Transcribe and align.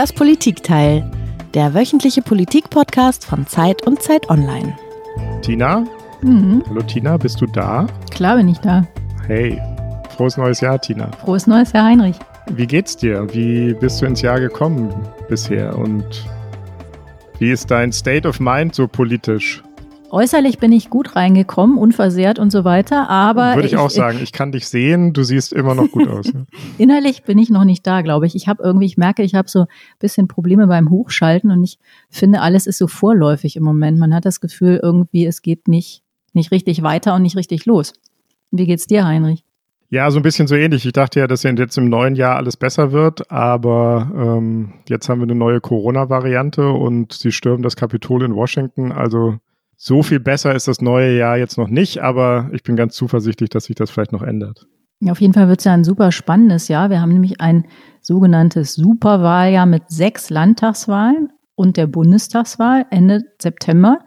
Das 0.00 0.14
Politikteil, 0.14 1.04
der 1.52 1.74
wöchentliche 1.74 2.22
Politik-Podcast 2.22 3.22
von 3.22 3.46
Zeit 3.46 3.86
und 3.86 4.00
Zeit 4.00 4.30
Online. 4.30 4.74
Tina? 5.42 5.84
Mhm. 6.22 6.62
Hallo 6.70 6.80
Tina, 6.80 7.18
bist 7.18 7.38
du 7.42 7.44
da? 7.44 7.86
Klar 8.10 8.38
bin 8.38 8.48
ich 8.48 8.56
da. 8.60 8.86
Hey, 9.26 9.60
frohes 10.16 10.38
neues 10.38 10.62
Jahr, 10.62 10.80
Tina. 10.80 11.10
Frohes 11.22 11.46
neues 11.46 11.74
Jahr, 11.74 11.84
Heinrich. 11.84 12.16
Wie 12.50 12.66
geht's 12.66 12.96
dir? 12.96 13.26
Wie 13.34 13.74
bist 13.74 14.00
du 14.00 14.06
ins 14.06 14.22
Jahr 14.22 14.40
gekommen 14.40 14.90
bisher? 15.28 15.76
Und 15.76 16.26
wie 17.38 17.50
ist 17.50 17.70
dein 17.70 17.92
State 17.92 18.26
of 18.26 18.40
Mind 18.40 18.74
so 18.74 18.88
politisch? 18.88 19.62
Äußerlich 20.10 20.58
bin 20.58 20.72
ich 20.72 20.90
gut 20.90 21.14
reingekommen, 21.14 21.78
unversehrt 21.78 22.40
und 22.40 22.50
so 22.50 22.64
weiter, 22.64 23.08
aber. 23.08 23.54
Würde 23.54 23.66
ich, 23.66 23.74
ich 23.74 23.78
auch 23.78 23.90
sagen, 23.90 24.18
ich 24.20 24.32
kann 24.32 24.50
dich 24.50 24.68
sehen, 24.68 25.12
du 25.12 25.22
siehst 25.22 25.52
immer 25.52 25.76
noch 25.76 25.88
gut 25.90 26.08
aus. 26.08 26.32
Ne? 26.32 26.46
Innerlich 26.78 27.22
bin 27.22 27.38
ich 27.38 27.48
noch 27.48 27.64
nicht 27.64 27.86
da, 27.86 28.02
glaube 28.02 28.26
ich. 28.26 28.34
Ich 28.34 28.48
habe 28.48 28.62
irgendwie, 28.62 28.86
ich 28.86 28.96
merke, 28.96 29.22
ich 29.22 29.34
habe 29.34 29.48
so 29.48 29.60
ein 29.60 29.66
bisschen 30.00 30.26
Probleme 30.26 30.66
beim 30.66 30.90
Hochschalten 30.90 31.52
und 31.52 31.62
ich 31.62 31.78
finde, 32.08 32.40
alles 32.40 32.66
ist 32.66 32.78
so 32.78 32.88
vorläufig 32.88 33.56
im 33.56 33.62
Moment. 33.62 33.98
Man 33.98 34.12
hat 34.12 34.24
das 34.24 34.40
Gefühl, 34.40 34.80
irgendwie, 34.82 35.26
es 35.26 35.42
geht 35.42 35.68
nicht, 35.68 36.02
nicht 36.32 36.50
richtig 36.50 36.82
weiter 36.82 37.14
und 37.14 37.22
nicht 37.22 37.36
richtig 37.36 37.64
los. 37.66 37.92
Wie 38.50 38.66
geht's 38.66 38.88
dir, 38.88 39.06
Heinrich? 39.06 39.44
Ja, 39.90 40.10
so 40.10 40.18
ein 40.20 40.22
bisschen 40.22 40.46
so 40.46 40.54
ähnlich. 40.54 40.86
Ich 40.86 40.92
dachte 40.92 41.20
ja, 41.20 41.26
dass 41.26 41.42
jetzt 41.42 41.78
im 41.78 41.88
neuen 41.88 42.14
Jahr 42.14 42.36
alles 42.36 42.56
besser 42.56 42.92
wird, 42.92 43.30
aber 43.30 44.10
ähm, 44.16 44.72
jetzt 44.88 45.08
haben 45.08 45.20
wir 45.20 45.24
eine 45.24 45.34
neue 45.34 45.60
Corona-Variante 45.60 46.68
und 46.68 47.12
sie 47.12 47.32
stürmen 47.32 47.62
das 47.62 47.74
Kapitol 47.74 48.22
in 48.22 48.34
Washington. 48.34 48.92
Also 48.92 49.38
so 49.82 50.02
viel 50.02 50.20
besser 50.20 50.54
ist 50.54 50.68
das 50.68 50.82
neue 50.82 51.16
Jahr 51.16 51.38
jetzt 51.38 51.56
noch 51.56 51.68
nicht, 51.68 52.02
aber 52.02 52.50
ich 52.52 52.62
bin 52.62 52.76
ganz 52.76 52.94
zuversichtlich, 52.94 53.48
dass 53.48 53.64
sich 53.64 53.76
das 53.76 53.90
vielleicht 53.90 54.12
noch 54.12 54.20
ändert. 54.20 54.66
Ja, 55.00 55.12
auf 55.12 55.22
jeden 55.22 55.32
Fall 55.32 55.48
wird 55.48 55.60
es 55.60 55.64
ja 55.64 55.72
ein 55.72 55.84
super 55.84 56.12
spannendes 56.12 56.68
Jahr. 56.68 56.90
Wir 56.90 57.00
haben 57.00 57.14
nämlich 57.14 57.40
ein 57.40 57.64
sogenanntes 58.02 58.74
Superwahljahr 58.74 59.64
mit 59.64 59.84
sechs 59.88 60.28
Landtagswahlen 60.28 61.32
und 61.54 61.78
der 61.78 61.86
Bundestagswahl 61.86 62.84
Ende 62.90 63.22
September. 63.40 64.00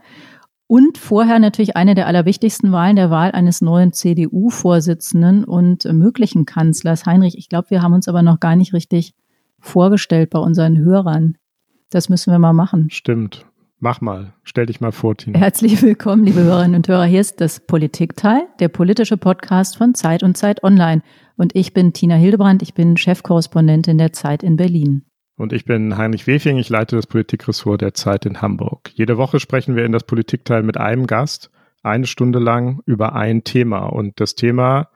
Und 0.68 1.00
vorher 1.00 1.40
natürlich 1.40 1.76
eine 1.76 1.96
der 1.96 2.06
allerwichtigsten 2.06 2.72
Wahlen, 2.72 2.96
der 2.96 3.10
Wahl 3.10 3.32
eines 3.32 3.62
neuen 3.62 3.94
CDU-Vorsitzenden 3.94 5.44
und 5.44 5.92
möglichen 5.92 6.46
Kanzlers. 6.46 7.08
Heinrich, 7.08 7.36
ich 7.36 7.50
glaube, 7.50 7.72
wir 7.72 7.82
haben 7.82 7.94
uns 7.94 8.08
aber 8.08 8.22
noch 8.22 8.40
gar 8.40 8.56
nicht 8.56 8.74
richtig 8.74 9.16
vorgestellt 9.60 10.30
bei 10.30 10.40
unseren 10.40 10.78
Hörern. 10.78 11.36
Das 11.90 12.10
müssen 12.10 12.32
wir 12.32 12.38
mal 12.38 12.54
machen. 12.54 12.92
Stimmt. 12.92 13.48
Mach 13.84 14.00
mal, 14.00 14.32
stell 14.46 14.66
dich 14.66 14.80
mal 14.80 14.94
vor, 14.94 15.18
Tina. 15.18 15.38
Herzlich 15.38 15.82
willkommen, 15.82 16.24
liebe 16.24 16.42
Hörerinnen 16.42 16.76
und 16.76 16.88
Hörer. 16.88 17.04
Hier 17.04 17.20
ist 17.20 17.42
das 17.42 17.60
Politikteil, 17.60 18.48
der 18.62 18.70
politische 18.70 19.18
Podcast 19.18 19.76
von 19.76 19.94
Zeit 19.94 20.24
und 20.24 20.38
Zeit 20.38 20.64
Online. 20.64 21.02
Und 21.36 21.54
ich 21.54 21.74
bin 21.74 21.92
Tina 21.92 22.16
Hildebrand, 22.16 22.62
ich 22.62 22.74
bin 22.74 22.96
Chefkorrespondentin 22.96 23.98
der 23.98 24.14
Zeit 24.14 24.42
in 24.42 24.56
Berlin. 24.56 25.04
Und 25.36 25.52
ich 25.52 25.66
bin 25.66 25.98
Heinrich 25.98 26.28
Wefing, 26.28 26.58
ich 26.58 26.70
leite 26.70 26.96
das 26.96 27.08
Politikressort 27.08 27.82
der 27.82 27.94
Zeit 27.94 28.26
in 28.26 28.42
Hamburg. 28.42 28.90
Jede 28.94 29.18
Woche 29.18 29.42
sprechen 29.42 29.76
wir 29.76 29.84
in 29.84 29.92
das 29.92 30.06
Politikteil 30.06 30.64
mit 30.64 30.78
einem 30.78 31.06
Gast, 31.06 31.52
eine 31.82 32.08
Stunde 32.08 32.40
lang 32.40 32.80
über 32.86 33.16
ein 33.16 33.44
Thema. 33.44 33.88
Und 33.88 34.22
das 34.22 34.36
Thema 34.36 34.92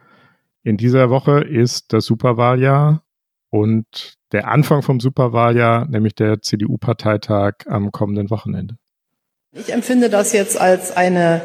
in 0.64 0.78
dieser 0.78 1.10
Woche 1.10 1.42
ist 1.42 1.92
das 1.92 2.06
Superwahljahr 2.06 3.04
und 3.50 4.17
der 4.32 4.48
Anfang 4.48 4.82
vom 4.82 5.00
Superwahljahr, 5.00 5.88
nämlich 5.88 6.16
der 6.16 6.42
CDU-Parteitag 6.42 7.54
am 7.68 7.92
kommenden 7.92 8.30
Wochenende. 8.30 8.76
Ich 9.54 9.72
empfinde 9.74 10.10
das 10.10 10.34
jetzt 10.34 10.60
als 10.60 10.96
eine 10.96 11.42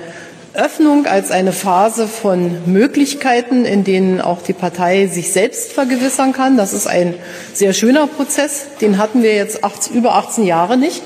Öffnung, 0.54 1.06
als 1.06 1.30
eine 1.30 1.52
Phase 1.52 2.06
von 2.06 2.70
Möglichkeiten, 2.70 3.64
in 3.64 3.84
denen 3.84 4.20
auch 4.20 4.42
die 4.42 4.52
Partei 4.52 5.06
sich 5.06 5.32
selbst 5.32 5.72
vergewissern 5.72 6.32
kann. 6.32 6.58
Das 6.58 6.74
ist 6.74 6.86
ein 6.86 7.14
sehr 7.54 7.72
schöner 7.72 8.06
Prozess. 8.06 8.66
Den 8.80 8.98
hatten 8.98 9.22
wir 9.22 9.34
jetzt 9.34 9.64
18, 9.64 9.96
über 9.96 10.14
18 10.16 10.44
Jahre 10.44 10.76
nicht. 10.76 11.02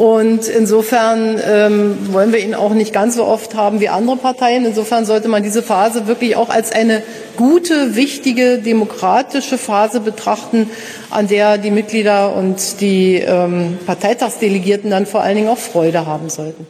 Und 0.00 0.48
insofern 0.48 1.38
ähm, 1.44 2.10
wollen 2.10 2.32
wir 2.32 2.38
ihn 2.38 2.54
auch 2.54 2.72
nicht 2.72 2.90
ganz 2.90 3.16
so 3.16 3.26
oft 3.26 3.54
haben 3.54 3.80
wie 3.80 3.90
andere 3.90 4.16
Parteien. 4.16 4.64
Insofern 4.64 5.04
sollte 5.04 5.28
man 5.28 5.42
diese 5.42 5.62
Phase 5.62 6.06
wirklich 6.06 6.36
auch 6.36 6.48
als 6.48 6.72
eine 6.72 7.02
gute, 7.36 7.96
wichtige, 7.96 8.56
demokratische 8.60 9.58
Phase 9.58 10.00
betrachten, 10.00 10.70
an 11.10 11.28
der 11.28 11.58
die 11.58 11.70
Mitglieder 11.70 12.34
und 12.34 12.80
die 12.80 13.16
ähm, 13.16 13.76
Parteitagsdelegierten 13.84 14.90
dann 14.90 15.04
vor 15.04 15.20
allen 15.20 15.36
Dingen 15.36 15.48
auch 15.50 15.58
Freude 15.58 16.06
haben 16.06 16.30
sollten. 16.30 16.66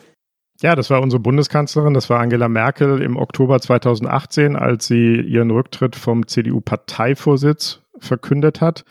Ja, 0.61 0.75
das 0.75 0.91
war 0.91 1.01
unsere 1.01 1.21
Bundeskanzlerin, 1.21 1.95
das 1.95 2.11
war 2.11 2.19
Angela 2.19 2.49
Merkel 2.49 3.01
im 3.01 3.17
Oktober 3.17 3.61
2018, 3.61 4.57
als 4.57 4.89
sie 4.89 5.21
ihren 5.21 5.53
Rücktritt 5.53 5.95
vom 5.95 6.27
CDU-Parteivorsitz 6.27 7.79
verkündet 8.01 8.61
hat 8.61 8.85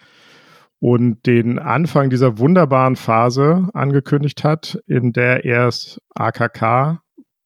und 0.80 1.26
den 1.26 1.60
Anfang 1.60 2.10
dieser 2.10 2.38
wunderbaren 2.38 2.96
Phase 2.96 3.70
angekündigt 3.74 4.44
hat, 4.44 4.80
in 4.88 5.12
der 5.12 5.46
erst 5.46 6.02
AKK 6.16 7.02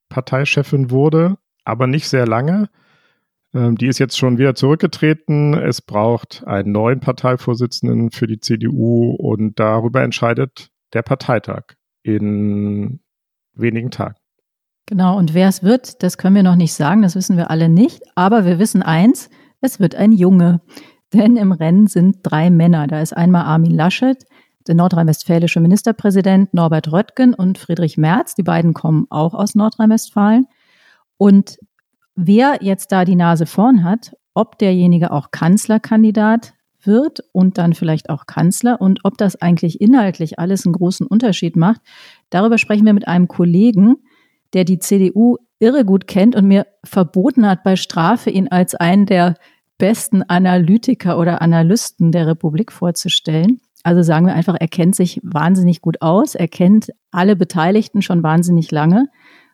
Parteichefin 0.09 0.91
wurde, 0.91 1.37
aber 1.63 1.87
nicht 1.87 2.07
sehr 2.07 2.27
lange. 2.27 2.69
Ähm, 3.53 3.75
die 3.77 3.87
ist 3.87 3.99
jetzt 3.99 4.17
schon 4.17 4.37
wieder 4.37 4.55
zurückgetreten. 4.55 5.55
Es 5.55 5.81
braucht 5.81 6.43
einen 6.45 6.71
neuen 6.71 6.99
Parteivorsitzenden 6.99 8.11
für 8.11 8.27
die 8.27 8.39
CDU 8.39 9.15
und 9.17 9.59
darüber 9.59 10.03
entscheidet 10.03 10.69
der 10.93 11.01
Parteitag 11.01 11.63
in 12.03 12.99
wenigen 13.55 13.91
Tagen. 13.91 14.15
Genau, 14.85 15.17
und 15.17 15.33
wer 15.33 15.47
es 15.47 15.63
wird, 15.63 16.03
das 16.03 16.17
können 16.17 16.35
wir 16.35 16.43
noch 16.43 16.55
nicht 16.55 16.73
sagen, 16.73 17.01
das 17.01 17.15
wissen 17.15 17.37
wir 17.37 17.49
alle 17.49 17.69
nicht. 17.69 18.03
Aber 18.15 18.45
wir 18.45 18.59
wissen 18.59 18.83
eins, 18.83 19.29
es 19.61 19.79
wird 19.79 19.95
ein 19.95 20.11
Junge. 20.11 20.61
Denn 21.13 21.37
im 21.37 21.51
Rennen 21.51 21.87
sind 21.87 22.17
drei 22.23 22.49
Männer. 22.49 22.87
Da 22.87 23.01
ist 23.01 23.15
einmal 23.15 23.43
Armin 23.43 23.71
Laschet, 23.71 24.25
der 24.67 24.75
nordrhein-westfälische 24.75 25.59
Ministerpräsident 25.59 26.53
Norbert 26.53 26.91
Röttgen 26.91 27.33
und 27.33 27.57
Friedrich 27.57 27.97
Merz. 27.97 28.33
Die 28.35 28.43
beiden 28.43 28.73
kommen 28.73 29.05
auch 29.09 29.33
aus 29.33 29.55
Nordrhein-Westfalen. 29.55 30.47
Und 31.17 31.57
wer 32.15 32.57
jetzt 32.61 32.91
da 32.91 33.05
die 33.05 33.15
Nase 33.15 33.45
vorn 33.45 33.83
hat, 33.83 34.15
ob 34.33 34.57
derjenige 34.57 35.11
auch 35.11 35.31
Kanzlerkandidat 35.31 36.53
wird 36.81 37.23
und 37.31 37.57
dann 37.57 37.73
vielleicht 37.73 38.09
auch 38.09 38.25
Kanzler 38.25 38.81
und 38.81 39.01
ob 39.03 39.17
das 39.17 39.41
eigentlich 39.41 39.79
inhaltlich 39.79 40.39
alles 40.39 40.65
einen 40.65 40.73
großen 40.73 41.07
Unterschied 41.07 41.55
macht, 41.55 41.81
darüber 42.29 42.57
sprechen 42.57 42.85
wir 42.85 42.93
mit 42.93 43.07
einem 43.07 43.27
Kollegen, 43.27 43.97
der 44.53 44.65
die 44.65 44.79
CDU 44.79 45.37
irre 45.59 45.85
gut 45.85 46.07
kennt 46.07 46.35
und 46.35 46.47
mir 46.47 46.67
verboten 46.83 47.47
hat, 47.47 47.63
bei 47.63 47.75
Strafe 47.75 48.29
ihn 48.29 48.49
als 48.49 48.75
einen 48.75 49.05
der 49.05 49.35
besten 49.83 50.23
Analytiker 50.23 51.19
oder 51.19 51.41
Analysten 51.41 52.13
der 52.13 52.25
Republik 52.25 52.71
vorzustellen. 52.71 53.59
Also 53.83 54.01
sagen 54.01 54.25
wir 54.25 54.33
einfach, 54.33 54.55
er 54.57 54.69
kennt 54.69 54.95
sich 54.95 55.19
wahnsinnig 55.23 55.81
gut 55.81 56.01
aus, 56.01 56.35
er 56.35 56.47
kennt 56.47 56.93
alle 57.11 57.35
Beteiligten 57.35 58.01
schon 58.01 58.23
wahnsinnig 58.23 58.71
lange, 58.71 59.09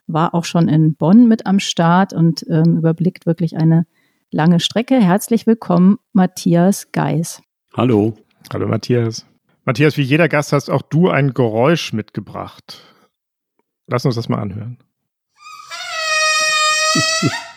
war 0.06 0.32
auch 0.32 0.44
schon 0.44 0.68
in 0.68 0.94
Bonn 0.94 1.26
mit 1.26 1.46
am 1.46 1.58
Start 1.58 2.12
und 2.12 2.46
ähm, 2.48 2.76
überblickt 2.76 3.26
wirklich 3.26 3.56
eine 3.56 3.88
lange 4.30 4.60
Strecke. 4.60 5.00
Herzlich 5.00 5.48
willkommen, 5.48 5.98
Matthias 6.12 6.92
Geis. 6.92 7.42
Hallo. 7.74 8.16
Hallo, 8.52 8.68
Matthias. 8.68 9.26
Matthias, 9.64 9.96
wie 9.96 10.02
jeder 10.02 10.28
Gast 10.28 10.52
hast 10.52 10.70
auch 10.70 10.82
du 10.82 11.08
ein 11.08 11.34
Geräusch 11.34 11.92
mitgebracht. 11.92 12.80
Lass 13.88 14.06
uns 14.06 14.14
das 14.14 14.28
mal 14.28 14.38
anhören. 14.38 14.78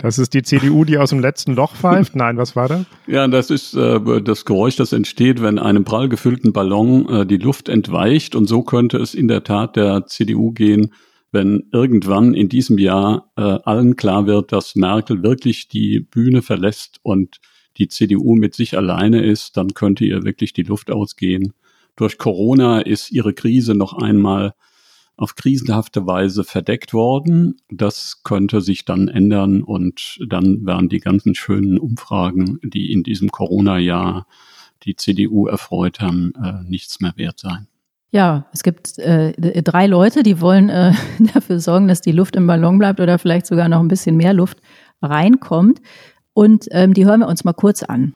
Das 0.00 0.18
ist 0.18 0.34
die 0.34 0.42
CDU, 0.42 0.84
die 0.84 0.98
aus 0.98 1.10
dem 1.10 1.20
letzten 1.20 1.54
Loch 1.54 1.74
pfeift? 1.74 2.16
Nein, 2.16 2.36
was 2.36 2.56
war 2.56 2.68
das? 2.68 2.84
Ja, 3.06 3.28
das 3.28 3.50
ist 3.50 3.74
äh, 3.74 4.22
das 4.22 4.44
Geräusch, 4.44 4.76
das 4.76 4.92
entsteht, 4.92 5.42
wenn 5.42 5.58
einem 5.58 5.84
prall 5.84 6.08
gefüllten 6.08 6.52
Ballon 6.52 7.08
äh, 7.08 7.26
die 7.26 7.36
Luft 7.36 7.68
entweicht. 7.68 8.34
Und 8.34 8.46
so 8.46 8.62
könnte 8.62 8.98
es 8.98 9.14
in 9.14 9.28
der 9.28 9.44
Tat 9.44 9.76
der 9.76 10.06
CDU 10.06 10.52
gehen, 10.52 10.92
wenn 11.32 11.64
irgendwann 11.72 12.34
in 12.34 12.48
diesem 12.48 12.78
Jahr 12.78 13.30
äh, 13.36 13.42
allen 13.42 13.96
klar 13.96 14.26
wird, 14.26 14.52
dass 14.52 14.76
Merkel 14.76 15.22
wirklich 15.22 15.68
die 15.68 16.00
Bühne 16.00 16.40
verlässt 16.40 16.98
und 17.02 17.38
die 17.76 17.88
CDU 17.88 18.34
mit 18.34 18.54
sich 18.54 18.76
alleine 18.76 19.22
ist, 19.22 19.56
dann 19.56 19.74
könnte 19.74 20.04
ihr 20.04 20.24
wirklich 20.24 20.52
die 20.52 20.62
Luft 20.62 20.90
ausgehen. 20.90 21.52
Durch 21.94 22.18
Corona 22.18 22.80
ist 22.80 23.10
ihre 23.10 23.34
Krise 23.34 23.74
noch 23.74 23.94
einmal 23.94 24.54
auf 25.16 25.34
krisenhafte 25.34 26.06
Weise 26.06 26.44
verdeckt 26.44 26.92
worden. 26.92 27.56
Das 27.70 28.22
könnte 28.22 28.60
sich 28.60 28.84
dann 28.84 29.08
ändern 29.08 29.62
und 29.62 30.18
dann 30.28 30.66
werden 30.66 30.88
die 30.88 31.00
ganzen 31.00 31.34
schönen 31.34 31.78
Umfragen, 31.78 32.58
die 32.62 32.92
in 32.92 33.02
diesem 33.02 33.30
Corona-Jahr 33.30 34.26
die 34.82 34.94
CDU 34.94 35.46
erfreut 35.46 36.00
haben, 36.00 36.32
äh, 36.42 36.62
nichts 36.68 37.00
mehr 37.00 37.14
wert 37.16 37.40
sein. 37.40 37.66
Ja, 38.10 38.46
es 38.52 38.62
gibt 38.62 38.98
äh, 38.98 39.62
drei 39.62 39.86
Leute, 39.86 40.22
die 40.22 40.40
wollen 40.40 40.68
äh, 40.68 40.92
dafür 41.34 41.60
sorgen, 41.60 41.88
dass 41.88 42.00
die 42.00 42.12
Luft 42.12 42.36
im 42.36 42.46
Ballon 42.46 42.78
bleibt 42.78 43.00
oder 43.00 43.18
vielleicht 43.18 43.46
sogar 43.46 43.68
noch 43.68 43.80
ein 43.80 43.88
bisschen 43.88 44.16
mehr 44.16 44.32
Luft 44.32 44.58
reinkommt. 45.02 45.80
Und 46.32 46.66
ähm, 46.70 46.92
die 46.92 47.06
hören 47.06 47.20
wir 47.20 47.28
uns 47.28 47.44
mal 47.44 47.54
kurz 47.54 47.82
an. 47.82 48.14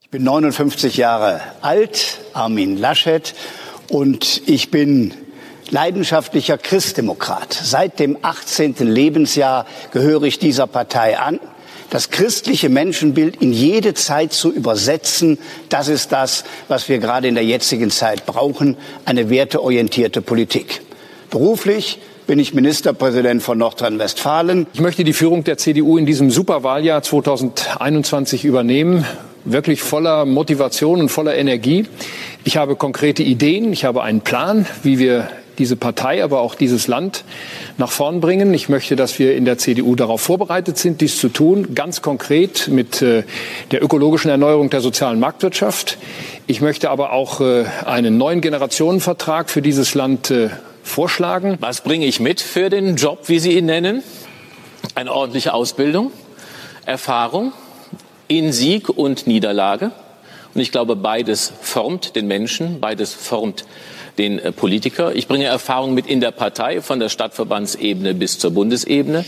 Ich 0.00 0.10
bin 0.10 0.24
59 0.24 0.96
Jahre 0.96 1.40
alt, 1.60 2.20
Armin 2.32 2.76
Laschet, 2.78 3.34
und 3.88 4.42
ich 4.46 4.70
bin 4.70 5.12
leidenschaftlicher 5.72 6.58
Christdemokrat. 6.58 7.52
Seit 7.52 7.98
dem 7.98 8.18
18. 8.22 8.74
Lebensjahr 8.80 9.66
gehöre 9.90 10.24
ich 10.24 10.38
dieser 10.38 10.66
Partei 10.66 11.18
an. 11.18 11.40
das 11.90 12.08
christliche 12.08 12.70
Menschenbild 12.70 13.42
in 13.42 13.52
jede 13.52 13.92
Zeit 13.92 14.32
zu 14.32 14.50
übersetzen, 14.50 15.38
das 15.68 15.88
ist 15.88 16.10
das, 16.10 16.44
was 16.68 16.88
wir 16.88 16.98
gerade 16.98 17.28
in 17.28 17.34
der 17.34 17.44
jetzigen 17.44 17.90
Zeit 17.90 18.24
brauchen, 18.24 18.78
eine 19.04 19.28
werteorientierte 19.28 20.22
Politik. 20.22 20.80
Beruflich 21.30 21.98
bin 22.26 22.38
ich 22.38 22.54
Ministerpräsident 22.54 23.42
von 23.42 23.58
Nordrhein-Westfalen. 23.58 24.66
Ich 24.72 24.80
möchte 24.80 25.04
die 25.04 25.12
Führung 25.12 25.44
der 25.44 25.58
CDU 25.58 25.98
in 25.98 26.06
diesem 26.06 26.30
Superwahljahr 26.30 27.02
2021 27.02 28.46
übernehmen, 28.46 29.04
wirklich 29.44 29.82
voller 29.82 30.24
Motivation 30.24 30.98
und 30.98 31.10
voller 31.10 31.36
Energie. 31.36 31.84
Ich 32.44 32.56
habe 32.56 32.74
konkrete 32.74 33.22
Ideen, 33.22 33.70
ich 33.70 33.84
habe 33.84 34.02
einen 34.02 34.22
Plan, 34.22 34.64
wie 34.82 34.98
wir 34.98 35.28
diese 35.62 35.76
Partei, 35.76 36.24
aber 36.24 36.40
auch 36.40 36.56
dieses 36.56 36.88
Land 36.88 37.22
nach 37.78 37.92
vorn 37.92 38.20
bringen. 38.20 38.52
Ich 38.52 38.68
möchte, 38.68 38.96
dass 38.96 39.20
wir 39.20 39.36
in 39.36 39.44
der 39.44 39.58
CDU 39.58 39.94
darauf 39.94 40.20
vorbereitet 40.20 40.76
sind, 40.76 41.00
dies 41.00 41.18
zu 41.18 41.28
tun, 41.28 41.76
ganz 41.76 42.02
konkret 42.02 42.66
mit 42.66 43.00
äh, 43.00 43.22
der 43.70 43.80
ökologischen 43.80 44.28
Erneuerung 44.28 44.70
der 44.70 44.80
sozialen 44.80 45.20
Marktwirtschaft. 45.20 45.98
Ich 46.48 46.60
möchte 46.60 46.90
aber 46.90 47.12
auch 47.12 47.40
äh, 47.40 47.64
einen 47.86 48.18
neuen 48.18 48.40
Generationenvertrag 48.40 49.50
für 49.50 49.62
dieses 49.62 49.94
Land 49.94 50.32
äh, 50.32 50.48
vorschlagen. 50.82 51.58
Was 51.60 51.82
bringe 51.82 52.06
ich 52.06 52.18
mit 52.18 52.40
für 52.40 52.68
den 52.68 52.96
Job, 52.96 53.28
wie 53.28 53.38
Sie 53.38 53.56
ihn 53.56 53.66
nennen? 53.66 54.02
Eine 54.96 55.12
ordentliche 55.12 55.54
Ausbildung, 55.54 56.10
Erfahrung 56.86 57.52
in 58.26 58.50
Sieg 58.52 58.88
und 58.88 59.28
Niederlage. 59.28 59.92
Und 60.54 60.60
ich 60.60 60.72
glaube, 60.72 60.96
beides 60.96 61.52
formt 61.60 62.16
den 62.16 62.26
Menschen, 62.26 62.80
beides 62.80 63.14
formt 63.14 63.64
den 64.18 64.38
äh, 64.38 64.52
Politiker. 64.52 65.14
Ich 65.14 65.28
bringe 65.28 65.46
Erfahrung 65.46 65.94
mit 65.94 66.06
in 66.06 66.20
der 66.20 66.30
Partei, 66.30 66.80
von 66.80 67.00
der 67.00 67.08
Stadtverbandsebene 67.08 68.14
bis 68.14 68.38
zur 68.38 68.52
Bundesebene, 68.52 69.24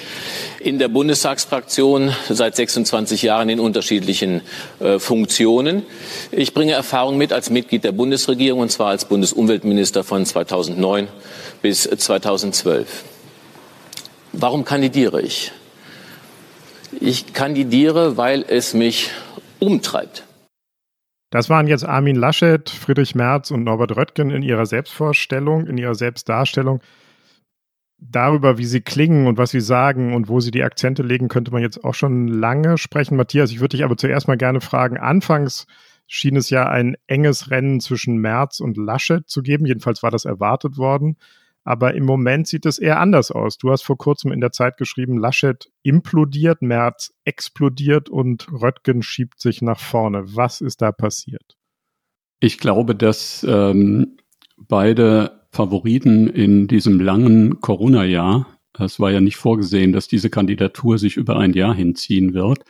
in 0.61 0.79
der 0.79 0.89
Bundestagsfraktion 0.89 2.15
seit 2.29 2.57
26 2.57 3.23
Jahren 3.23 3.49
in 3.49 3.61
unterschiedlichen 3.61 4.43
äh, 4.81 4.99
Funktionen. 4.99 5.83
Ich 6.31 6.55
bringe 6.55 6.73
Erfahrung 6.73 7.17
mit 7.17 7.33
als 7.33 7.51
Mitglied 7.51 7.85
der 7.85 7.93
Bundesregierung, 7.93 8.61
und 8.61 8.71
zwar 8.71 8.89
als 8.89 9.07
Bundesumweltminister 9.07 10.05
von 10.05 10.25
2009 10.25 11.09
bis 11.63 11.83
2012. 11.83 13.05
Warum 14.33 14.65
kandidiere 14.65 15.23
ich? 15.23 15.53
Ich 17.01 17.33
kandidiere, 17.33 18.17
weil 18.17 18.45
es 18.47 18.75
mich 18.75 19.11
umtreibt. 19.59 20.25
Das 21.35 21.51
waren 21.51 21.67
jetzt 21.67 21.85
Armin 21.85 22.15
Laschet, 22.15 22.71
Friedrich 22.71 23.17
Merz 23.17 23.51
und 23.51 23.65
Norbert 23.65 23.97
Röttgen 23.97 24.31
in 24.31 24.45
ihrer 24.45 24.67
Selbstvorstellung, 24.67 25.67
in 25.67 25.77
ihrer 25.77 25.97
Selbstdarstellung. 25.97 26.81
Darüber, 27.99 28.57
wie 28.57 28.65
sie 28.65 28.83
klingen 28.83 29.27
und 29.27 29.37
was 29.37 29.51
sie 29.51 29.61
sagen 29.61 30.15
und 30.15 30.29
wo 30.29 30.39
sie 30.39 30.53
die 30.53 30.63
Akzente 30.63 31.03
legen, 31.03 31.27
könnte 31.27 31.51
man 31.51 31.61
jetzt 31.61 31.83
auch 31.83 31.95
schon 31.95 32.29
lange 32.29 32.79
sprechen. 32.79 33.17
Matthias, 33.17 33.51
ich 33.51 33.59
würde 33.59 33.77
dich 33.77 33.85
aber 33.85 33.97
zuerst 33.97 34.29
mal 34.29 34.37
gerne 34.37 34.61
fragen. 34.61 34.97
Anfangs 34.97 35.67
schien 36.07 36.37
es 36.37 36.51
ja 36.51 36.69
ein 36.69 36.95
enges 37.09 37.51
Rennen 37.51 37.81
zwischen 37.81 38.19
Merz 38.19 38.61
und 38.61 38.77
Laschet 38.77 39.29
zu 39.29 39.43
geben. 39.43 39.67
Jedenfalls 39.67 40.05
war 40.05 40.13
das 40.13 40.27
erwartet 40.27 40.77
worden. 40.77 41.17
Aber 41.65 41.95
im 41.95 42.05
Moment 42.05 42.47
sieht 42.47 42.67
es 42.67 42.79
eher 42.79 43.01
anders 43.01 43.31
aus. 43.31 43.57
Du 43.57 43.71
hast 43.71 43.83
vor 43.83 43.97
kurzem 43.97 44.33
in 44.33 44.41
der 44.41 44.53
Zeit 44.53 44.77
geschrieben, 44.77 45.19
Laschet 45.19 45.71
implodiert, 45.83 46.61
Merz 46.61 47.15
explodiert 47.25 48.11
und 48.11 48.47
Röttgen 48.53 49.03
schiebt 49.03 49.41
sich 49.41 49.63
nach 49.63 49.81
vorne. 49.81 50.25
Was 50.37 50.61
ist 50.61 50.83
da 50.83 50.93
passiert? 50.93 51.57
Ich 52.41 52.59
glaube, 52.59 52.95
dass 52.95 53.47
ähm, 53.49 54.19
beide 54.59 55.47
Favoriten 55.53 56.29
in 56.29 56.69
diesem 56.69 57.01
langen 57.01 57.61
Corona-Jahr, 57.61 58.47
es 58.79 59.01
war 59.01 59.11
ja 59.11 59.21
nicht 59.21 59.37
vorgesehen, 59.37 59.93
dass 59.93 60.07
diese 60.07 60.29
Kandidatur 60.29 60.99
sich 60.99 61.17
über 61.17 61.39
ein 61.39 61.55
Jahr 61.55 61.75
hinziehen 61.75 62.35
wird, 62.35 62.65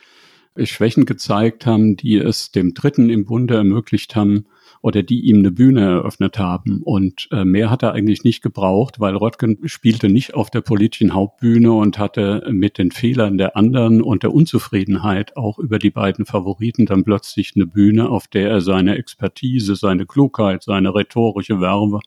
Schwächen 0.63 1.05
gezeigt 1.05 1.65
haben, 1.65 1.97
die 1.97 2.15
es 2.15 2.51
dem 2.51 2.73
Dritten 2.73 3.09
im 3.09 3.25
Bunde 3.25 3.55
ermöglicht 3.55 4.15
haben, 4.15 4.45
oder 4.85 5.01
die 5.01 5.21
ihm 5.21 5.39
eine 5.39 5.49
Bühne 5.49 5.81
eröffnet 5.81 6.37
haben. 6.37 6.83
Und 6.83 7.27
äh, 7.31 7.43
mehr 7.43 7.71
hat 7.71 7.81
er 7.81 7.93
eigentlich 7.93 8.23
nicht 8.23 8.43
gebraucht, 8.43 8.99
weil 8.99 9.15
Röttgen 9.15 9.57
spielte 9.67 10.09
nicht 10.09 10.35
auf 10.35 10.51
der 10.51 10.61
politischen 10.61 11.15
Hauptbühne 11.15 11.73
und 11.73 11.97
hatte 11.97 12.47
mit 12.51 12.77
den 12.77 12.91
Fehlern 12.91 13.39
der 13.39 13.57
anderen 13.57 14.03
und 14.03 14.21
der 14.21 14.31
Unzufriedenheit 14.31 15.37
auch 15.37 15.57
über 15.57 15.79
die 15.79 15.89
beiden 15.89 16.27
Favoriten 16.27 16.85
dann 16.85 17.03
plötzlich 17.03 17.53
eine 17.55 17.65
Bühne, 17.65 18.09
auf 18.09 18.27
der 18.27 18.51
er 18.51 18.61
seine 18.61 18.95
Expertise, 18.95 19.75
seine 19.75 20.05
Klugheit, 20.05 20.61
seine 20.61 20.93
rhetorische 20.93 21.59
Werbe 21.59 21.99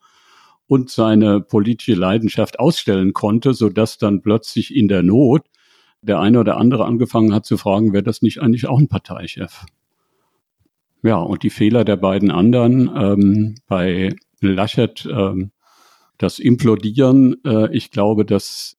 und 0.68 0.88
seine 0.88 1.40
politische 1.40 1.94
Leidenschaft 1.94 2.60
ausstellen 2.60 3.12
konnte, 3.12 3.54
so 3.54 3.70
dass 3.70 3.98
dann 3.98 4.22
plötzlich 4.22 4.72
in 4.72 4.86
der 4.86 5.02
Not 5.02 5.42
der 6.00 6.20
eine 6.20 6.38
oder 6.38 6.58
andere 6.58 6.84
angefangen 6.84 7.34
hat 7.34 7.44
zu 7.44 7.56
fragen, 7.56 7.92
wäre 7.92 8.04
das 8.04 8.22
nicht 8.22 8.40
eigentlich 8.40 8.68
auch 8.68 8.78
ein 8.78 8.86
Parteichef? 8.86 9.66
Ja, 11.02 11.16
und 11.16 11.42
die 11.42 11.50
Fehler 11.50 11.84
der 11.84 11.96
beiden 11.96 12.30
anderen 12.30 12.90
ähm, 12.94 13.54
bei 13.68 14.14
Laschet, 14.40 15.08
ähm, 15.10 15.50
das 16.18 16.38
Implodieren, 16.38 17.36
äh, 17.44 17.74
ich 17.74 17.90
glaube, 17.90 18.24
dass 18.24 18.76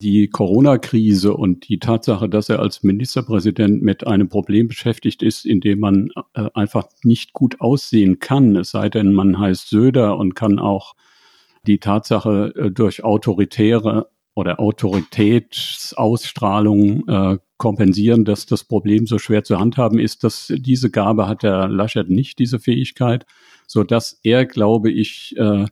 die 0.00 0.28
Corona-Krise 0.28 1.34
und 1.34 1.68
die 1.68 1.80
Tatsache, 1.80 2.28
dass 2.28 2.48
er 2.48 2.60
als 2.60 2.84
Ministerpräsident 2.84 3.82
mit 3.82 4.06
einem 4.06 4.28
Problem 4.28 4.68
beschäftigt 4.68 5.24
ist, 5.24 5.44
in 5.44 5.60
dem 5.60 5.80
man 5.80 6.10
äh, 6.34 6.48
einfach 6.54 6.86
nicht 7.02 7.32
gut 7.32 7.60
aussehen 7.60 8.20
kann, 8.20 8.54
es 8.56 8.70
sei 8.70 8.88
denn, 8.88 9.12
man 9.12 9.38
heißt 9.38 9.68
Söder 9.68 10.16
und 10.16 10.34
kann 10.34 10.58
auch 10.58 10.96
die 11.66 11.78
Tatsache 11.78 12.54
äh, 12.56 12.70
durch 12.70 13.04
autoritäre 13.04 14.08
oder 14.34 14.60
Autoritätsausstrahlung 14.60 17.08
äh, 17.08 17.38
kompensieren, 17.58 18.24
dass 18.24 18.46
das 18.46 18.64
Problem 18.64 19.06
so 19.06 19.18
schwer 19.18 19.44
zu 19.44 19.58
handhaben 19.58 19.98
ist, 19.98 20.24
dass 20.24 20.52
diese 20.56 20.90
Gabe 20.90 21.28
hat 21.28 21.42
der 21.42 21.68
Laschet 21.68 22.08
nicht, 22.08 22.38
diese 22.38 22.58
Fähigkeit, 22.58 23.26
so 23.66 23.84
dass 23.84 24.18
er, 24.22 24.46
glaube 24.46 24.90
ich, 24.90 25.36
äh, 25.36 25.66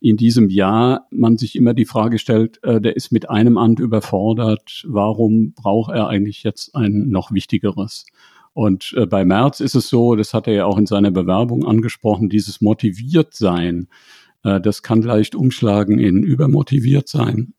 in 0.00 0.16
diesem 0.16 0.48
Jahr 0.48 1.06
man 1.10 1.36
sich 1.36 1.54
immer 1.54 1.74
die 1.74 1.84
Frage 1.84 2.18
stellt, 2.18 2.62
äh, 2.64 2.80
der 2.80 2.96
ist 2.96 3.12
mit 3.12 3.28
einem 3.28 3.58
Amt 3.58 3.80
überfordert, 3.80 4.84
warum 4.86 5.52
braucht 5.52 5.92
er 5.92 6.08
eigentlich 6.08 6.44
jetzt 6.44 6.74
ein 6.74 7.08
noch 7.08 7.32
wichtigeres? 7.32 8.06
Und 8.54 8.94
äh, 8.96 9.06
bei 9.06 9.24
Merz 9.24 9.60
ist 9.60 9.74
es 9.74 9.88
so, 9.88 10.14
das 10.14 10.34
hat 10.34 10.46
er 10.46 10.54
ja 10.54 10.64
auch 10.66 10.78
in 10.78 10.86
seiner 10.86 11.10
Bewerbung 11.10 11.66
angesprochen, 11.66 12.28
dieses 12.28 12.60
motiviert 12.60 13.34
sein, 13.34 13.88
das 14.44 14.82
kann 14.82 15.02
leicht 15.02 15.36
umschlagen 15.36 16.00
in 16.00 16.24
übermotiviert 16.24 17.06
sein 17.06 17.54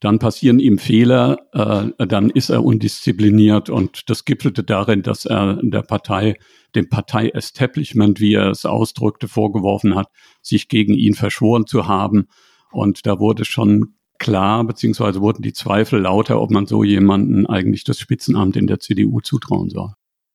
dann 0.00 0.18
passieren 0.18 0.58
ihm 0.58 0.78
Fehler, 0.78 1.38
äh, 1.52 2.06
dann 2.06 2.30
ist 2.30 2.50
er 2.50 2.64
undiszipliniert 2.64 3.70
und 3.70 4.10
das 4.10 4.24
gipfelte 4.24 4.62
darin, 4.62 5.02
dass 5.02 5.24
er 5.24 5.58
der 5.62 5.82
Partei, 5.82 6.36
dem 6.74 6.88
Partei-Establishment, 6.88 8.20
wie 8.20 8.34
er 8.34 8.50
es 8.50 8.66
ausdrückte, 8.66 9.28
vorgeworfen 9.28 9.94
hat, 9.94 10.08
sich 10.42 10.68
gegen 10.68 10.94
ihn 10.94 11.14
verschworen 11.14 11.66
zu 11.66 11.86
haben. 11.88 12.26
Und 12.72 13.06
da 13.06 13.18
wurde 13.18 13.44
schon 13.44 13.94
klar, 14.18 14.64
beziehungsweise 14.64 15.20
wurden 15.20 15.42
die 15.42 15.52
Zweifel 15.52 16.00
lauter, 16.00 16.40
ob 16.40 16.50
man 16.50 16.66
so 16.66 16.84
jemanden 16.84 17.46
eigentlich 17.46 17.84
das 17.84 17.98
Spitzenamt 17.98 18.56
in 18.56 18.66
der 18.66 18.80
CDU 18.80 19.20
zutrauen 19.20 19.70
soll. 19.70 19.92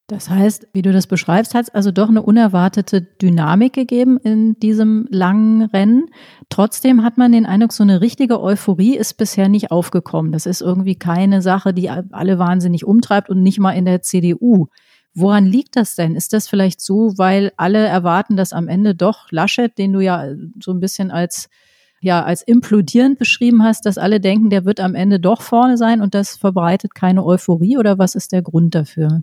Das 0.09 0.27
heißt, 0.27 0.69
wie 0.73 0.81
du 0.81 0.91
das 0.91 1.05
beschreibst, 1.05 1.53
hat 1.53 1.65
es 1.65 1.69
also 1.69 1.91
doch 1.91 2.09
eine 2.09 2.23
unerwartete 2.23 2.99
Dynamik 2.99 3.73
gegeben 3.73 4.17
in 4.17 4.59
diesem 4.59 5.07
langen 5.11 5.61
Rennen. 5.61 6.07
Trotzdem 6.49 7.03
hat 7.03 7.19
man 7.19 7.31
den 7.31 7.45
Eindruck, 7.45 7.73
so 7.73 7.83
eine 7.83 8.01
richtige 8.01 8.41
Euphorie 8.41 8.97
ist 8.97 9.17
bisher 9.17 9.49
nicht 9.49 9.69
aufgekommen. 9.69 10.31
Das 10.31 10.47
ist 10.47 10.61
irgendwie 10.61 10.95
keine 10.95 11.43
Sache, 11.43 11.75
die 11.75 11.91
alle 11.91 12.39
wahnsinnig 12.39 12.85
umtreibt 12.85 13.29
und 13.29 13.43
nicht 13.43 13.59
mal 13.59 13.73
in 13.73 13.85
der 13.85 14.01
CDU. 14.01 14.69
Woran 15.13 15.45
liegt 15.45 15.75
das 15.75 15.93
denn? 15.93 16.15
Ist 16.15 16.33
das 16.33 16.47
vielleicht 16.47 16.81
so, 16.81 17.13
weil 17.17 17.51
alle 17.55 17.85
erwarten, 17.85 18.35
dass 18.35 18.51
am 18.51 18.67
Ende 18.67 18.95
doch 18.95 19.31
Laschet, 19.31 19.77
den 19.77 19.93
du 19.93 19.99
ja 19.99 20.25
so 20.59 20.71
ein 20.71 20.79
bisschen 20.79 21.11
als 21.11 21.49
ja, 22.01 22.23
als 22.23 22.41
implodierend 22.41 23.19
beschrieben 23.19 23.61
hast, 23.61 23.85
dass 23.85 23.99
alle 23.99 24.19
denken, 24.19 24.49
der 24.49 24.65
wird 24.65 24.79
am 24.79 24.95
Ende 24.95 25.19
doch 25.19 25.41
vorne 25.41 25.77
sein 25.77 26.01
und 26.01 26.15
das 26.15 26.37
verbreitet 26.37 26.95
keine 26.95 27.23
Euphorie 27.25 27.77
oder 27.77 27.99
was 27.99 28.15
ist 28.15 28.31
der 28.31 28.41
Grund 28.41 28.73
dafür? 28.73 29.21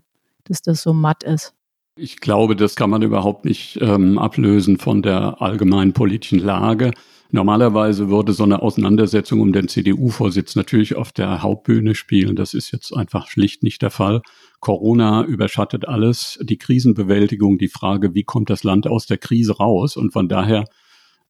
Dass 0.48 0.62
das 0.62 0.82
so 0.82 0.92
matt 0.92 1.22
ist? 1.22 1.54
Ich 1.98 2.20
glaube, 2.20 2.56
das 2.56 2.76
kann 2.76 2.90
man 2.90 3.02
überhaupt 3.02 3.44
nicht 3.44 3.78
ähm, 3.80 4.18
ablösen 4.18 4.78
von 4.78 5.00
der 5.02 5.40
allgemeinen 5.40 5.94
politischen 5.94 6.38
Lage. 6.38 6.92
Normalerweise 7.30 8.08
würde 8.08 8.32
so 8.32 8.44
eine 8.44 8.62
Auseinandersetzung 8.62 9.40
um 9.40 9.52
den 9.52 9.68
CDU-Vorsitz 9.68 10.54
natürlich 10.56 10.94
auf 10.94 11.10
der 11.10 11.42
Hauptbühne 11.42 11.94
spielen. 11.94 12.36
Das 12.36 12.54
ist 12.54 12.70
jetzt 12.70 12.92
einfach 12.94 13.28
schlicht 13.28 13.62
nicht 13.62 13.82
der 13.82 13.90
Fall. 13.90 14.22
Corona 14.60 15.24
überschattet 15.24 15.88
alles, 15.88 16.38
die 16.42 16.58
Krisenbewältigung, 16.58 17.58
die 17.58 17.68
Frage, 17.68 18.14
wie 18.14 18.24
kommt 18.24 18.50
das 18.50 18.62
Land 18.62 18.86
aus 18.86 19.06
der 19.06 19.18
Krise 19.18 19.56
raus? 19.56 19.96
Und 19.96 20.12
von 20.12 20.28
daher 20.28 20.64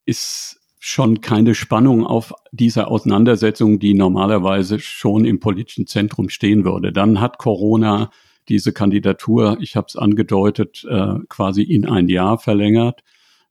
ist 0.05 0.59
schon 0.79 1.21
keine 1.21 1.55
Spannung 1.55 2.05
auf 2.05 2.33
dieser 2.51 2.89
Auseinandersetzung, 2.89 3.79
die 3.79 3.93
normalerweise 3.93 4.79
schon 4.79 5.25
im 5.25 5.39
politischen 5.39 5.87
Zentrum 5.87 6.29
stehen 6.29 6.63
würde. 6.63 6.91
Dann 6.91 7.19
hat 7.19 7.39
Corona 7.39 8.11
diese 8.49 8.73
Kandidatur, 8.73 9.57
ich 9.59 9.75
habe 9.75 9.87
es 9.87 9.95
angedeutet, 9.95 10.85
äh, 10.89 11.15
quasi 11.29 11.63
in 11.63 11.85
ein 11.85 12.09
Jahr 12.09 12.37
verlängert, 12.37 13.01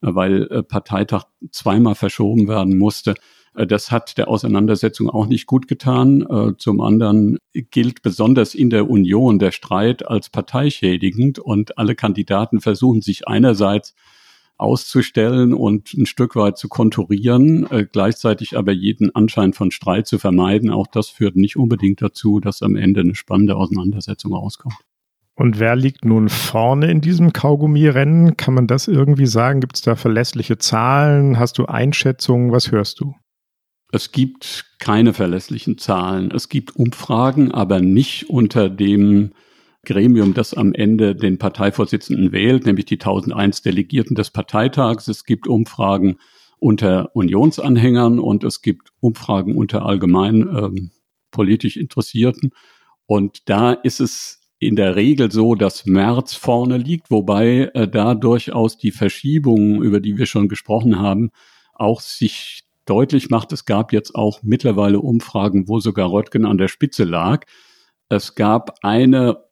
äh, 0.03 0.09
weil 0.15 0.45
äh, 0.45 0.63
Parteitag 0.63 1.25
zweimal 1.51 1.95
verschoben 1.95 2.49
werden 2.49 2.79
musste. 2.79 3.15
Äh, 3.55 3.67
das 3.67 3.91
hat 3.91 4.19
der 4.19 4.29
Auseinandersetzung 4.29 5.11
auch 5.11 5.27
nicht 5.27 5.47
gut 5.47 5.69
getan. 5.69 6.23
Äh, 6.23 6.57
zum 6.59 6.81
anderen 6.81 7.39
gilt 7.53 8.03
besonders 8.03 8.55
in 8.55 8.71
der 8.71 8.89
Union 8.89 9.39
der 9.39 9.53
Streit 9.53 10.07
als 10.07 10.31
parteischädigend 10.31 11.39
und 11.39 11.79
alle 11.79 11.95
Kandidaten 11.95 12.61
versuchen 12.61 13.01
sich 13.01 13.27
einerseits 13.27 13.95
auszustellen 14.59 15.53
und 15.53 15.93
ein 15.95 16.07
Stück 16.07 16.37
weit 16.37 16.57
zu 16.57 16.69
konturieren, 16.69 17.71
äh, 17.71 17.87
gleichzeitig 17.91 18.57
aber 18.57 18.73
jeden 18.73 19.15
Anschein 19.15 19.53
von 19.53 19.71
Streit 19.71 20.07
zu 20.07 20.19
vermeiden. 20.19 20.71
Auch 20.71 20.87
das 20.87 21.09
führt 21.09 21.37
nicht 21.37 21.57
unbedingt 21.57 22.01
dazu, 22.01 22.41
dass 22.41 22.63
am 22.63 22.77
Ende 22.77 23.01
eine 23.01 23.15
spannende 23.15 23.57
Auseinandersetzung 23.57 24.33
rauskommt. 24.33 24.77
Und 25.35 25.61
wer 25.61 25.77
liegt 25.77 26.07
nun 26.07 26.31
vorne 26.31 26.91
in 26.91 27.03
diesem 27.03 27.35
Kaugummi-Rennen? 27.35 28.39
Kann 28.39 28.55
man 28.55 28.67
das 28.67 28.89
irgendwie 28.89 29.27
sagen? 29.27 29.61
Gibt 29.61 29.77
es 29.77 29.83
da 29.83 29.95
verlässliche 29.95 30.57
Zahlen? 30.57 31.39
Hast 31.39 31.59
du 31.59 31.67
Einschätzungen? 31.67 32.53
Was 32.53 32.73
hörst 32.73 33.01
du? 33.01 33.15
Es 33.93 34.13
gibt 34.13 34.65
keine 34.79 35.13
verlässlichen 35.13 35.77
Zahlen. 35.77 36.31
Es 36.31 36.49
gibt 36.49 36.75
Umfragen, 36.75 37.53
aber 37.53 37.81
nicht 37.81 38.31
unter 38.31 38.71
dem 38.71 39.33
Gremium, 39.87 40.35
das 40.35 40.53
am 40.53 40.75
Ende 40.75 41.17
den 41.17 41.39
Parteivorsitzenden 41.39 42.33
wählt, 42.33 42.67
nämlich 42.67 42.85
die 42.85 42.97
1001 42.97 43.63
Delegierten 43.63 44.15
des 44.15 44.31
Parteitags. 44.31 45.09
Es 45.09 45.25
gibt 45.25 45.49
Umfragen 45.49 46.19
unter 46.59 47.15
Unionsanhängern 47.15 48.19
und 48.19 48.45
es 48.45 48.61
gibt 48.61 48.91
Umfragen 49.01 49.57
unter 49.57 49.87
allgemein 49.87 50.43
ähm, 50.43 50.91
politisch 51.31 51.77
Interessierten. 51.77 52.51
Und 53.07 53.49
da 53.49 53.73
ist 53.73 54.01
es 54.01 54.41
in 54.59 54.75
der 54.77 54.97
Regel 54.97 55.31
so, 55.31 55.55
dass 55.55 55.87
März 55.87 56.35
vorne 56.35 56.79
liegt, 56.79 57.11
wobei 57.11 57.71
äh, 57.75 57.89
da 57.89 58.15
durchaus 58.15 58.79
die 58.79 58.91
Verschiebungen, 58.91 59.83
über 59.83 60.01
die 60.01 60.17
wir 60.17 60.27
schon 60.27 60.49
gesprochen 60.49 60.99
haben, 60.99 61.31
auch 61.75 62.01
sich 62.01 62.65
deutlich 62.87 63.31
macht. 63.31 63.53
Es 63.53 63.65
gab 63.65 63.93
jetzt 63.93 64.15
auch 64.15 64.43
mittlerweile 64.43 65.01
Umfragen, 65.01 65.69
wo 65.69 65.79
sogar 65.79 66.11
Röttgen 66.11 66.47
an 66.47 66.59
der 66.59 66.69
Spitze 66.69 67.05
lag. 67.05 67.45
Es 68.09 68.35
gab 68.35 68.79
eine 68.83 69.46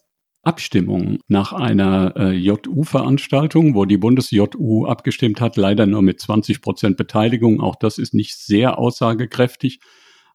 Abstimmung 0.47 1.19
nach 1.29 1.53
einer 1.53 2.15
äh, 2.17 2.33
JU-Veranstaltung, 2.33 3.75
wo 3.75 3.85
die 3.85 3.97
Bundes-JU 3.97 4.87
abgestimmt 4.87 5.41
hat, 5.41 5.57
leider 5.57 5.87
nur 5.87 6.03
mit 6.03 6.21
20 6.21 6.63
Prozent 6.63 6.97
Beteiligung. 6.97 7.61
Auch 7.61 7.77
das 7.77 7.99
ist 7.99 8.15
nicht 8.15 8.37
sehr 8.37 8.79
aussagekräftig. 8.79 9.81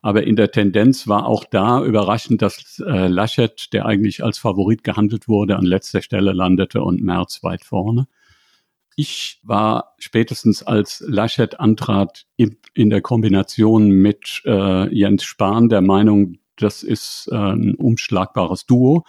Aber 0.01 0.23
in 0.25 0.35
der 0.35 0.51
Tendenz 0.51 1.07
war 1.07 1.25
auch 1.25 1.43
da 1.43 1.83
überraschend, 1.83 2.41
dass 2.41 2.81
äh, 2.85 3.07
Laschet, 3.07 3.73
der 3.73 3.85
eigentlich 3.85 4.23
als 4.23 4.37
Favorit 4.37 4.83
gehandelt 4.83 5.27
wurde, 5.27 5.57
an 5.57 5.65
letzter 5.65 6.01
Stelle 6.01 6.31
landete 6.31 6.81
und 6.81 7.01
Merz 7.01 7.43
weit 7.43 7.65
vorne. 7.65 8.07
Ich 8.95 9.39
war 9.43 9.95
spätestens 9.97 10.63
als 10.63 11.03
Laschet 11.05 11.59
antrat 11.59 12.25
in, 12.37 12.57
in 12.73 12.89
der 12.89 13.01
Kombination 13.01 13.89
mit 13.89 14.41
äh, 14.45 14.93
Jens 14.93 15.23
Spahn 15.23 15.69
der 15.69 15.81
Meinung, 15.81 16.37
das 16.55 16.83
ist 16.83 17.29
äh, 17.31 17.35
ein 17.35 17.75
umschlagbares 17.75 18.65
Duo, 18.65 19.03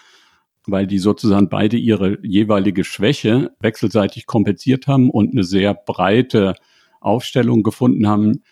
weil 0.70 0.86
die 0.86 0.98
sozusagen 0.98 1.48
beide 1.48 1.76
ihre 1.76 2.18
jeweilige 2.24 2.84
Schwäche 2.84 3.50
wechselseitig 3.60 4.26
kompensiert 4.26 4.86
haben 4.86 5.10
und 5.10 5.32
eine 5.32 5.44
sehr 5.44 5.74
breite 5.74 6.54
Aufstellung 7.00 7.62
gefunden 7.62 8.06
haben, 8.06 8.42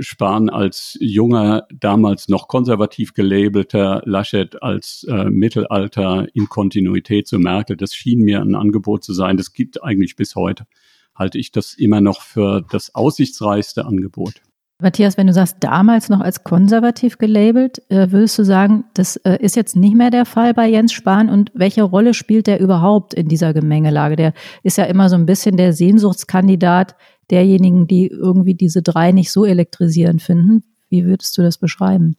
Spahn 0.00 0.48
als 0.50 0.96
junger, 1.00 1.66
damals 1.72 2.28
noch 2.28 2.48
konservativ 2.48 3.14
gelabelter 3.14 4.02
Laschet 4.04 4.60
als 4.62 5.06
äh, 5.08 5.30
Mittelalter 5.30 6.26
in 6.34 6.48
Kontinuität 6.48 7.28
zu 7.28 7.38
Merkel. 7.38 7.76
Das 7.76 7.94
schien 7.94 8.20
mir 8.20 8.40
ein 8.40 8.54
Angebot 8.54 9.04
zu 9.04 9.12
sein. 9.12 9.36
Das 9.36 9.52
gibt 9.52 9.82
eigentlich 9.82 10.16
bis 10.16 10.34
heute. 10.34 10.66
Halte 11.14 11.38
ich 11.38 11.52
das 11.52 11.74
immer 11.74 12.00
noch 12.00 12.22
für 12.22 12.64
das 12.70 12.94
aussichtsreichste 12.94 13.84
Angebot. 13.84 14.42
Matthias, 14.84 15.16
wenn 15.16 15.26
du 15.26 15.32
sagst, 15.32 15.56
damals 15.60 16.10
noch 16.10 16.20
als 16.20 16.44
konservativ 16.44 17.18
gelabelt, 17.18 17.82
äh, 17.90 18.12
würdest 18.12 18.38
du 18.38 18.44
sagen, 18.44 18.84
das 18.92 19.16
äh, 19.16 19.38
ist 19.40 19.56
jetzt 19.56 19.74
nicht 19.74 19.96
mehr 19.96 20.10
der 20.10 20.26
Fall 20.26 20.52
bei 20.52 20.68
Jens 20.68 20.92
Spahn 20.92 21.30
und 21.30 21.50
welche 21.54 21.82
Rolle 21.82 22.12
spielt 22.12 22.46
der 22.46 22.60
überhaupt 22.60 23.14
in 23.14 23.26
dieser 23.26 23.54
Gemengelage? 23.54 24.14
Der 24.14 24.34
ist 24.62 24.78
ja 24.78 24.84
immer 24.84 25.08
so 25.08 25.16
ein 25.16 25.26
bisschen 25.26 25.56
der 25.56 25.72
Sehnsuchtskandidat 25.72 26.94
derjenigen, 27.30 27.86
die 27.86 28.08
irgendwie 28.08 28.54
diese 28.54 28.82
drei 28.82 29.10
nicht 29.10 29.32
so 29.32 29.46
elektrisierend 29.46 30.20
finden. 30.20 30.62
Wie 30.90 31.06
würdest 31.06 31.36
du 31.38 31.42
das 31.42 31.56
beschreiben? 31.56 32.16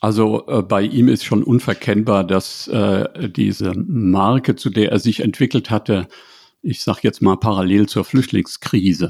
Also 0.00 0.44
äh, 0.48 0.62
bei 0.62 0.82
ihm 0.82 1.08
ist 1.08 1.24
schon 1.24 1.44
unverkennbar, 1.44 2.24
dass 2.24 2.66
äh, 2.66 3.28
diese 3.30 3.74
Marke, 3.76 4.56
zu 4.56 4.70
der 4.70 4.90
er 4.90 4.98
sich 4.98 5.20
entwickelt 5.20 5.70
hatte, 5.70 6.08
ich 6.62 6.82
sage 6.82 7.00
jetzt 7.04 7.22
mal 7.22 7.36
parallel 7.36 7.86
zur 7.86 8.04
Flüchtlingskrise, 8.04 9.08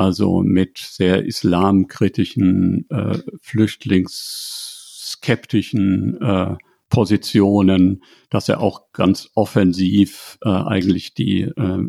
also 0.00 0.42
mit 0.42 0.78
sehr 0.78 1.26
islamkritischen, 1.26 2.88
äh, 2.88 3.18
flüchtlingsskeptischen 3.42 6.22
äh, 6.22 6.56
Positionen, 6.88 8.02
dass 8.30 8.48
er 8.48 8.62
auch 8.62 8.92
ganz 8.94 9.28
offensiv 9.34 10.38
äh, 10.42 10.48
eigentlich 10.48 11.12
die, 11.12 11.42
äh, 11.42 11.82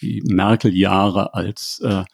die 0.00 0.22
Merkel-Jahre 0.24 1.34
als, 1.34 1.82
äh, 1.84 2.04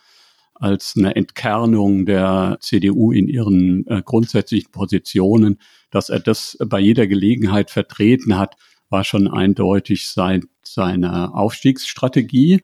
als 0.54 0.94
eine 0.96 1.14
Entkernung 1.14 2.04
der 2.04 2.58
CDU 2.60 3.12
in 3.12 3.28
ihren 3.28 3.86
äh, 3.86 4.02
grundsätzlichen 4.04 4.72
Positionen, 4.72 5.60
dass 5.92 6.08
er 6.08 6.18
das 6.18 6.58
bei 6.66 6.80
jeder 6.80 7.06
Gelegenheit 7.06 7.70
vertreten 7.70 8.36
hat, 8.36 8.56
war 8.90 9.04
schon 9.04 9.28
eindeutig 9.28 10.08
sein, 10.08 10.46
seine 10.64 11.34
Aufstiegsstrategie. 11.34 12.62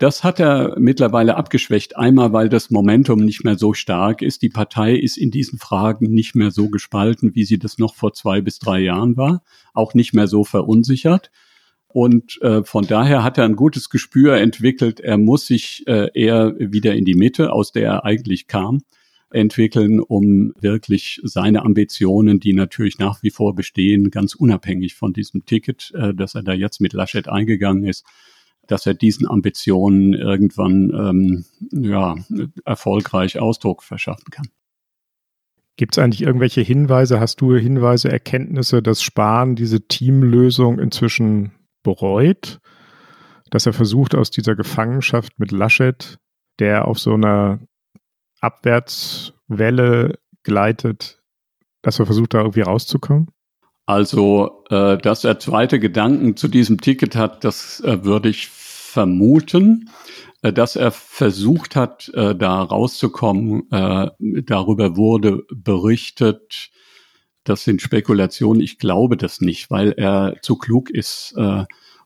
Das 0.00 0.24
hat 0.24 0.40
er 0.40 0.76
mittlerweile 0.78 1.36
abgeschwächt. 1.36 1.98
Einmal, 1.98 2.32
weil 2.32 2.48
das 2.48 2.70
Momentum 2.70 3.20
nicht 3.20 3.44
mehr 3.44 3.58
so 3.58 3.74
stark 3.74 4.22
ist. 4.22 4.40
Die 4.40 4.48
Partei 4.48 4.94
ist 4.94 5.18
in 5.18 5.30
diesen 5.30 5.58
Fragen 5.58 6.06
nicht 6.06 6.34
mehr 6.34 6.50
so 6.50 6.70
gespalten, 6.70 7.34
wie 7.34 7.44
sie 7.44 7.58
das 7.58 7.76
noch 7.76 7.94
vor 7.94 8.14
zwei 8.14 8.40
bis 8.40 8.58
drei 8.58 8.80
Jahren 8.80 9.18
war. 9.18 9.42
Auch 9.74 9.92
nicht 9.92 10.14
mehr 10.14 10.26
so 10.26 10.42
verunsichert. 10.42 11.30
Und 11.86 12.40
äh, 12.40 12.64
von 12.64 12.86
daher 12.86 13.22
hat 13.22 13.36
er 13.36 13.44
ein 13.44 13.56
gutes 13.56 13.90
Gespür 13.90 14.38
entwickelt. 14.38 15.00
Er 15.00 15.18
muss 15.18 15.44
sich 15.44 15.86
äh, 15.86 16.08
eher 16.14 16.54
wieder 16.58 16.94
in 16.94 17.04
die 17.04 17.14
Mitte, 17.14 17.52
aus 17.52 17.70
der 17.70 17.84
er 17.84 18.04
eigentlich 18.06 18.46
kam, 18.46 18.80
entwickeln, 19.28 20.00
um 20.00 20.54
wirklich 20.58 21.20
seine 21.24 21.62
Ambitionen, 21.62 22.40
die 22.40 22.54
natürlich 22.54 22.98
nach 22.98 23.22
wie 23.22 23.30
vor 23.30 23.54
bestehen, 23.54 24.10
ganz 24.10 24.34
unabhängig 24.34 24.94
von 24.94 25.12
diesem 25.12 25.44
Ticket, 25.44 25.92
äh, 25.94 26.14
dass 26.14 26.34
er 26.34 26.42
da 26.42 26.54
jetzt 26.54 26.80
mit 26.80 26.94
Laschet 26.94 27.28
eingegangen 27.28 27.84
ist, 27.84 28.06
dass 28.70 28.86
er 28.86 28.94
diesen 28.94 29.28
Ambitionen 29.28 30.12
irgendwann 30.12 30.92
ähm, 30.94 31.44
ja, 31.72 32.14
erfolgreich 32.64 33.40
Ausdruck 33.40 33.82
verschaffen 33.82 34.30
kann. 34.30 34.46
Gibt 35.76 35.96
es 35.96 36.02
eigentlich 36.02 36.22
irgendwelche 36.22 36.60
Hinweise, 36.60 37.18
hast 37.18 37.40
du 37.40 37.56
Hinweise, 37.56 38.12
Erkenntnisse, 38.12 38.80
dass 38.82 39.02
Spahn 39.02 39.56
diese 39.56 39.88
Teamlösung 39.88 40.78
inzwischen 40.78 41.52
bereut? 41.82 42.60
Dass 43.50 43.66
er 43.66 43.72
versucht, 43.72 44.14
aus 44.14 44.30
dieser 44.30 44.54
Gefangenschaft 44.54 45.38
mit 45.38 45.50
Laschet, 45.50 46.18
der 46.60 46.86
auf 46.86 47.00
so 47.00 47.14
einer 47.14 47.58
Abwärtswelle 48.40 50.18
gleitet, 50.44 51.20
dass 51.82 51.98
er 51.98 52.06
versucht, 52.06 52.34
da 52.34 52.38
irgendwie 52.38 52.60
rauszukommen? 52.60 53.30
Also, 53.86 54.62
äh, 54.70 54.98
dass 54.98 55.24
er 55.24 55.40
zweite 55.40 55.80
Gedanken 55.80 56.36
zu 56.36 56.46
diesem 56.46 56.80
Ticket 56.80 57.16
hat, 57.16 57.42
das 57.42 57.80
äh, 57.80 58.04
würde 58.04 58.28
ich 58.28 58.48
vermuten, 58.90 59.88
äh, 60.42 60.52
dass 60.52 60.76
er 60.76 60.90
versucht 60.90 61.76
hat, 61.76 62.10
äh, 62.14 62.34
da 62.34 62.62
rauszukommen. 62.62 63.70
Äh, 63.70 64.08
darüber 64.18 64.96
wurde 64.96 65.44
berichtet. 65.54 66.70
Das 67.44 67.64
sind 67.64 67.80
Spekulationen. 67.80 68.60
Ich 68.60 68.78
glaube 68.78 69.16
das 69.16 69.40
nicht, 69.40 69.70
weil 69.70 69.92
er 69.92 70.36
zu 70.42 70.56
klug 70.56 70.90
ist, 70.90 71.34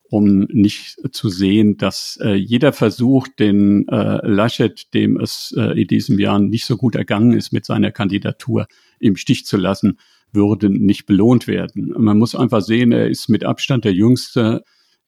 um 0.09 0.41
nicht 0.43 0.97
zu 1.12 1.29
sehen, 1.29 1.76
dass 1.76 2.21
jeder 2.23 2.73
Versuch, 2.73 3.26
den 3.26 3.85
Laschet, 3.88 4.95
dem 4.95 5.19
es 5.19 5.50
in 5.50 5.88
diesem 5.88 6.21
Jahr 6.21 6.38
nicht 6.38 6.64
so 6.67 6.76
gut 6.76 6.95
ergangen 6.95 7.33
ist 7.33 7.53
mit 7.53 7.67
seiner 7.67 7.91
Kandidatur, 7.91 8.69
im 9.00 9.17
Stich 9.17 9.45
zu 9.45 9.57
lassen, 9.57 9.99
würde 10.31 10.71
nicht 10.71 11.05
belohnt 11.05 11.49
werden. 11.49 11.93
Man 11.97 12.17
muss 12.17 12.37
einfach 12.37 12.62
sehen, 12.62 12.93
er 12.93 13.09
ist 13.09 13.29
mit 13.29 13.45
Abstand 13.45 13.85
der 13.85 13.93
jüngste 13.93 14.62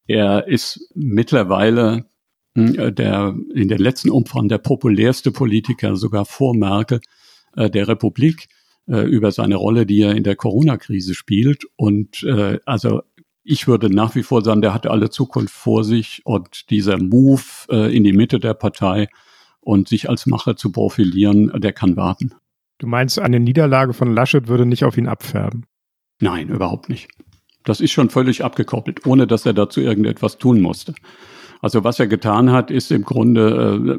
er 0.06 0.46
ist 0.46 0.90
mittlerweile 0.94 2.06
hm, 2.56 2.78
äh, 2.78 2.92
der 2.92 3.36
in 3.54 3.68
den 3.68 3.78
letzten 3.78 4.10
Umfragen 4.10 4.48
der 4.48 4.58
populärste 4.58 5.30
Politiker, 5.30 5.96
sogar 5.96 6.25
vor 6.25 6.56
Merkel, 6.56 7.00
äh, 7.54 7.70
der 7.70 7.88
Republik 7.88 8.48
äh, 8.88 9.00
über 9.00 9.32
seine 9.32 9.56
Rolle, 9.56 9.86
die 9.86 10.00
er 10.00 10.14
in 10.14 10.25
der 10.25 10.36
Corona-Krise 10.36 11.14
spielt. 11.14 11.64
Und 11.76 12.22
äh, 12.22 12.58
also 12.64 13.02
ich 13.44 13.68
würde 13.68 13.94
nach 13.94 14.14
wie 14.14 14.22
vor 14.22 14.42
sagen, 14.42 14.62
der 14.62 14.75
hat 14.75 14.86
alle 14.86 15.10
Zukunft 15.10 15.54
vor 15.54 15.84
sich 15.84 16.22
und 16.25 16.70
dieser 16.70 16.98
Move 16.98 17.42
äh, 17.70 17.94
in 17.94 18.04
die 18.04 18.12
Mitte 18.12 18.40
der 18.40 18.54
Partei 18.54 19.08
und 19.60 19.88
sich 19.88 20.08
als 20.08 20.26
Macher 20.26 20.56
zu 20.56 20.72
profilieren, 20.72 21.52
der 21.60 21.72
kann 21.72 21.96
warten. 21.96 22.34
Du 22.78 22.86
meinst, 22.86 23.18
eine 23.18 23.40
Niederlage 23.40 23.92
von 23.92 24.12
Laschet 24.12 24.48
würde 24.48 24.66
nicht 24.66 24.84
auf 24.84 24.96
ihn 24.96 25.08
abfärben? 25.08 25.66
Nein, 26.20 26.48
überhaupt 26.48 26.88
nicht. 26.88 27.08
Das 27.66 27.80
ist 27.80 27.90
schon 27.90 28.11
völlig 28.11 28.44
abgekoppelt, 28.44 29.04
ohne 29.06 29.26
dass 29.26 29.44
er 29.44 29.52
dazu 29.52 29.80
irgendetwas 29.80 30.38
tun 30.38 30.61
musste. 30.61 30.94
Also 31.61 31.82
was 31.82 31.99
er 31.99 32.06
getan 32.06 32.52
hat, 32.52 32.70
ist 32.70 32.92
im 32.92 33.02
Grunde, 33.02 33.99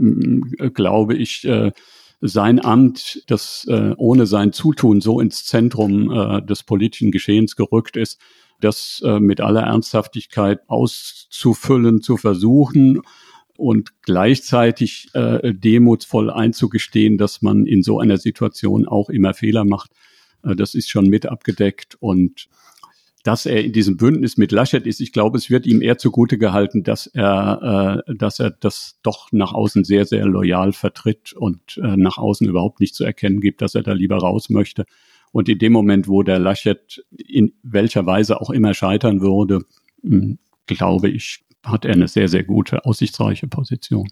äh, 0.57 0.69
glaube 0.69 1.15
ich, 1.15 1.45
äh, 1.45 1.71
sein 2.21 2.63
Amt, 2.63 3.23
das 3.27 3.65
äh, 3.69 3.93
ohne 3.97 4.25
sein 4.25 4.53
Zutun 4.53 5.01
so 5.01 5.19
ins 5.19 5.45
Zentrum 5.45 6.09
äh, 6.11 6.41
des 6.41 6.63
politischen 6.63 7.11
Geschehens 7.11 7.55
gerückt 7.57 7.97
ist, 7.97 8.19
das 8.61 9.01
äh, 9.05 9.19
mit 9.19 9.41
aller 9.41 9.63
Ernsthaftigkeit 9.63 10.61
auszufüllen, 10.67 12.01
zu 12.01 12.15
versuchen 12.15 13.01
und 13.57 14.01
gleichzeitig 14.01 15.09
äh, 15.13 15.53
demutsvoll 15.53 16.29
einzugestehen, 16.29 17.17
dass 17.17 17.41
man 17.41 17.65
in 17.65 17.83
so 17.83 17.99
einer 17.99 18.17
Situation 18.17 18.87
auch 18.87 19.09
immer 19.09 19.33
Fehler 19.33 19.65
macht. 19.65 19.91
Äh, 20.43 20.55
das 20.55 20.73
ist 20.73 20.89
schon 20.89 21.09
mit 21.09 21.25
abgedeckt 21.25 21.97
und 21.99 22.47
dass 23.23 23.45
er 23.45 23.63
in 23.63 23.73
diesem 23.73 23.97
Bündnis 23.97 24.37
mit 24.37 24.51
Laschet 24.51 24.85
ist, 24.85 25.01
ich 25.01 25.11
glaube, 25.11 25.37
es 25.37 25.49
wird 25.49 25.65
ihm 25.65 25.81
eher 25.81 25.97
zugute 25.97 26.37
gehalten, 26.37 26.83
dass 26.83 27.07
er, 27.07 28.03
äh, 28.07 28.15
dass 28.15 28.39
er 28.39 28.51
das 28.51 28.99
doch 29.03 29.31
nach 29.31 29.53
außen 29.53 29.83
sehr, 29.83 30.05
sehr 30.05 30.25
loyal 30.25 30.71
vertritt 30.71 31.33
und 31.33 31.77
äh, 31.77 31.97
nach 31.97 32.17
außen 32.17 32.47
überhaupt 32.47 32.79
nicht 32.79 32.95
zu 32.95 33.03
erkennen 33.03 33.41
gibt, 33.41 33.61
dass 33.61 33.75
er 33.75 33.83
da 33.83 33.93
lieber 33.93 34.17
raus 34.17 34.49
möchte. 34.49 34.85
Und 35.31 35.49
in 35.49 35.59
dem 35.59 35.73
Moment, 35.73 36.07
wo 36.07 36.23
der 36.23 36.39
Laschet 36.39 37.03
in 37.11 37.53
welcher 37.63 38.05
Weise 38.05 38.39
auch 38.39 38.49
immer 38.49 38.73
scheitern 38.73 39.21
würde, 39.21 39.61
hm, 40.01 40.39
glaube 40.65 41.09
ich, 41.09 41.43
hat 41.63 41.85
er 41.85 41.93
eine 41.93 42.07
sehr, 42.07 42.29
sehr 42.29 42.43
gute, 42.43 42.85
aussichtsreiche 42.85 43.47
Position. 43.47 44.07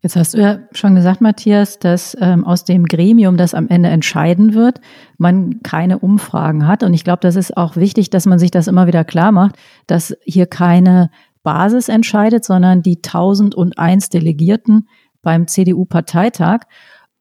Jetzt 0.00 0.14
hast 0.14 0.34
du 0.34 0.38
ja 0.38 0.58
schon 0.72 0.94
gesagt, 0.94 1.20
Matthias, 1.20 1.80
dass 1.80 2.16
ähm, 2.20 2.44
aus 2.44 2.64
dem 2.64 2.84
Gremium, 2.84 3.36
das 3.36 3.52
am 3.52 3.68
Ende 3.68 3.88
entscheiden 3.88 4.54
wird, 4.54 4.80
man 5.16 5.60
keine 5.62 5.98
Umfragen 5.98 6.68
hat. 6.68 6.84
Und 6.84 6.94
ich 6.94 7.02
glaube, 7.02 7.18
das 7.20 7.34
ist 7.34 7.56
auch 7.56 7.74
wichtig, 7.74 8.08
dass 8.08 8.24
man 8.24 8.38
sich 8.38 8.52
das 8.52 8.68
immer 8.68 8.86
wieder 8.86 9.04
klar 9.04 9.32
macht, 9.32 9.56
dass 9.88 10.16
hier 10.24 10.46
keine 10.46 11.10
Basis 11.42 11.88
entscheidet, 11.88 12.44
sondern 12.44 12.82
die 12.82 12.98
1001 12.98 14.10
Delegierten 14.10 14.88
beim 15.22 15.48
CDU-Parteitag. 15.48 16.60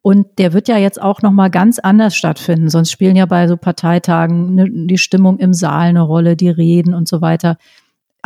Und 0.04 0.38
der 0.38 0.54
wird 0.54 0.68
ja 0.68 0.78
jetzt 0.78 1.02
auch 1.02 1.24
noch 1.24 1.32
mal 1.32 1.50
ganz 1.50 1.80
anders 1.80 2.16
stattfinden. 2.16 2.70
Sonst 2.70 2.92
spielen 2.92 3.16
ja 3.16 3.26
bei 3.26 3.48
so 3.48 3.58
Parteitagen 3.58 4.54
ne, 4.54 4.70
die 4.70 5.00
Stimmung 5.00 5.40
im 5.40 5.54
Saal 5.54 5.88
eine 5.88 6.02
Rolle, 6.02 6.36
die 6.36 6.50
Reden 6.50 6.94
und 6.94 7.08
so 7.08 7.22
weiter. 7.22 7.58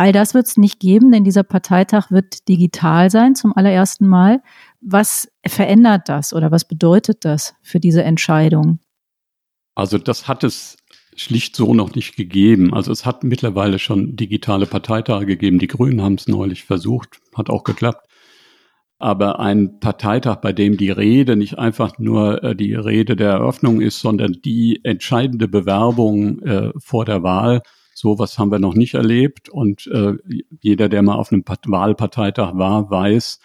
All 0.02 0.12
das 0.12 0.34
wird 0.34 0.48
es 0.48 0.58
nicht 0.58 0.80
geben, 0.80 1.12
denn 1.12 1.24
dieser 1.24 1.44
Parteitag 1.44 2.10
wird 2.10 2.48
digital 2.50 3.12
sein 3.12 3.36
zum 3.36 3.56
allerersten 3.56 4.08
Mal. 4.08 4.42
Was 4.82 5.32
verändert 5.46 6.10
das 6.10 6.34
oder 6.34 6.50
was 6.50 6.68
bedeutet 6.68 7.24
das 7.24 7.54
für 7.62 7.80
diese 7.80 8.02
Entscheidung? 8.02 8.80
Also 9.76 10.00
das 10.00 10.28
hat 10.28 10.44
es 10.44 10.78
schlicht 11.16 11.56
so 11.56 11.76
noch 11.76 11.94
nicht 11.94 12.16
gegeben. 12.16 12.74
Also 12.74 12.92
es 12.92 13.06
hat 13.06 13.24
mittlerweile 13.24 13.78
schon 13.78 14.16
digitale 14.16 14.66
Parteitage 14.66 15.28
gegeben. 15.28 15.60
Die 15.60 15.68
Grünen 15.68 16.02
haben 16.02 16.16
es 16.16 16.28
neulich 16.28 16.64
versucht, 16.64 17.20
hat 17.36 17.52
auch 17.52 17.64
geklappt. 17.64 18.08
Aber 18.98 19.40
ein 19.40 19.80
Parteitag, 19.82 20.38
bei 20.38 20.52
dem 20.52 20.78
die 20.78 20.90
Rede 20.90 21.36
nicht 21.36 21.60
einfach 21.60 22.00
nur 22.00 22.44
äh, 22.44 22.56
die 22.56 22.74
Rede 22.74 23.16
der 23.16 23.34
Eröffnung 23.34 23.82
ist, 23.82 24.00
sondern 24.00 24.38
die 24.44 24.84
entscheidende 24.84 25.48
Bewerbung 25.48 26.42
äh, 26.42 26.72
vor 26.80 27.06
der 27.06 27.22
Wahl, 27.22 27.62
Sowas 28.02 28.40
haben 28.40 28.52
wir 28.52 28.58
noch 28.58 28.74
nicht 28.74 28.96
erlebt. 28.96 29.48
Und 29.50 29.86
äh, 29.86 30.14
jeder, 30.60 30.90
der 30.90 31.04
mal 31.04 31.14
auf 31.14 31.32
einem 31.32 31.44
Wahlparteitag 31.46 32.56
war, 32.56 32.90
weiß, 32.90 33.40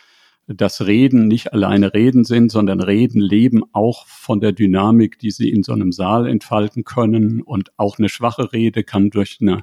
dass 0.46 0.86
Reden 0.86 1.28
nicht 1.28 1.52
alleine 1.52 1.92
Reden 1.92 2.24
sind, 2.24 2.50
sondern 2.50 2.80
Reden 2.80 3.20
leben 3.20 3.64
auch 3.72 4.06
von 4.06 4.40
der 4.40 4.52
Dynamik, 4.52 5.18
die 5.18 5.30
sie 5.30 5.50
in 5.50 5.62
so 5.62 5.72
einem 5.72 5.92
Saal 5.92 6.26
entfalten 6.26 6.84
können. 6.84 7.42
Und 7.42 7.70
auch 7.76 7.98
eine 7.98 8.08
schwache 8.08 8.54
Rede 8.54 8.82
kann 8.82 9.10
durch 9.10 9.38
eine 9.42 9.60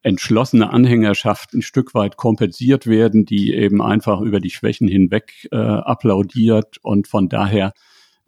entschlossene 0.00 0.70
Anhängerschaft 0.70 1.52
ein 1.52 1.60
Stück 1.60 1.92
weit 1.92 2.16
kompensiert 2.16 2.86
werden, 2.86 3.26
die 3.26 3.52
eben 3.52 3.82
einfach 3.82 4.22
über 4.22 4.40
die 4.40 4.50
Schwächen 4.50 4.88
hinweg 4.88 5.48
äh, 5.52 5.56
applaudiert 5.56 6.78
und 6.80 7.08
von 7.08 7.28
daher 7.28 7.74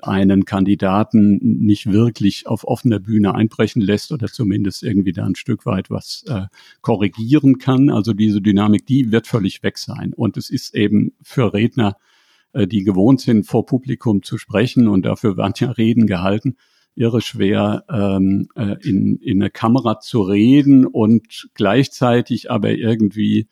einen 0.06 0.44
Kandidaten 0.44 1.38
nicht 1.42 1.90
wirklich 1.90 2.46
auf 2.46 2.64
offener 2.64 2.98
Bühne 2.98 3.34
einbrechen 3.34 3.82
lässt 3.82 4.12
oder 4.12 4.28
zumindest 4.28 4.82
irgendwie 4.82 5.12
da 5.12 5.24
ein 5.24 5.34
Stück 5.34 5.66
weit 5.66 5.90
was 5.90 6.24
äh, 6.28 6.46
korrigieren 6.80 7.58
kann. 7.58 7.90
Also 7.90 8.12
diese 8.12 8.40
Dynamik, 8.40 8.86
die 8.86 9.12
wird 9.12 9.26
völlig 9.26 9.62
weg 9.62 9.78
sein. 9.78 10.12
Und 10.14 10.36
es 10.36 10.50
ist 10.50 10.74
eben 10.74 11.12
für 11.22 11.52
Redner, 11.52 11.96
äh, 12.52 12.66
die 12.66 12.84
gewohnt 12.84 13.20
sind, 13.20 13.46
vor 13.46 13.66
Publikum 13.66 14.22
zu 14.22 14.38
sprechen 14.38 14.88
und 14.88 15.04
dafür 15.04 15.36
werden 15.36 15.54
ja 15.58 15.70
Reden 15.70 16.06
gehalten, 16.06 16.56
irre 16.94 17.20
schwer, 17.20 17.84
ähm, 17.90 18.48
äh, 18.56 18.76
in, 18.82 19.16
in 19.16 19.42
eine 19.42 19.50
Kamera 19.50 20.00
zu 20.00 20.22
reden 20.22 20.86
und 20.86 21.50
gleichzeitig 21.54 22.50
aber 22.50 22.72
irgendwie 22.72 23.48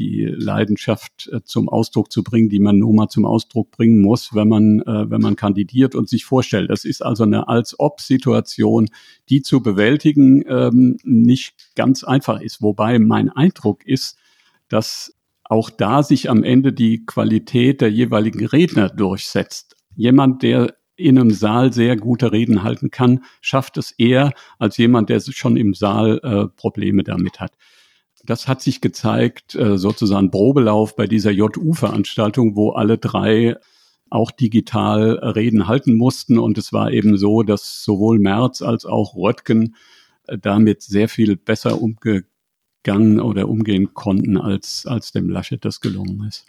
die 0.00 0.24
Leidenschaft 0.24 1.28
äh, 1.30 1.42
zum 1.44 1.68
Ausdruck 1.68 2.10
zu 2.10 2.24
bringen, 2.24 2.48
die 2.48 2.58
man 2.58 2.78
nun 2.78 2.96
mal 2.96 3.08
zum 3.08 3.26
Ausdruck 3.26 3.70
bringen 3.70 4.00
muss, 4.00 4.34
wenn 4.34 4.48
man, 4.48 4.80
äh, 4.80 5.10
wenn 5.10 5.20
man 5.20 5.36
kandidiert 5.36 5.94
und 5.94 6.08
sich 6.08 6.24
vorstellt. 6.24 6.70
Das 6.70 6.84
ist 6.84 7.02
also 7.02 7.24
eine 7.24 7.48
Als-Ob-Situation, 7.48 8.88
die 9.28 9.42
zu 9.42 9.62
bewältigen 9.62 10.42
ähm, 10.48 10.96
nicht 11.04 11.54
ganz 11.76 12.02
einfach 12.02 12.40
ist. 12.40 12.62
Wobei 12.62 12.98
mein 12.98 13.28
Eindruck 13.28 13.86
ist, 13.86 14.16
dass 14.68 15.14
auch 15.44 15.68
da 15.68 16.02
sich 16.02 16.30
am 16.30 16.42
Ende 16.44 16.72
die 16.72 17.04
Qualität 17.04 17.80
der 17.80 17.90
jeweiligen 17.90 18.46
Redner 18.46 18.88
durchsetzt. 18.88 19.76
Jemand, 19.94 20.42
der 20.42 20.74
in 20.96 21.18
einem 21.18 21.30
Saal 21.30 21.72
sehr 21.72 21.96
gute 21.96 22.32
Reden 22.32 22.62
halten 22.62 22.90
kann, 22.90 23.24
schafft 23.40 23.76
es 23.76 23.90
eher 23.92 24.32
als 24.58 24.76
jemand, 24.76 25.10
der 25.10 25.20
schon 25.20 25.56
im 25.56 25.74
Saal 25.74 26.20
äh, 26.22 26.46
Probleme 26.56 27.02
damit 27.02 27.40
hat 27.40 27.52
das 28.24 28.48
hat 28.48 28.60
sich 28.60 28.80
gezeigt, 28.80 29.54
äh, 29.54 29.78
sozusagen 29.78 30.30
Probelauf 30.30 30.96
bei 30.96 31.06
dieser 31.06 31.30
JU-Veranstaltung, 31.30 32.56
wo 32.56 32.70
alle 32.70 32.98
drei 32.98 33.56
auch 34.10 34.30
digital 34.30 35.12
Reden 35.22 35.68
halten 35.68 35.94
mussten. 35.94 36.38
Und 36.38 36.58
es 36.58 36.72
war 36.72 36.90
eben 36.90 37.16
so, 37.16 37.42
dass 37.42 37.84
sowohl 37.84 38.18
Merz 38.18 38.60
als 38.60 38.84
auch 38.84 39.14
Röttgen 39.14 39.76
äh, 40.26 40.36
damit 40.38 40.82
sehr 40.82 41.08
viel 41.08 41.36
besser 41.36 41.80
umgegangen 41.80 43.20
oder 43.20 43.48
umgehen 43.48 43.94
konnten, 43.94 44.36
als, 44.36 44.84
als 44.86 45.12
dem 45.12 45.28
Laschet 45.28 45.64
das 45.64 45.80
gelungen 45.80 46.24
ist. 46.28 46.44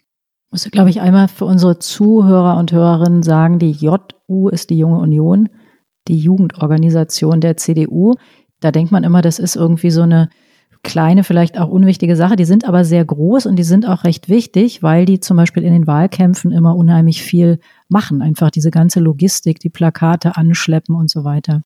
Ich 0.47 0.51
muss, 0.51 0.71
glaube 0.71 0.89
ich, 0.89 0.99
einmal 0.99 1.29
für 1.29 1.45
unsere 1.45 1.79
Zuhörer 1.79 2.57
und 2.57 2.73
Hörerinnen 2.73 3.23
sagen, 3.23 3.59
die 3.59 3.71
JU 3.71 4.49
ist 4.49 4.69
die 4.69 4.77
Junge 4.77 4.99
Union, 4.99 5.47
die 6.09 6.17
Jugendorganisation 6.17 7.39
der 7.39 7.55
CDU. 7.55 8.15
Da 8.59 8.71
denkt 8.71 8.91
man 8.91 9.05
immer, 9.05 9.21
das 9.21 9.39
ist 9.39 9.55
irgendwie 9.55 9.91
so 9.91 10.01
eine 10.01 10.29
kleine, 10.83 11.23
vielleicht 11.23 11.57
auch 11.59 11.69
unwichtige 11.69 12.15
Sache. 12.15 12.35
Die 12.35 12.45
sind 12.45 12.65
aber 12.65 12.83
sehr 12.83 13.05
groß 13.05 13.45
und 13.45 13.55
die 13.57 13.63
sind 13.63 13.87
auch 13.87 14.03
recht 14.03 14.29
wichtig, 14.29 14.81
weil 14.81 15.05
die 15.05 15.19
zum 15.19 15.37
Beispiel 15.37 15.63
in 15.63 15.73
den 15.73 15.87
Wahlkämpfen 15.87 16.51
immer 16.51 16.75
unheimlich 16.75 17.21
viel 17.21 17.59
machen. 17.87 18.21
Einfach 18.21 18.51
diese 18.51 18.71
ganze 18.71 18.99
Logistik, 18.99 19.59
die 19.59 19.69
Plakate 19.69 20.37
anschleppen 20.37 20.95
und 20.95 21.09
so 21.09 21.23
weiter. 21.23 21.61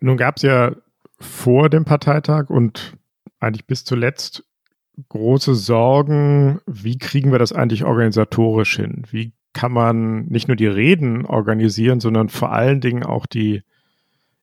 Nun 0.00 0.16
gab 0.16 0.36
es 0.36 0.42
ja 0.42 0.72
vor 1.18 1.68
dem 1.68 1.84
Parteitag 1.84 2.50
und 2.50 2.94
eigentlich 3.40 3.66
bis 3.66 3.84
zuletzt 3.84 4.44
große 5.08 5.54
Sorgen, 5.54 6.60
wie 6.66 6.98
kriegen 6.98 7.32
wir 7.32 7.38
das 7.38 7.52
eigentlich 7.52 7.84
organisatorisch 7.84 8.76
hin? 8.76 9.04
Wie 9.10 9.32
kann 9.52 9.72
man 9.72 10.26
nicht 10.26 10.48
nur 10.48 10.56
die 10.56 10.66
Reden 10.66 11.24
organisieren, 11.24 12.00
sondern 12.00 12.28
vor 12.28 12.52
allen 12.52 12.80
Dingen 12.80 13.02
auch 13.04 13.26
die 13.26 13.62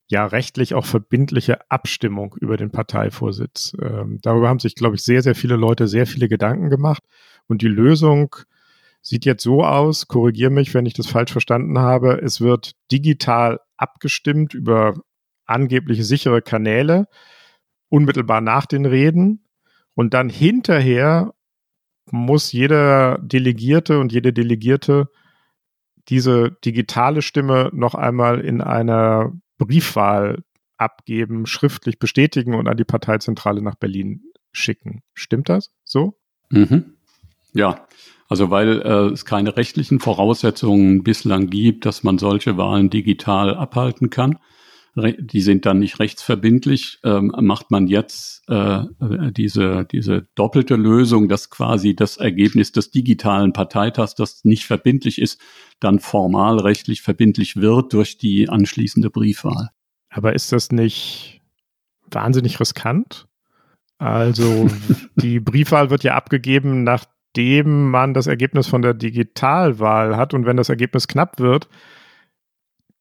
ja 0.08 0.26
rechtlich 0.26 0.74
auch 0.76 0.86
verbindliche 0.86 1.70
Abstimmung 1.70 2.36
über 2.40 2.58
den 2.58 2.72
Parteivorsitz. 2.72 3.76
Ähm, 3.82 4.20
darüber 4.22 4.50
haben 4.50 4.60
sich, 4.60 4.76
glaube 4.76 4.96
ich, 4.96 5.02
sehr, 5.02 5.22
sehr 5.22 5.36
viele 5.36 5.56
Leute 5.56 5.88
sehr 5.88 6.06
viele 6.06 6.28
Gedanken 6.28 6.70
gemacht. 6.70 7.04
Und 7.48 7.62
die 7.62 7.68
Lösung 7.68 8.36
sieht 9.02 9.26
jetzt 9.26 9.44
so 9.44 9.64
aus, 9.64 10.08
korrigiere 10.08 10.52
mich, 10.52 10.74
wenn 10.74 10.86
ich 10.86 10.94
das 10.94 11.08
falsch 11.08 11.32
verstanden 11.32 11.80
habe, 11.80 12.22
es 12.22 12.42
wird 12.42 12.74
digital 12.92 13.60
abgestimmt 13.78 14.54
über 14.54 14.96
angebliche 15.46 16.04
sichere 16.04 16.42
Kanäle, 16.42 17.08
unmittelbar 17.90 18.42
nach 18.42 18.66
den 18.66 18.86
Reden. 18.86 19.46
Und 19.94 20.14
dann 20.14 20.30
hinterher 20.30 21.34
muss 22.12 22.52
jeder 22.52 23.20
Delegierte 23.20 24.00
und 24.00 24.12
jede 24.12 24.34
Delegierte 24.34 25.10
diese 26.10 26.52
digitale 26.64 27.22
Stimme 27.22 27.70
noch 27.74 27.96
einmal 27.96 28.40
in 28.40 28.62
einer 28.62 29.34
Briefwahl 29.58 30.44
abgeben, 30.78 31.46
schriftlich 31.46 32.00
bestätigen 32.00 32.56
und 32.56 32.68
an 32.68 32.78
die 32.78 32.84
Parteizentrale 32.84 33.62
nach 33.62 33.76
Berlin 33.76 34.24
schicken. 34.52 35.02
Stimmt 35.14 35.50
das 35.50 35.72
so? 35.84 36.18
Mhm. 36.50 36.96
Ja, 37.54 37.88
also 38.28 38.50
weil 38.50 38.82
äh, 38.82 39.14
es 39.14 39.26
keine 39.26 39.56
rechtlichen 39.56 40.00
Voraussetzungen 40.00 41.04
bislang 41.04 41.50
gibt, 41.50 41.86
dass 41.86 42.04
man 42.04 42.18
solche 42.18 42.58
Wahlen 42.58 42.90
digital 42.90 43.56
abhalten 43.56 44.10
kann. 44.10 44.40
Die 44.96 45.42
sind 45.42 45.66
dann 45.66 45.80
nicht 45.80 46.00
rechtsverbindlich. 46.00 47.00
Ähm, 47.04 47.34
macht 47.42 47.70
man 47.70 47.88
jetzt 47.88 48.44
äh, 48.48 48.84
diese, 49.32 49.86
diese 49.92 50.28
doppelte 50.36 50.78
Lösung, 50.78 51.28
dass 51.28 51.50
quasi 51.50 51.96
das 51.96 52.16
Ergebnis 52.16 52.72
des 52.72 52.92
digitalen 52.92 53.52
Parteitags, 53.52 54.16
das 54.16 54.46
nicht 54.46 54.66
verbindlich 54.66 55.20
ist, 55.20 55.42
dann 55.82 56.00
formal 56.00 56.60
rechtlich 56.60 57.02
verbindlich 57.02 57.58
wird 57.58 57.92
durch 57.92 58.18
die 58.18 58.48
anschließende 58.48 59.10
Briefwahl. 59.10 59.70
Aber 60.10 60.34
ist 60.34 60.54
das 60.54 60.72
nicht 60.72 61.42
wahnsinnig 62.10 62.62
riskant? 62.62 63.28
Also 63.98 64.70
die 65.18 65.42
Briefwahl 65.42 65.90
wird 65.90 66.04
ja 66.04 66.16
abgegeben, 66.16 66.84
nachdem 66.84 67.92
man 67.92 68.14
das 68.14 68.28
Ergebnis 68.28 68.68
von 68.68 68.82
der 68.82 68.94
Digitalwahl 68.94 70.16
hat. 70.16 70.34
Und 70.34 70.46
wenn 70.46 70.56
das 70.56 70.70
Ergebnis 70.70 71.10
knapp 71.10 71.40
wird, 71.40 71.68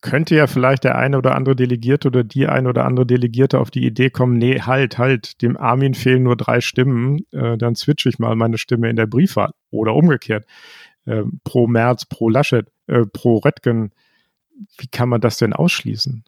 könnte 0.05 0.37
ja 0.37 0.47
vielleicht 0.47 0.85
der 0.85 0.97
eine 0.97 1.17
oder 1.17 1.35
andere 1.35 1.57
Delegierte 1.57 2.09
oder 2.09 2.23
die 2.23 2.47
eine 2.47 2.69
oder 2.69 2.85
andere 2.85 3.07
Delegierte 3.07 3.59
auf 3.59 3.71
die 3.71 3.87
Idee 3.87 4.11
kommen, 4.11 4.37
nee, 4.37 4.61
halt, 4.61 4.99
halt, 4.99 5.41
dem 5.41 5.57
Armin 5.57 5.95
fehlen 5.95 6.25
nur 6.25 6.37
drei 6.37 6.61
Stimmen, 6.61 7.21
äh, 7.33 7.57
dann 7.57 7.75
switche 7.75 8.11
ich 8.11 8.19
mal 8.19 8.37
meine 8.37 8.59
Stimme 8.59 8.91
in 8.91 8.97
der 8.97 9.07
Briefwahl. 9.07 9.53
Oder 9.71 9.95
umgekehrt. 9.95 10.45
Äh, 11.07 11.23
pro 11.43 11.67
März, 11.67 12.05
pro 12.05 12.29
Laschet, 12.29 12.67
äh, 12.87 13.07
pro 13.07 13.39
Röttgen. 13.39 13.93
Wie 14.77 14.89
kann 14.89 15.09
man 15.09 15.23
das 15.23 15.39
denn 15.39 15.55
ausschließen? 15.55 16.25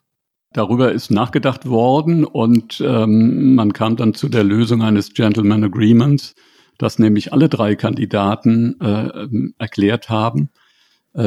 Darüber 0.55 0.91
ist 0.91 1.11
nachgedacht 1.11 1.69
worden 1.69 2.25
und 2.25 2.83
ähm, 2.85 3.57
man 3.57 3.75
kam 3.75 3.97
dann 3.97 4.15
zu 4.15 4.31
der 4.31 4.43
Lösung 4.43 4.81
eines 4.81 5.12
Gentleman 5.12 5.65
Agreements, 5.65 6.35
dass 6.79 6.99
nämlich 6.99 7.35
alle 7.35 7.51
drei 7.51 7.75
Kandidaten 7.75 8.81
äh, 8.81 9.53
erklärt 9.59 10.09
haben, 10.09 10.49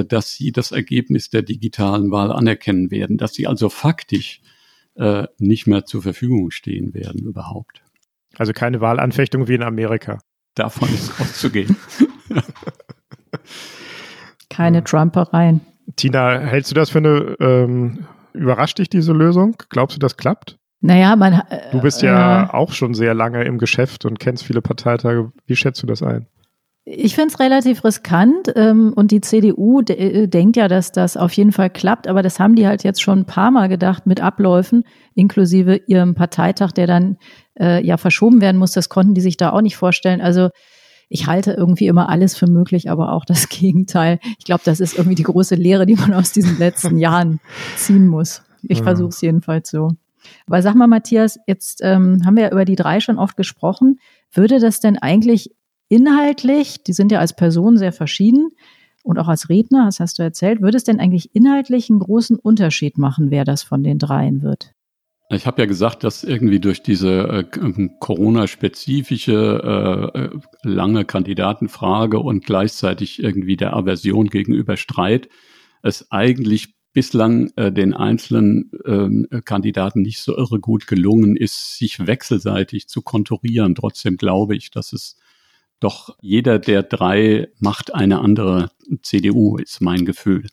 dass 0.05 0.33
sie 0.33 0.51
das 0.51 0.71
Ergebnis 0.71 1.29
der 1.29 1.41
digitalen 1.41 2.11
Wahl 2.11 2.31
anerkennen 2.31 2.91
werden, 2.91 3.17
dass 3.17 3.33
sie 3.33 3.47
also 3.47 3.69
faktisch 3.69 4.41
äh, 4.95 5.27
nicht 5.37 5.65
mehr 5.65 5.85
zur 5.85 6.01
Verfügung 6.01 6.51
stehen 6.51 6.93
werden 6.93 7.21
überhaupt. 7.21 7.81
Also 8.37 8.53
keine 8.53 8.81
Wahlanfechtung 8.81 9.47
wie 9.47 9.55
in 9.55 9.63
Amerika. 9.63 10.19
Davon 10.55 10.89
ist 10.89 11.19
auszugehen. 11.19 11.75
keine 14.49 14.83
Trumpereien. 14.83 15.61
Tina, 15.95 16.39
hältst 16.39 16.71
du 16.71 16.75
das 16.75 16.89
für 16.89 16.99
eine, 16.99 17.35
ähm, 17.39 18.05
überrascht 18.33 18.77
dich 18.77 18.89
diese 18.89 19.13
Lösung? 19.13 19.55
Glaubst 19.69 19.95
du, 19.95 19.99
das 19.99 20.17
klappt? 20.17 20.57
Naja, 20.81 21.15
man. 21.15 21.33
Äh, 21.49 21.71
du 21.71 21.81
bist 21.81 22.01
ja 22.01 22.43
äh, 22.43 22.49
auch 22.51 22.73
schon 22.73 22.93
sehr 22.93 23.13
lange 23.13 23.43
im 23.43 23.57
Geschäft 23.57 24.05
und 24.05 24.19
kennst 24.19 24.43
viele 24.43 24.61
Parteitage. 24.61 25.31
Wie 25.45 25.55
schätzt 25.55 25.81
du 25.83 25.87
das 25.87 26.03
ein? 26.03 26.27
Ich 26.91 27.13
finde 27.13 27.29
es 27.31 27.39
relativ 27.39 27.83
riskant 27.85 28.51
ähm, 28.55 28.93
und 28.95 29.11
die 29.11 29.21
CDU 29.21 29.83
de 29.83 30.23
äh, 30.23 30.27
denkt 30.27 30.57
ja, 30.57 30.67
dass 30.67 30.91
das 30.91 31.17
auf 31.17 31.31
jeden 31.33 31.51
Fall 31.51 31.69
klappt, 31.69 32.07
aber 32.07 32.23
das 32.23 32.39
haben 32.39 32.55
die 32.55 32.65
halt 32.65 32.83
jetzt 32.83 32.99
schon 32.99 33.19
ein 33.19 33.25
paar 33.25 33.51
Mal 33.51 33.69
gedacht 33.69 34.07
mit 34.07 34.21
Abläufen, 34.21 34.83
inklusive 35.13 35.75
ihrem 35.85 36.15
Parteitag, 36.15 36.71
der 36.71 36.87
dann 36.87 37.17
äh, 37.59 37.85
ja 37.85 37.97
verschoben 37.97 38.41
werden 38.41 38.57
muss. 38.57 38.71
Das 38.71 38.89
konnten 38.89 39.13
die 39.13 39.21
sich 39.21 39.37
da 39.37 39.51
auch 39.51 39.61
nicht 39.61 39.77
vorstellen. 39.77 40.19
Also 40.19 40.49
ich 41.09 41.27
halte 41.27 41.51
irgendwie 41.51 41.85
immer 41.85 42.09
alles 42.09 42.35
für 42.35 42.47
möglich, 42.47 42.89
aber 42.89 43.11
auch 43.11 43.23
das 43.23 43.49
Gegenteil. 43.49 44.17
Ich 44.39 44.45
glaube, 44.45 44.61
das 44.65 44.79
ist 44.79 44.97
irgendwie 44.97 45.15
die 45.15 45.23
große 45.23 45.53
Lehre, 45.53 45.85
die 45.85 45.95
man 45.95 46.15
aus 46.15 46.31
diesen 46.31 46.57
letzten 46.57 46.97
Jahren 46.99 47.39
ziehen 47.75 48.07
muss. 48.07 48.41
Ich 48.63 48.79
ja. 48.79 48.83
versuche 48.83 49.09
es 49.09 49.21
jedenfalls 49.21 49.69
so. 49.69 49.91
Aber 50.47 50.63
sag 50.63 50.73
mal, 50.73 50.87
Matthias, 50.87 51.39
jetzt 51.45 51.81
ähm, 51.83 52.23
haben 52.25 52.35
wir 52.35 52.45
ja 52.45 52.51
über 52.51 52.65
die 52.65 52.75
drei 52.75 52.99
schon 52.99 53.19
oft 53.19 53.37
gesprochen. 53.37 53.99
Würde 54.33 54.59
das 54.59 54.79
denn 54.79 54.97
eigentlich 54.97 55.51
inhaltlich, 55.89 56.83
die 56.83 56.93
sind 56.93 57.11
ja 57.11 57.19
als 57.19 57.35
Person 57.35 57.77
sehr 57.77 57.91
verschieden 57.91 58.49
und 59.03 59.19
auch 59.19 59.27
als 59.27 59.49
Redner, 59.49 59.85
das 59.85 59.99
hast 59.99 60.19
du 60.19 60.23
erzählt, 60.23 60.61
würde 60.61 60.77
es 60.77 60.85
denn 60.85 60.99
eigentlich 60.99 61.35
inhaltlich 61.35 61.89
einen 61.89 61.99
großen 61.99 62.37
Unterschied 62.37 62.97
machen, 62.97 63.31
wer 63.31 63.43
das 63.43 63.63
von 63.63 63.83
den 63.83 63.97
dreien 63.97 64.41
wird? 64.41 64.73
Ich 65.31 65.45
habe 65.45 65.61
ja 65.61 65.67
gesagt, 65.67 66.03
dass 66.03 66.23
irgendwie 66.23 66.59
durch 66.59 66.81
diese 66.81 67.45
äh, 67.51 67.89
Corona-spezifische 67.99 70.11
äh, 70.13 70.29
lange 70.63 71.05
Kandidatenfrage 71.05 72.19
und 72.19 72.45
gleichzeitig 72.45 73.21
irgendwie 73.21 73.55
der 73.55 73.75
Aversion 73.75 74.29
gegenüber 74.29 74.75
Streit 74.75 75.29
es 75.83 76.11
eigentlich 76.11 76.73
bislang 76.93 77.51
äh, 77.55 77.71
den 77.71 77.93
einzelnen 77.93 78.71
ähm, 78.85 79.27
Kandidaten 79.45 80.01
nicht 80.01 80.19
so 80.19 80.35
irre 80.35 80.59
gut 80.59 80.87
gelungen 80.87 81.35
ist, 81.35 81.77
sich 81.77 82.07
wechselseitig 82.07 82.87
zu 82.87 83.03
konturieren. 83.03 83.75
Trotzdem 83.75 84.17
glaube 84.17 84.55
ich, 84.55 84.71
dass 84.71 84.93
es 84.93 85.15
doch 85.79 86.15
jeder 86.21 86.59
der 86.59 86.83
drei 86.83 87.47
macht 87.59 87.93
eine 87.93 88.19
andere 88.19 88.71
CDU, 89.01 89.57
ist 89.57 89.81
mein 89.81 90.05
Gefühl. 90.05 90.47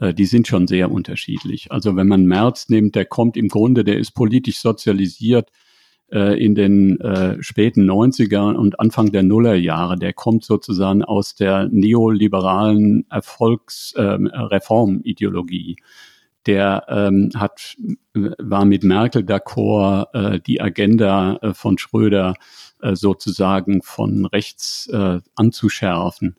Äh, 0.00 0.14
die 0.14 0.26
sind 0.26 0.48
schon 0.48 0.66
sehr 0.66 0.90
unterschiedlich. 0.90 1.70
Also 1.70 1.96
wenn 1.96 2.08
man 2.08 2.26
Merz 2.26 2.68
nimmt, 2.68 2.94
der 2.94 3.04
kommt 3.04 3.36
im 3.36 3.48
Grunde, 3.48 3.84
der 3.84 3.98
ist 3.98 4.12
politisch 4.12 4.58
sozialisiert 4.58 5.50
äh, 6.12 6.42
in 6.44 6.54
den 6.54 7.00
äh, 7.00 7.42
späten 7.42 7.88
90er 7.88 8.54
und 8.54 8.80
Anfang 8.80 9.12
der 9.12 9.22
Nullerjahre. 9.22 9.96
Der 9.96 10.12
kommt 10.12 10.44
sozusagen 10.44 11.04
aus 11.04 11.36
der 11.36 11.68
neoliberalen 11.68 13.06
Erfolgsreformideologie. 13.10 15.70
Ähm, 15.70 15.76
der 16.46 16.84
ähm, 16.88 17.30
hat, 17.36 17.76
war 18.14 18.64
mit 18.64 18.82
Merkel 18.82 19.22
d'accord, 19.22 20.06
äh, 20.14 20.40
die 20.40 20.60
Agenda 20.60 21.36
äh, 21.42 21.54
von 21.54 21.78
Schröder 21.78 22.34
äh, 22.80 22.94
sozusagen 22.94 23.82
von 23.82 24.26
rechts 24.26 24.88
äh, 24.92 25.20
anzuschärfen. 25.36 26.36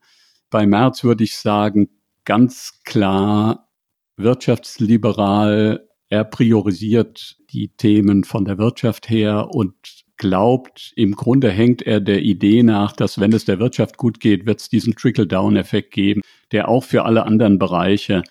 Bei 0.49 0.65
Merz 0.65 1.03
würde 1.03 1.23
ich 1.23 1.37
sagen, 1.37 1.89
ganz 2.25 2.81
klar 2.83 3.69
wirtschaftsliberal. 4.17 5.87
Er 6.09 6.23
priorisiert 6.25 7.37
die 7.51 7.69
Themen 7.69 8.23
von 8.23 8.45
der 8.45 8.57
Wirtschaft 8.57 9.09
her 9.09 9.49
und 9.51 9.75
glaubt, 10.17 10.93
im 10.95 11.15
Grunde 11.15 11.49
hängt 11.49 11.81
er 11.81 11.99
der 11.99 12.21
Idee 12.21 12.63
nach, 12.63 12.91
dass 12.91 13.19
wenn 13.19 13.33
es 13.33 13.45
der 13.45 13.59
Wirtschaft 13.59 13.97
gut 13.97 14.19
geht, 14.19 14.45
wird 14.45 14.59
es 14.59 14.69
diesen 14.69 14.95
Trickle-Down-Effekt 14.95 15.91
geben, 15.91 16.21
der 16.51 16.69
auch 16.69 16.83
für 16.83 17.05
alle 17.05 17.25
anderen 17.25 17.57
Bereiche 17.57 18.21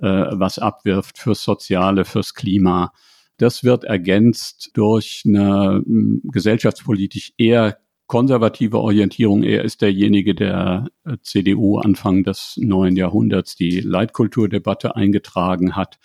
äh, 0.00 0.26
was 0.32 0.58
abwirft, 0.58 1.18
fürs 1.18 1.42
Soziale, 1.42 2.04
fürs 2.04 2.34
Klima. 2.34 2.92
Das 3.36 3.64
wird 3.64 3.84
ergänzt 3.84 4.70
durch 4.74 5.22
eine 5.26 5.82
hm, 5.84 6.22
gesellschaftspolitisch 6.24 7.32
eher 7.38 7.78
konservative 8.06 8.78
Orientierung. 8.78 9.44
Er 9.44 9.64
ist 9.64 9.82
derjenige, 9.82 10.34
der 10.34 10.88
äh, 11.04 11.16
CDU 11.22 11.78
Anfang 11.78 12.24
des 12.24 12.58
neuen 12.60 12.96
Jahrhunderts 12.96 13.54
die 13.54 13.80
Leitkulturdebatte 13.80 14.96
eingetragen 14.96 15.76
hat. 15.76 15.98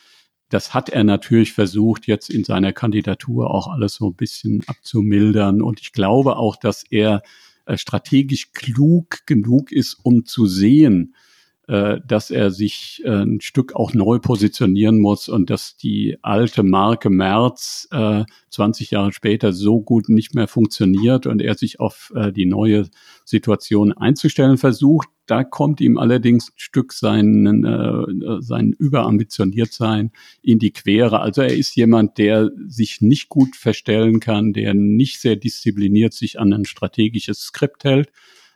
Das 0.49 0.73
hat 0.73 0.89
er 0.89 1.03
natürlich 1.03 1.53
versucht, 1.53 2.05
jetzt 2.05 2.29
in 2.29 2.43
seiner 2.43 2.73
Kandidatur 2.73 3.49
auch 3.49 3.67
alles 3.67 3.95
so 3.95 4.09
ein 4.09 4.15
bisschen 4.15 4.61
abzumildern. 4.67 5.61
Und 5.61 5.81
ich 5.81 5.93
glaube 5.93 6.37
auch, 6.37 6.55
dass 6.55 6.83
er 6.89 7.23
äh, 7.65 7.75
strategisch 7.75 8.51
klug 8.51 9.25
genug 9.25 9.71
ist, 9.71 9.97
um 10.03 10.25
zu 10.25 10.45
sehen, 10.45 11.15
äh, 11.67 11.99
dass 12.05 12.29
er 12.29 12.51
sich 12.51 13.01
äh, 13.05 13.09
ein 13.09 13.41
Stück 13.41 13.75
auch 13.75 13.93
neu 13.93 14.19
positionieren 14.19 14.99
muss 14.99 15.29
und 15.29 15.49
dass 15.49 15.77
die 15.77 16.17
alte 16.21 16.61
Marke 16.61 17.09
Merz 17.09 17.87
äh, 17.91 18.23
20 18.51 18.91
Jahre 18.91 19.11
später 19.11 19.51
so 19.51 19.81
gut 19.81 20.07
nicht 20.07 20.35
mehr 20.35 20.47
funktioniert 20.47 21.25
und 21.25 21.41
er 21.41 21.55
sich 21.55 21.79
auf 21.79 22.13
äh, 22.15 22.31
die 22.31 22.45
neue 22.45 22.87
Situation 23.23 23.93
einzustellen 23.93 24.57
versucht. 24.57 25.09
Da 25.25 25.43
kommt 25.43 25.81
ihm 25.81 25.97
allerdings 25.97 26.49
ein 26.49 26.57
Stück 26.57 26.93
sein, 26.93 27.63
äh, 27.63 28.41
sein 28.41 28.71
Überambitioniertsein 28.71 30.11
in 30.43 30.59
die 30.59 30.71
Quere. 30.71 31.21
Also 31.21 31.41
er 31.41 31.55
ist 31.55 31.75
jemand, 31.75 32.19
der 32.19 32.51
sich 32.67 33.01
nicht 33.01 33.29
gut 33.29 33.55
verstellen 33.55 34.19
kann, 34.19 34.53
der 34.53 34.75
nicht 34.75 35.19
sehr 35.19 35.35
diszipliniert 35.35 36.13
sich 36.13 36.39
an 36.39 36.53
ein 36.53 36.65
strategisches 36.65 37.39
Skript 37.39 37.85
hält 37.85 38.11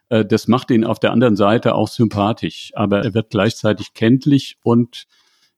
äh, 0.10 0.26
das 0.26 0.48
macht 0.48 0.72
ihn 0.72 0.84
auf 0.84 1.00
der 1.00 1.12
anderen 1.12 1.36
Seite 1.36 1.76
auch 1.76 1.88
sympathisch, 1.88 2.72
aber 2.76 3.04
er 3.04 3.13
wird 3.13 3.30
gleichzeitig 3.30 3.93
kenntlich 3.93 4.58
und 4.63 5.06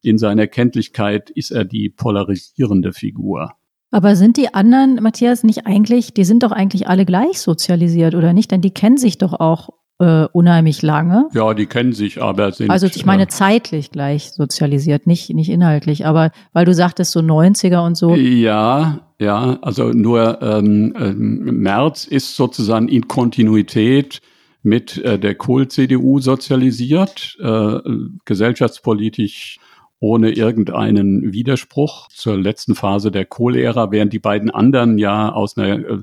in 0.02 0.18
seiner 0.18 0.48
Kenntlichkeit 0.48 1.30
ist 1.30 1.52
er 1.52 1.66
die 1.66 1.90
polarisierende 1.90 2.94
Figur. 2.94 3.54
Aber 3.92 4.16
sind 4.16 4.38
die 4.38 4.54
anderen, 4.54 4.96
Matthias, 5.02 5.44
nicht 5.44 5.68
eigentlich, 5.68 6.14
die 6.14 6.24
sind 6.24 6.44
doch 6.44 6.52
eigentlich 6.52 6.88
alle 6.88 7.06
gleich 7.06 7.42
sozialisiert, 7.42 8.16
oder 8.16 8.34
nicht? 8.34 8.50
Denn 8.52 8.62
die 8.62 8.72
kennen 8.72 8.98
sich 8.98 9.18
doch 9.18 9.34
auch 9.34 9.70
äh, 10.00 10.28
unheimlich 10.32 10.82
lange. 10.82 11.28
Ja, 11.34 11.54
die 11.54 11.68
kennen 11.68 11.94
sich, 11.94 12.22
aber 12.22 12.54
sind. 12.54 12.72
Also 12.72 12.88
ich 12.88 13.06
meine 13.06 13.24
äh, 13.24 13.28
zeitlich 13.28 13.92
gleich 13.92 14.32
sozialisiert, 14.32 15.08
nicht, 15.08 15.30
nicht 15.34 15.50
inhaltlich, 15.50 16.06
aber 16.06 16.32
weil 16.54 16.66
du 16.66 16.74
sagtest 16.74 17.12
so 17.12 17.20
90er 17.20 17.86
und 17.86 17.96
so. 17.96 18.16
Ja, 18.16 19.02
ja, 19.20 19.60
also 19.62 19.90
nur 19.90 20.42
ähm, 20.42 20.96
ähm, 20.98 21.62
März 21.62 22.06
ist 22.06 22.36
sozusagen 22.36 22.88
in 22.88 23.08
Kontinuität 23.08 24.22
mit 24.64 24.98
äh, 24.98 25.20
der 25.20 25.36
Kohl-CDU 25.36 26.20
sozialisiert, 26.20 27.38
äh, 27.40 27.80
gesellschaftspolitisch 28.26 29.60
ohne 30.00 30.32
irgendeinen 30.32 31.32
Widerspruch 31.32 32.08
zur 32.10 32.38
letzten 32.38 32.74
Phase 32.76 33.12
der 33.12 33.26
Kohl-Ära, 33.26 33.92
während 33.92 34.14
die 34.14 34.20
beiden 34.20 34.50
anderen 34.50 34.98
ja 34.98 35.32
aus 35.32 35.58
einer 35.58 35.80
äh, 35.80 36.00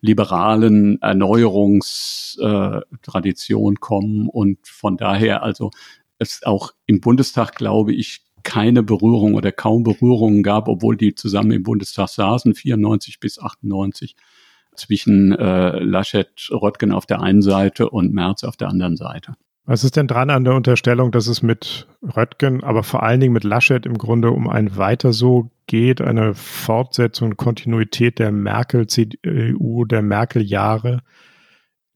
liberalen 0.00 1.02
Erneuerungstradition 1.02 3.76
kommen 3.76 4.28
und 4.28 4.58
von 4.66 4.96
daher 4.96 5.42
also 5.42 5.70
es 6.18 6.42
auch 6.44 6.72
im 6.86 7.00
Bundestag, 7.00 7.54
glaube 7.54 7.92
ich, 7.92 8.22
keine 8.42 8.82
Berührung 8.82 9.34
oder 9.34 9.52
kaum 9.52 9.82
Berührungen 9.82 10.42
gab, 10.42 10.68
obwohl 10.68 10.96
die 10.96 11.14
zusammen 11.14 11.52
im 11.52 11.62
Bundestag 11.62 12.08
saßen, 12.08 12.54
94 12.54 13.20
bis 13.20 13.38
98 13.38 14.16
zwischen 14.80 15.32
äh, 15.32 15.78
Laschet, 15.78 16.28
Röttgen 16.50 16.92
auf 16.92 17.06
der 17.06 17.20
einen 17.20 17.42
Seite 17.42 17.88
und 17.90 18.12
Merz 18.12 18.44
auf 18.44 18.56
der 18.56 18.68
anderen 18.68 18.96
Seite. 18.96 19.34
Was 19.70 19.84
ist 19.84 19.96
denn 19.96 20.08
dran 20.08 20.30
an 20.30 20.42
der 20.42 20.54
Unterstellung, 20.54 21.12
dass 21.12 21.28
es 21.28 21.42
mit 21.42 21.86
Röttgen, 22.02 22.64
aber 22.64 22.82
vor 22.82 23.02
allen 23.02 23.20
Dingen 23.20 23.32
mit 23.32 23.44
Laschet 23.44 23.86
im 23.86 23.98
Grunde 23.98 24.30
um 24.30 24.48
ein 24.48 24.76
Weiter 24.76 25.12
so 25.12 25.50
geht, 25.66 26.00
eine 26.00 26.34
Fortsetzung, 26.34 27.36
Kontinuität 27.36 28.18
der 28.18 28.32
Merkel-CDU, 28.32 29.84
der 29.84 30.02
Merkel-Jahre? 30.02 31.02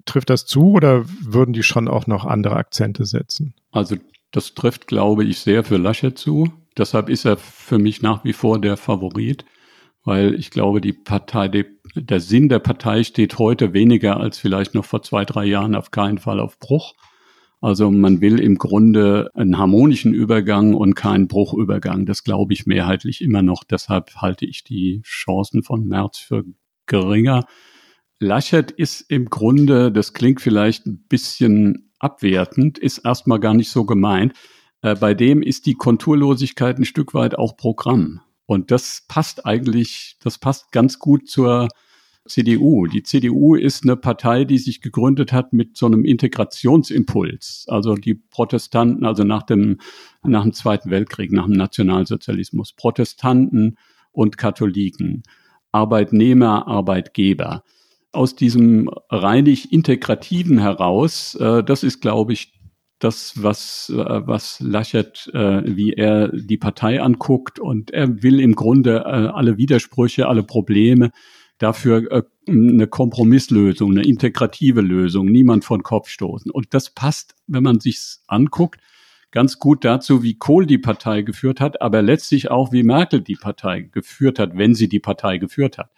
Trifft 0.04 0.30
das 0.30 0.46
zu 0.46 0.72
oder 0.72 1.04
würden 1.20 1.52
die 1.52 1.62
schon 1.62 1.88
auch 1.88 2.06
noch 2.06 2.26
andere 2.26 2.56
Akzente 2.56 3.06
setzen? 3.06 3.54
Also 3.72 3.96
das 4.30 4.54
trifft, 4.54 4.86
glaube 4.86 5.24
ich, 5.24 5.40
sehr 5.40 5.64
für 5.64 5.76
Laschet 5.76 6.16
zu. 6.16 6.52
deshalb 6.76 7.08
ist 7.08 7.24
er 7.24 7.36
für 7.38 7.78
mich 7.78 8.02
nach 8.02 8.24
wie 8.24 8.34
vor 8.34 8.60
der 8.60 8.76
Favorit, 8.76 9.44
weil 10.04 10.34
ich 10.34 10.50
glaube, 10.50 10.80
die 10.80 10.92
Partei, 10.92 11.48
die, 11.48 11.64
der 11.94 12.20
Sinn 12.20 12.48
der 12.48 12.58
Partei 12.58 13.04
steht 13.04 13.38
heute 13.38 13.72
weniger 13.72 14.18
als 14.18 14.38
vielleicht 14.38 14.74
noch 14.74 14.84
vor 14.84 15.02
zwei, 15.02 15.24
drei 15.24 15.44
Jahren 15.44 15.74
auf 15.74 15.90
keinen 15.90 16.18
Fall 16.18 16.40
auf 16.40 16.58
Bruch. 16.58 16.94
Also 17.60 17.90
man 17.90 18.20
will 18.20 18.40
im 18.40 18.58
Grunde 18.58 19.30
einen 19.32 19.56
harmonischen 19.56 20.12
Übergang 20.12 20.74
und 20.74 20.94
keinen 20.94 21.28
Bruchübergang. 21.28 22.04
Das 22.04 22.22
glaube 22.22 22.52
ich 22.52 22.66
mehrheitlich 22.66 23.22
immer 23.22 23.40
noch. 23.40 23.64
Deshalb 23.64 24.16
halte 24.16 24.44
ich 24.44 24.64
die 24.64 25.00
Chancen 25.02 25.62
von 25.62 25.86
März 25.86 26.18
für 26.18 26.44
geringer. 26.84 27.46
Laschet 28.18 28.70
ist 28.70 29.10
im 29.10 29.30
Grunde, 29.30 29.90
das 29.90 30.12
klingt 30.12 30.42
vielleicht 30.42 30.84
ein 30.86 31.04
bisschen 31.08 31.90
abwertend, 31.98 32.78
ist 32.78 32.98
erstmal 32.98 33.40
gar 33.40 33.54
nicht 33.54 33.70
so 33.70 33.86
gemeint. 33.86 34.34
Äh, 34.82 34.94
bei 34.96 35.14
dem 35.14 35.42
ist 35.42 35.64
die 35.64 35.74
Konturlosigkeit 35.74 36.78
ein 36.78 36.84
Stück 36.84 37.14
weit 37.14 37.38
auch 37.38 37.56
Programm. 37.56 38.20
Und 38.46 38.70
das 38.70 39.04
passt 39.08 39.46
eigentlich, 39.46 40.16
das 40.22 40.38
passt 40.38 40.70
ganz 40.72 40.98
gut 40.98 41.28
zur 41.28 41.68
CDU. 42.26 42.86
Die 42.86 43.02
CDU 43.02 43.54
ist 43.54 43.84
eine 43.84 43.96
Partei, 43.96 44.44
die 44.44 44.58
sich 44.58 44.80
gegründet 44.80 45.32
hat 45.32 45.52
mit 45.52 45.76
so 45.76 45.86
einem 45.86 46.04
Integrationsimpuls. 46.04 47.66
Also 47.68 47.94
die 47.94 48.14
Protestanten, 48.14 49.04
also 49.04 49.24
nach 49.24 49.42
dem, 49.42 49.78
nach 50.22 50.42
dem 50.42 50.52
Zweiten 50.52 50.90
Weltkrieg, 50.90 51.32
nach 51.32 51.46
dem 51.46 51.54
Nationalsozialismus, 51.54 52.72
Protestanten 52.72 53.76
und 54.12 54.38
Katholiken, 54.38 55.22
Arbeitnehmer, 55.72 56.66
Arbeitgeber. 56.66 57.62
Aus 58.12 58.36
diesem 58.36 58.88
reinig 59.10 59.72
integrativen 59.72 60.58
heraus, 60.58 61.34
äh, 61.34 61.62
das 61.64 61.82
ist, 61.82 62.00
glaube 62.00 62.32
ich, 62.32 62.52
das, 62.98 63.42
was, 63.42 63.92
äh, 63.94 63.96
was 63.96 64.60
Laschet, 64.60 65.30
äh, 65.34 65.62
wie 65.64 65.92
er 65.92 66.28
die 66.28 66.56
Partei 66.56 67.02
anguckt. 67.02 67.58
Und 67.58 67.90
er 67.90 68.22
will 68.22 68.40
im 68.40 68.54
Grunde 68.54 68.98
äh, 68.98 69.28
alle 69.28 69.58
Widersprüche, 69.58 70.28
alle 70.28 70.42
Probleme 70.42 71.10
dafür 71.58 72.10
äh, 72.10 72.22
eine 72.46 72.86
Kompromisslösung, 72.86 73.92
eine 73.92 74.06
integrative 74.06 74.80
Lösung, 74.80 75.26
niemand 75.26 75.64
von 75.64 75.82
Kopf 75.82 76.08
stoßen. 76.08 76.50
Und 76.50 76.74
das 76.74 76.90
passt, 76.90 77.34
wenn 77.46 77.62
man 77.62 77.80
sich's 77.80 78.22
anguckt, 78.26 78.80
ganz 79.30 79.58
gut 79.58 79.84
dazu, 79.84 80.22
wie 80.22 80.34
Kohl 80.34 80.66
die 80.66 80.78
Partei 80.78 81.22
geführt 81.22 81.60
hat, 81.60 81.82
aber 81.82 82.02
letztlich 82.02 82.50
auch, 82.50 82.72
wie 82.72 82.82
Merkel 82.82 83.20
die 83.20 83.36
Partei 83.36 83.80
geführt 83.80 84.38
hat, 84.38 84.56
wenn 84.56 84.74
sie 84.74 84.88
die 84.88 85.00
Partei 85.00 85.38
geführt 85.38 85.78
hat. 85.78 85.90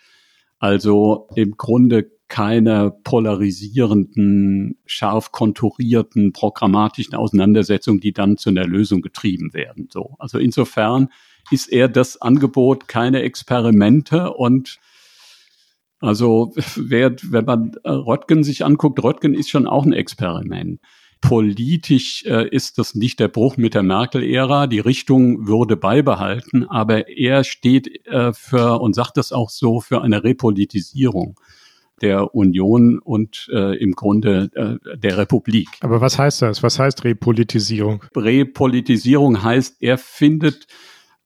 Also 0.59 1.28
im 1.35 1.56
Grunde 1.56 2.11
keine 2.29 2.91
polarisierenden, 3.05 4.79
scharf 4.85 5.33
konturierten, 5.33 6.33
programmatischen 6.33 7.15
Auseinandersetzungen, 7.15 8.01
die 8.01 8.12
dann 8.12 8.37
zu 8.37 8.51
einer 8.51 8.67
Lösung 8.67 9.01
getrieben 9.01 9.55
werden. 9.55 9.89
So. 9.93 10.17
Also 10.19 10.39
insofern 10.39 11.09
ist 11.51 11.73
er 11.73 11.89
das 11.89 12.21
Angebot 12.21 12.89
keine 12.89 13.23
Experimente 13.23 14.33
und 14.33 14.81
also 16.01 16.53
wer, 16.77 17.15
wenn 17.23 17.45
man 17.45 17.73
Röttgen 17.85 18.45
sich 18.45 18.65
anguckt, 18.65 19.03
Röttgen 19.03 19.35
ist 19.35 19.51
schon 19.51 19.67
auch 19.67 19.85
ein 19.85 19.93
Experiment. 19.93 20.81
Politisch 21.23 22.25
äh, 22.27 22.47
ist 22.49 22.77
das 22.79 22.95
nicht 22.95 23.19
der 23.19 23.29
Bruch 23.29 23.57
mit 23.57 23.73
der 23.73 23.83
Merkel-Ära. 23.83 24.67
Die 24.67 24.81
Richtung 24.81 25.47
würde 25.47 25.77
beibehalten, 25.77 26.67
aber 26.69 27.09
er 27.09 27.43
steht 27.43 28.07
äh, 28.07 28.35
für 28.35 28.81
und 28.81 28.95
sagt 28.95 29.17
das 29.17 29.33
auch 29.33 29.49
so 29.49 29.81
für 29.81 30.03
eine 30.03 30.23
Repolitisierung 30.23 31.41
der 32.02 32.35
Union 32.35 32.98
und 32.98 33.48
äh, 33.52 33.76
im 33.78 33.92
Grunde 33.92 34.50
äh, 34.54 34.96
der 34.96 35.18
Republik. 35.18 35.68
Aber 35.80 36.00
was 36.00 36.18
heißt 36.18 36.42
das? 36.42 36.62
Was 36.62 36.78
heißt 36.78 37.04
Repolitisierung? 37.04 38.04
Repolitisierung 38.14 39.42
heißt, 39.42 39.76
er 39.80 39.98
findet, 39.98 40.66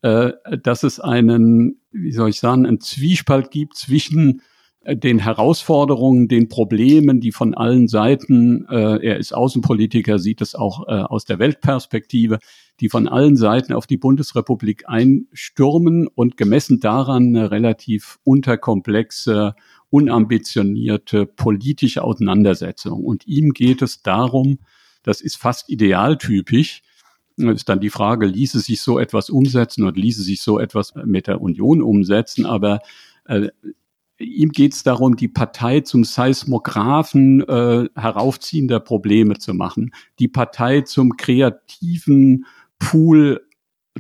äh, 0.02 0.32
dass 0.62 0.82
es 0.82 1.00
einen, 1.00 1.80
wie 1.90 2.12
soll 2.12 2.30
ich 2.30 2.40
sagen, 2.40 2.66
einen 2.66 2.80
Zwiespalt 2.80 3.50
gibt 3.50 3.76
zwischen 3.76 4.42
äh, 4.82 4.96
den 4.96 5.18
Herausforderungen, 5.18 6.28
den 6.28 6.48
Problemen, 6.48 7.20
die 7.20 7.32
von 7.32 7.54
allen 7.54 7.88
Seiten, 7.88 8.66
äh, 8.68 9.04
er 9.04 9.18
ist 9.18 9.34
Außenpolitiker, 9.34 10.18
sieht 10.18 10.40
es 10.40 10.54
auch 10.54 10.86
äh, 10.88 10.92
aus 10.92 11.24
der 11.24 11.38
Weltperspektive, 11.38 12.38
die 12.80 12.88
von 12.88 13.08
allen 13.08 13.36
Seiten 13.36 13.72
auf 13.72 13.86
die 13.86 13.98
Bundesrepublik 13.98 14.84
einstürmen 14.88 16.06
und 16.06 16.36
gemessen 16.36 16.80
daran 16.80 17.36
eine 17.36 17.50
relativ 17.50 18.18
unterkomplexe 18.24 19.54
unambitionierte 19.90 21.26
politische 21.26 22.02
Auseinandersetzung. 22.02 23.04
Und 23.04 23.26
ihm 23.26 23.52
geht 23.52 23.82
es 23.82 24.02
darum, 24.02 24.58
das 25.02 25.20
ist 25.20 25.36
fast 25.36 25.68
idealtypisch, 25.68 26.82
ist 27.36 27.68
dann 27.68 27.80
die 27.80 27.90
Frage, 27.90 28.26
ließe 28.26 28.60
sich 28.60 28.80
so 28.80 28.98
etwas 28.98 29.30
umsetzen 29.30 29.84
oder 29.84 29.96
ließe 29.96 30.22
sich 30.22 30.42
so 30.42 30.58
etwas 30.58 30.94
mit 31.04 31.26
der 31.26 31.40
Union 31.40 31.82
umsetzen, 31.82 32.46
aber 32.46 32.80
äh, 33.24 33.48
ihm 34.18 34.50
geht 34.50 34.74
es 34.74 34.82
darum, 34.82 35.16
die 35.16 35.28
Partei 35.28 35.80
zum 35.80 36.04
Seismographen 36.04 37.40
äh, 37.48 37.88
heraufziehender 37.94 38.80
Probleme 38.80 39.38
zu 39.38 39.54
machen, 39.54 39.92
die 40.18 40.28
Partei 40.28 40.82
zum 40.82 41.16
kreativen 41.16 42.44
Pool, 42.78 43.40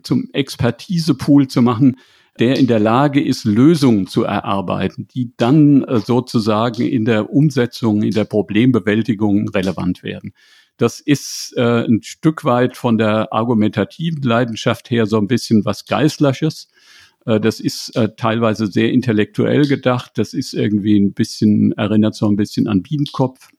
zum 0.02 0.28
Expertisepool 0.32 1.48
zu 1.48 1.62
machen, 1.62 1.96
der 2.38 2.58
in 2.58 2.66
der 2.66 2.78
Lage 2.78 3.22
ist, 3.22 3.44
Lösungen 3.44 4.06
zu 4.06 4.24
erarbeiten, 4.24 5.08
die 5.08 5.32
dann 5.36 5.84
äh, 5.84 5.98
sozusagen 5.98 6.82
in 6.82 7.04
der 7.04 7.30
Umsetzung, 7.30 8.02
in 8.02 8.12
der 8.12 8.24
Problembewältigung 8.24 9.48
relevant 9.48 10.02
werden. 10.02 10.32
Das 10.76 11.00
ist 11.00 11.52
äh, 11.56 11.84
ein 11.84 12.02
Stück 12.02 12.44
weit 12.44 12.76
von 12.76 12.96
der 12.96 13.32
argumentativen 13.32 14.22
Leidenschaft 14.22 14.90
her 14.90 15.04
so 15.04 15.18
ein 15.18 15.26
bisschen 15.26 15.64
was 15.66 15.84
Geißlersches. 15.84 16.68
Äh, 17.26 17.40
das 17.40 17.60
ist 17.60 17.94
äh, 17.96 18.14
teilweise 18.16 18.66
sehr 18.66 18.90
intellektuell 18.90 19.66
gedacht. 19.66 20.12
Das 20.14 20.32
ist 20.32 20.54
irgendwie 20.54 20.98
ein 20.98 21.12
bisschen, 21.12 21.72
erinnert 21.72 22.14
so 22.14 22.26
ein 22.28 22.36
bisschen 22.36 22.66
an 22.66 22.82
Biedenkopf 22.82 23.50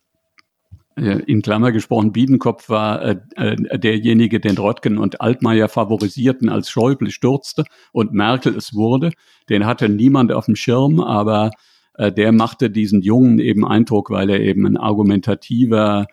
in 0.96 1.42
Klammer 1.42 1.72
gesprochen, 1.72 2.12
Biedenkopf 2.12 2.70
war 2.70 3.02
äh, 3.02 3.16
äh, 3.36 3.80
derjenige, 3.80 4.40
den 4.40 4.58
Röttgen 4.58 4.98
und 4.98 5.22
Altmaier 5.22 5.70
favorisierten, 5.70 6.50
als 6.50 6.70
Schäuble 6.70 7.12
stürzte 7.12 7.64
und 7.92 8.14
Merkel 8.14 8.56
es 8.56 8.74
wurde. 8.74 9.12
Den 9.50 9.66
hatte 9.66 9.88
niemand 9.88 10.32
auf 10.32 10.46
dem 10.46 10.56
Schirm, 10.56 11.00
aber 11.00 11.52
äh, 11.94 12.12
der 12.12 12.32
machte 12.32 12.70
diesen 12.70 13.02
Jungen 13.02 13.40
eben 13.40 13.66
Eindruck, 13.66 14.10
weil 14.10 14.30
er 14.30 14.42
eben 14.42 14.66
ein 14.66 14.78
argumentativer, 14.78 16.08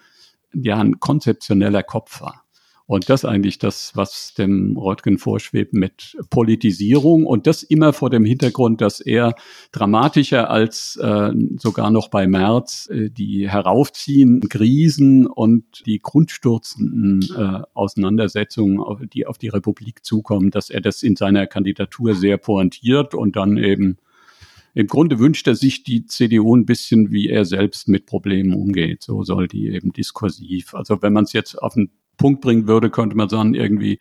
ja, 0.54 0.78
ein 0.78 1.00
konzeptioneller 1.00 1.82
Kopf 1.82 2.20
war. 2.20 2.44
Und 2.88 3.10
das 3.10 3.26
eigentlich 3.26 3.58
das, 3.58 3.92
was 3.96 4.32
dem 4.32 4.78
Röttgen 4.78 5.18
vorschwebt 5.18 5.74
mit 5.74 6.16
Politisierung 6.30 7.26
und 7.26 7.46
das 7.46 7.62
immer 7.62 7.92
vor 7.92 8.08
dem 8.08 8.24
Hintergrund, 8.24 8.80
dass 8.80 9.00
er 9.00 9.34
dramatischer 9.72 10.48
als 10.48 10.96
äh, 10.96 11.30
sogar 11.58 11.90
noch 11.90 12.08
bei 12.08 12.26
März 12.26 12.88
äh, 12.90 13.10
die 13.10 13.46
heraufziehenden 13.46 14.48
Krisen 14.48 15.26
und 15.26 15.84
die 15.84 15.98
grundstürzenden 15.98 17.28
äh, 17.36 17.60
Auseinandersetzungen, 17.74 18.80
die 19.12 19.26
auf 19.26 19.36
die 19.36 19.48
Republik 19.48 20.02
zukommen, 20.02 20.50
dass 20.50 20.70
er 20.70 20.80
das 20.80 21.02
in 21.02 21.14
seiner 21.14 21.46
Kandidatur 21.46 22.14
sehr 22.14 22.38
pointiert 22.38 23.14
und 23.14 23.36
dann 23.36 23.58
eben 23.58 23.98
im 24.72 24.86
Grunde 24.86 25.18
wünscht 25.18 25.46
er 25.46 25.56
sich 25.56 25.82
die 25.82 26.06
CDU 26.06 26.56
ein 26.56 26.64
bisschen, 26.64 27.10
wie 27.10 27.28
er 27.28 27.44
selbst 27.44 27.88
mit 27.88 28.06
Problemen 28.06 28.54
umgeht. 28.54 29.02
So 29.02 29.24
soll 29.24 29.46
die 29.46 29.68
eben 29.68 29.92
diskursiv. 29.92 30.74
Also 30.74 31.02
wenn 31.02 31.12
man 31.12 31.24
es 31.24 31.34
jetzt 31.34 31.56
auf 31.56 31.74
den 31.74 31.90
Punkt 32.18 32.42
bringen 32.42 32.66
würde, 32.66 32.90
könnte 32.90 33.16
man 33.16 33.30
sagen, 33.30 33.54
irgendwie 33.54 33.98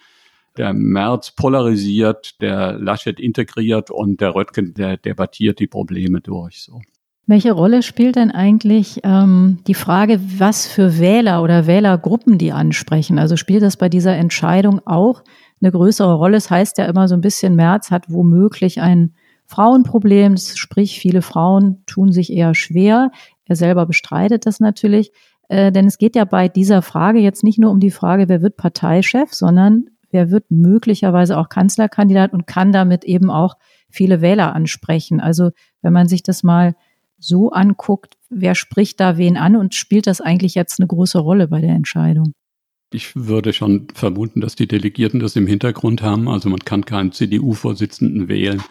der 0.58 0.74
Merz 0.74 1.32
polarisiert, 1.32 2.42
der 2.42 2.74
Laschet 2.74 3.20
integriert 3.20 3.92
und 3.92 4.20
der 4.20 4.36
Röttgen, 4.36 4.74
der 4.74 4.98
debattiert 4.98 5.60
die 5.60 5.68
Probleme 5.68 6.20
durch. 6.20 6.62
So. 6.64 6.82
Welche 7.28 7.52
Rolle 7.52 7.84
spielt 7.84 8.16
denn 8.16 8.32
eigentlich 8.32 9.02
ähm, 9.04 9.60
die 9.68 9.74
Frage, 9.74 10.20
was 10.38 10.66
für 10.66 10.98
Wähler 10.98 11.44
oder 11.44 11.68
Wählergruppen 11.68 12.38
die 12.38 12.54
ansprechen? 12.54 13.20
Also 13.20 13.36
spielt 13.36 13.64
das 13.64 13.76
bei 13.76 13.90
dieser 13.90 14.16
Entscheidung 14.16 14.82
auch 14.86 15.24
eine 15.62 15.72
größere 15.72 16.14
Rolle? 16.14 16.38
Es 16.38 16.46
das 16.46 16.52
heißt 16.52 16.78
ja 16.78 16.86
immer 16.86 17.10
so 17.10 17.16
ein 17.16 17.22
bisschen, 17.22 17.56
Merz 17.56 17.92
hat 17.92 18.06
womöglich 18.08 18.80
ein 18.80 19.14
Frauenproblem, 19.46 20.38
sprich 20.38 21.00
viele 21.00 21.22
Frauen 21.22 21.84
tun 21.86 22.14
sich 22.14 22.32
eher 22.32 22.56
schwer. 22.56 23.12
Er 23.46 23.56
selber 23.58 23.86
bestreitet 23.86 24.46
das 24.46 24.62
natürlich. 24.62 25.12
Äh, 25.48 25.72
denn 25.72 25.86
es 25.86 25.98
geht 25.98 26.16
ja 26.16 26.26
bei 26.26 26.48
dieser 26.50 26.82
Frage 26.82 27.20
jetzt 27.20 27.44
nicht 27.44 27.60
nur 27.60 27.72
um 27.72 27.80
die 27.80 27.92
Frage, 27.92 28.30
wer 28.30 28.42
wird 28.42 28.58
Parteichef, 28.58 29.34
sondern 29.34 29.86
wer 30.12 30.32
wird 30.32 30.46
möglicherweise 30.50 31.38
auch 31.38 31.50
Kanzlerkandidat 31.50 32.34
und 32.34 32.48
kann 32.48 32.72
damit 32.72 33.04
eben 33.04 33.30
auch 33.30 33.56
viele 33.90 34.22
Wähler 34.22 34.54
ansprechen. 34.56 35.20
Also 35.20 35.52
wenn 35.82 35.94
man 35.94 36.08
sich 36.08 36.24
das 36.24 36.44
mal 36.44 36.76
so 37.18 37.52
anguckt, 37.52 38.18
wer 38.30 38.56
spricht 38.56 39.00
da 39.00 39.18
wen 39.18 39.38
an 39.38 39.56
und 39.56 39.74
spielt 39.74 40.08
das 40.08 40.22
eigentlich 40.22 40.56
jetzt 40.56 40.80
eine 40.80 40.88
große 40.88 41.20
Rolle 41.20 41.48
bei 41.48 41.62
der 41.62 41.74
Entscheidung? 41.74 42.34
Ich 42.92 43.16
würde 43.16 43.52
schon 43.52 43.88
vermuten, 43.94 44.40
dass 44.40 44.56
die 44.56 44.68
Delegierten 44.68 45.20
das 45.20 45.36
im 45.36 45.48
Hintergrund 45.48 46.02
haben. 46.02 46.30
Also 46.30 46.48
man 46.50 46.60
kann 46.60 46.86
keinen 46.86 47.12
CDU-Vorsitzenden 47.12 48.30
wählen. 48.30 48.62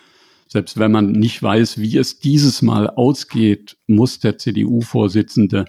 Selbst 0.49 0.79
wenn 0.79 0.93
man 0.93 1.13
nicht 1.13 1.43
weiß, 1.43 1.79
wie 1.79 1.99
es 1.99 2.19
dieses 2.19 2.63
Mal 2.63 2.89
ausgeht, 2.89 3.77
muss 3.87 4.21
der 4.21 4.39
CDU-Vorsitzende 4.39 5.67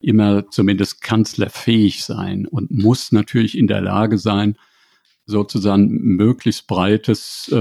immer 0.00 0.50
zumindest 0.50 1.00
kanzlerfähig 1.00 2.04
sein 2.04 2.46
und 2.46 2.70
muss 2.70 3.12
natürlich 3.12 3.56
in 3.56 3.66
der 3.66 3.80
Lage 3.80 4.18
sein, 4.18 4.56
sozusagen 5.28 5.88
möglichst 5.90 6.66
breites 6.66 7.50
äh, 7.52 7.56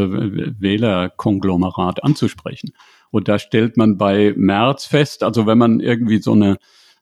Wählerkonglomerat 0.60 2.04
anzusprechen. 2.04 2.74
Und 3.12 3.28
da 3.28 3.40
stellt 3.40 3.78
man 3.78 3.98
bei 3.98 4.34
März 4.38 4.86
fest, 4.86 5.24
also 5.24 5.46
wenn 5.46 5.58
man 5.58 5.80
irgendwie 5.82 6.20
so 6.20 6.32
eine, 6.32 6.58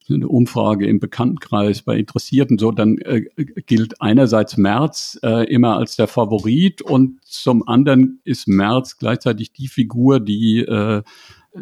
eine 0.09 0.27
Umfrage 0.27 0.87
im 0.87 0.99
Bekanntenkreis 0.99 1.83
bei 1.83 1.97
Interessierten 1.97 2.57
so, 2.57 2.71
dann 2.71 2.97
äh, 2.99 3.25
gilt 3.65 4.01
einerseits 4.01 4.57
März 4.57 5.19
äh, 5.23 5.45
immer 5.51 5.77
als 5.77 5.97
der 5.97 6.07
Favorit 6.07 6.81
und 6.81 7.23
zum 7.23 7.67
anderen 7.67 8.19
ist 8.23 8.47
März 8.47 8.97
gleichzeitig 8.97 9.53
die 9.53 9.67
Figur, 9.67 10.19
die 10.19 10.59
äh, 10.59 11.03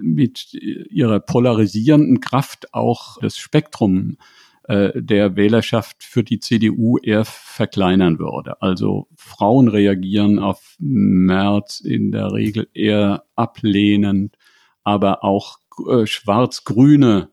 mit 0.02 0.54
ihrer 0.54 1.20
polarisierenden 1.20 2.20
Kraft 2.20 2.74
auch 2.74 3.18
das 3.20 3.38
Spektrum 3.38 4.18
äh, 4.64 4.92
der 4.96 5.36
Wählerschaft 5.36 6.04
für 6.04 6.24
die 6.24 6.40
CDU 6.40 6.98
eher 6.98 7.26
verkleinern 7.26 8.18
würde. 8.20 8.62
Also 8.62 9.08
Frauen 9.16 9.68
reagieren 9.68 10.40
auf 10.40 10.76
Merz 10.80 11.80
in 11.82 12.12
der 12.12 12.32
Regel 12.32 12.70
eher 12.74 13.26
ablehnend, 13.36 14.38
aber 14.84 15.24
auch 15.24 15.60
äh, 15.90 16.06
schwarz-grüne 16.06 17.30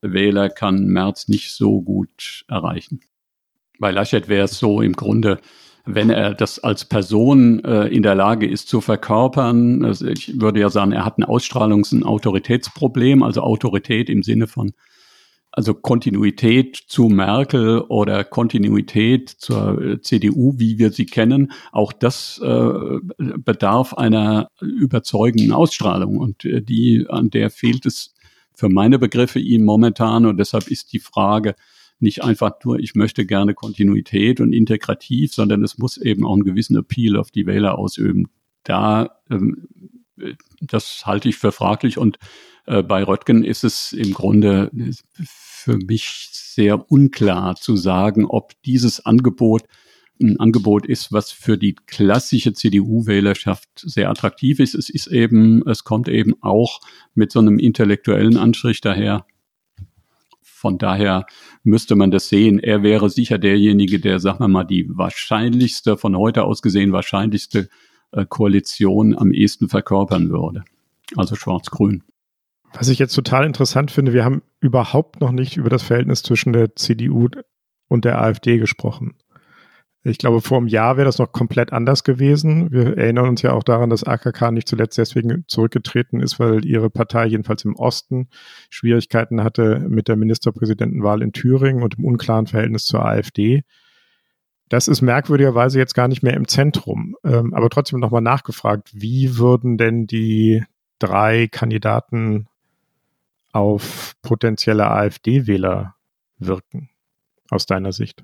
Wähler 0.00 0.50
kann 0.50 0.86
Merz 0.86 1.28
nicht 1.28 1.52
so 1.52 1.82
gut 1.82 2.44
erreichen. 2.48 3.00
Bei 3.78 3.90
Laschet 3.90 4.28
wäre 4.28 4.46
es 4.46 4.58
so 4.58 4.80
im 4.80 4.94
Grunde, 4.94 5.40
wenn 5.86 6.10
er 6.10 6.34
das 6.34 6.58
als 6.58 6.84
Person 6.84 7.64
äh, 7.64 7.86
in 7.86 8.02
der 8.02 8.14
Lage 8.14 8.46
ist 8.46 8.68
zu 8.68 8.80
verkörpern, 8.80 9.84
also 9.84 10.06
ich 10.06 10.40
würde 10.40 10.60
ja 10.60 10.68
sagen, 10.68 10.92
er 10.92 11.04
hat 11.04 11.18
ein 11.18 11.24
Ausstrahlungs- 11.24 11.94
und 11.94 12.04
Autoritätsproblem, 12.04 13.22
also 13.22 13.42
Autorität 13.42 14.10
im 14.10 14.22
Sinne 14.22 14.48
von 14.48 14.72
also 15.56 15.72
Kontinuität 15.72 16.76
zu 16.76 17.08
Merkel 17.08 17.80
oder 17.80 18.24
Kontinuität 18.24 19.30
zur 19.30 19.80
äh, 19.80 20.00
CDU, 20.02 20.54
wie 20.58 20.78
wir 20.78 20.92
sie 20.92 21.06
kennen, 21.06 21.50
auch 21.72 21.94
das 21.94 22.38
äh, 22.44 22.72
bedarf 23.16 23.94
einer 23.94 24.50
überzeugenden 24.60 25.52
Ausstrahlung. 25.52 26.18
Und 26.18 26.44
äh, 26.44 26.60
die 26.60 27.06
an 27.08 27.30
der 27.30 27.48
fehlt 27.48 27.86
es 27.86 28.14
für 28.54 28.68
meine 28.68 28.98
Begriffe 28.98 29.38
ihm 29.38 29.64
momentan. 29.64 30.26
Und 30.26 30.36
deshalb 30.36 30.68
ist 30.68 30.92
die 30.92 30.98
Frage 30.98 31.54
nicht 31.98 32.22
einfach 32.22 32.52
nur, 32.64 32.78
ich 32.78 32.94
möchte 32.94 33.24
gerne 33.26 33.54
Kontinuität 33.54 34.40
und 34.40 34.52
integrativ, 34.52 35.32
sondern 35.32 35.62
es 35.62 35.78
muss 35.78 35.96
eben 35.96 36.26
auch 36.26 36.34
einen 36.34 36.44
gewissen 36.44 36.76
Appeal 36.76 37.16
auf 37.16 37.30
die 37.30 37.46
Wähler 37.46 37.78
ausüben. 37.78 38.28
Da 38.64 39.20
ähm, 39.30 39.68
das 40.60 41.06
halte 41.06 41.28
ich 41.28 41.36
für 41.36 41.52
fraglich 41.52 41.98
und 41.98 42.18
äh, 42.66 42.82
bei 42.82 43.02
Röttgen 43.02 43.44
ist 43.44 43.64
es 43.64 43.92
im 43.92 44.12
Grunde 44.12 44.70
für 45.24 45.76
mich 45.76 46.28
sehr 46.32 46.90
unklar 46.90 47.56
zu 47.56 47.76
sagen, 47.76 48.24
ob 48.24 48.60
dieses 48.62 49.04
Angebot 49.04 49.64
ein 50.18 50.40
Angebot 50.40 50.86
ist, 50.86 51.12
was 51.12 51.30
für 51.30 51.58
die 51.58 51.74
klassische 51.74 52.54
CDU-Wählerschaft 52.54 53.68
sehr 53.76 54.08
attraktiv 54.08 54.60
ist. 54.60 54.74
Es 54.74 54.88
ist 54.88 55.08
eben, 55.08 55.66
es 55.68 55.84
kommt 55.84 56.08
eben 56.08 56.34
auch 56.42 56.80
mit 57.14 57.30
so 57.30 57.40
einem 57.40 57.58
intellektuellen 57.58 58.38
Anstrich 58.38 58.80
daher. 58.80 59.26
Von 60.40 60.78
daher 60.78 61.26
müsste 61.66 61.96
man 61.96 62.10
das 62.10 62.28
sehen. 62.28 62.58
Er 62.58 62.82
wäre 62.82 63.10
sicher 63.10 63.38
derjenige, 63.38 64.00
der, 64.00 64.20
sagen 64.20 64.40
wir 64.40 64.48
mal, 64.48 64.64
die 64.64 64.88
wahrscheinlichste, 64.88 65.96
von 65.96 66.16
heute 66.16 66.44
aus 66.44 66.62
gesehen 66.62 66.92
wahrscheinlichste 66.92 67.68
äh, 68.12 68.24
Koalition 68.26 69.16
am 69.16 69.32
ehesten 69.32 69.68
verkörpern 69.68 70.30
würde. 70.30 70.64
Also 71.16 71.34
schwarz-grün. 71.34 72.02
Was 72.72 72.88
ich 72.88 72.98
jetzt 72.98 73.14
total 73.14 73.46
interessant 73.46 73.90
finde, 73.90 74.12
wir 74.12 74.24
haben 74.24 74.42
überhaupt 74.60 75.20
noch 75.20 75.32
nicht 75.32 75.56
über 75.56 75.70
das 75.70 75.82
Verhältnis 75.82 76.22
zwischen 76.22 76.52
der 76.52 76.74
CDU 76.76 77.28
und 77.88 78.04
der 78.04 78.20
AfD 78.20 78.58
gesprochen. 78.58 79.14
Ich 80.08 80.18
glaube, 80.18 80.40
vor 80.40 80.58
einem 80.58 80.68
Jahr 80.68 80.96
wäre 80.96 81.04
das 81.04 81.18
noch 81.18 81.32
komplett 81.32 81.72
anders 81.72 82.04
gewesen. 82.04 82.70
Wir 82.70 82.96
erinnern 82.96 83.28
uns 83.28 83.42
ja 83.42 83.52
auch 83.52 83.64
daran, 83.64 83.90
dass 83.90 84.04
AKK 84.04 84.52
nicht 84.52 84.68
zuletzt 84.68 84.96
deswegen 84.98 85.44
zurückgetreten 85.48 86.20
ist, 86.20 86.38
weil 86.38 86.64
ihre 86.64 86.90
Partei 86.90 87.26
jedenfalls 87.26 87.64
im 87.64 87.74
Osten 87.74 88.28
Schwierigkeiten 88.70 89.42
hatte 89.42 89.84
mit 89.88 90.06
der 90.06 90.14
Ministerpräsidentenwahl 90.14 91.22
in 91.22 91.32
Thüringen 91.32 91.82
und 91.82 91.98
im 91.98 92.04
unklaren 92.04 92.46
Verhältnis 92.46 92.84
zur 92.84 93.04
AfD. 93.04 93.64
Das 94.68 94.86
ist 94.86 95.02
merkwürdigerweise 95.02 95.80
jetzt 95.80 95.94
gar 95.94 96.06
nicht 96.06 96.22
mehr 96.22 96.34
im 96.34 96.46
Zentrum. 96.46 97.16
Ähm, 97.24 97.52
aber 97.52 97.68
trotzdem 97.68 97.98
nochmal 97.98 98.22
nachgefragt, 98.22 98.90
wie 98.92 99.38
würden 99.38 99.76
denn 99.76 100.06
die 100.06 100.62
drei 101.00 101.48
Kandidaten 101.48 102.46
auf 103.50 104.14
potenzielle 104.22 104.88
AfD-Wähler 104.88 105.96
wirken, 106.38 106.90
aus 107.50 107.66
deiner 107.66 107.90
Sicht? 107.90 108.22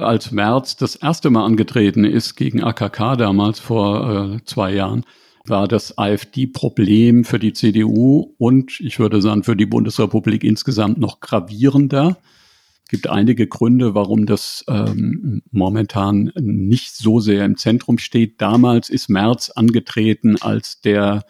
Als 0.00 0.30
Merz 0.30 0.76
das 0.76 0.96
erste 0.96 1.30
Mal 1.30 1.44
angetreten 1.44 2.04
ist 2.04 2.34
gegen 2.34 2.62
AKK 2.62 3.16
damals 3.16 3.60
vor 3.60 4.34
äh, 4.34 4.44
zwei 4.44 4.72
Jahren, 4.74 5.04
war 5.44 5.68
das 5.68 5.98
AfD-Problem 5.98 7.24
für 7.24 7.38
die 7.38 7.52
CDU 7.52 8.34
und 8.38 8.80
ich 8.80 8.98
würde 8.98 9.20
sagen 9.20 9.42
für 9.42 9.56
die 9.56 9.66
Bundesrepublik 9.66 10.44
insgesamt 10.44 10.98
noch 10.98 11.20
gravierender. 11.20 12.16
Es 12.84 12.90
gibt 12.90 13.08
einige 13.08 13.46
Gründe, 13.46 13.94
warum 13.94 14.26
das 14.26 14.64
ähm, 14.68 15.42
momentan 15.50 16.32
nicht 16.34 16.96
so 16.96 17.20
sehr 17.20 17.44
im 17.44 17.56
Zentrum 17.56 17.98
steht. 17.98 18.40
Damals 18.40 18.90
ist 18.90 19.08
Merz 19.08 19.50
angetreten 19.50 20.36
als 20.40 20.80
der 20.80 21.24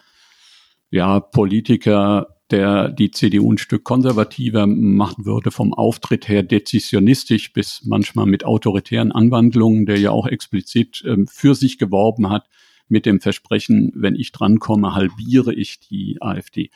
ja, 0.89 1.19
Politiker, 1.19 2.27
der 2.51 2.89
die 2.89 3.11
CDU 3.11 3.51
ein 3.51 3.57
Stück 3.57 3.83
konservativer 3.83 4.67
machen 4.67 5.25
würde, 5.25 5.51
vom 5.51 5.73
Auftritt 5.73 6.27
her 6.27 6.43
dezisionistisch 6.43 7.53
bis 7.53 7.81
manchmal 7.85 8.25
mit 8.25 8.45
autoritären 8.45 9.11
Anwandlungen, 9.11 9.85
der 9.85 9.99
ja 9.99 10.11
auch 10.11 10.27
explizit 10.27 11.03
ähm, 11.05 11.27
für 11.27 11.55
sich 11.55 11.77
geworben 11.77 12.29
hat 12.29 12.47
mit 12.87 13.05
dem 13.05 13.21
Versprechen, 13.21 13.91
wenn 13.95 14.15
ich 14.15 14.31
drankomme, 14.31 14.93
halbiere 14.93 15.53
ich 15.53 15.79
die 15.79 16.17
AfD. 16.21 16.69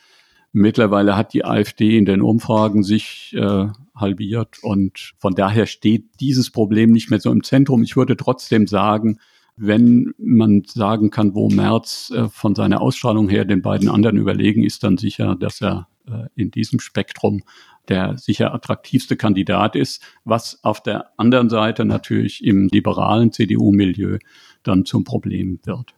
Mittlerweile 0.54 1.18
hat 1.18 1.34
die 1.34 1.44
AfD 1.44 1.98
in 1.98 2.06
den 2.06 2.22
Umfragen 2.22 2.84
sich 2.84 3.36
äh, 3.38 3.68
halbiert 3.94 4.64
und 4.64 5.14
von 5.20 5.36
daher 5.36 5.66
steht 5.66 6.06
dieses 6.22 6.50
Problem 6.50 6.92
nicht 6.92 7.10
mehr 7.10 7.20
so 7.20 7.32
im 7.32 7.44
Zentrum. 7.44 7.84
Ich 7.84 7.98
würde 7.98 8.16
trotzdem 8.16 8.66
sagen, 8.66 9.20
wenn 9.58 10.14
man 10.18 10.64
sagen 10.66 11.12
kann, 11.12 11.34
wo 11.34 11.50
Merz 11.50 12.12
äh, 12.14 12.28
von 12.28 12.56
seiner 12.56 12.82
Ausstrahlung 12.82 13.30
her 13.30 13.46
den 13.46 13.62
beiden 13.62 13.90
anderen 13.90 14.18
überlegen 14.18 14.64
ist, 14.64 14.84
dann 14.84 14.98
sicher, 14.98 15.36
dass 15.36 15.62
er 15.62 15.88
äh, 16.08 16.28
in 16.36 16.52
diesem 16.52 16.80
Spektrum 16.80 17.44
der 17.88 18.18
sicher 18.18 18.54
attraktivste 18.54 19.16
Kandidat 19.16 19.76
ist, 19.76 20.02
was 20.24 20.60
auf 20.64 20.82
der 20.82 21.12
anderen 21.18 21.50
Seite 21.50 21.86
natürlich 21.86 22.44
im 22.44 22.68
liberalen 22.72 23.32
CDU-Milieu 23.32 24.18
dann 24.64 24.86
zum 24.86 25.04
Problem 25.04 25.60
wird. 25.64 25.94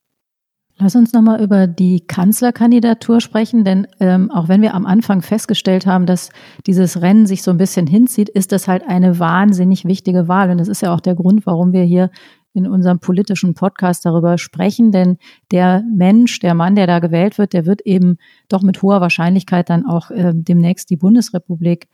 Lass 0.80 0.96
uns 0.96 1.12
nochmal 1.12 1.41
über 1.41 1.65
die 1.65 2.02
Kanzlerkandidatur 2.02 3.20
sprechen, 3.20 3.63
denn 3.63 3.88
ähm, 4.00 4.30
auch 4.30 4.48
wenn 4.48 4.62
wir 4.62 4.76
am 4.76 4.86
Anfang 4.86 5.24
festgestellt 5.24 5.88
haben, 5.88 6.06
dass 6.06 6.30
dieses 6.67 7.02
Rennen 7.02 7.26
sich 7.26 7.41
so 7.41 7.50
ein 7.50 7.58
bisschen 7.58 7.88
hinzieht, 7.88 8.30
ist 8.30 8.52
das 8.52 8.67
halt 8.67 8.84
eine 8.88 9.17
wahnsinnig 9.17 9.86
wichtige 9.86 10.28
Wahl. 10.28 10.52
Und 10.52 10.60
das 10.60 10.67
ist 10.67 10.82
ja 10.84 10.93
auch 10.93 11.00
der 11.00 11.15
Grund, 11.15 11.48
warum 11.48 11.74
wir 11.74 11.82
hier 11.82 12.12
in 12.58 12.67
unserem 12.67 13.00
politischen 13.00 13.54
Podcast 13.54 14.06
darüber 14.06 14.38
sprechen, 14.38 14.91
denn 14.91 15.17
der 15.52 15.84
Mensch, 15.93 16.39
der 16.39 16.54
Mann, 16.54 16.76
der 16.76 16.88
da 16.88 17.00
gewählt 17.00 17.38
wird, 17.38 17.54
der 17.54 17.65
wird 17.65 17.82
eben 17.82 18.17
doch 18.50 18.62
mit 18.62 18.82
hoher 18.82 19.00
Wahrscheinlichkeit 19.00 19.70
dann 19.70 19.86
auch 19.86 20.12
äh, 20.12 20.34
demnächst 20.34 20.89
die 20.89 20.98
Bundesrepublik 20.98 21.88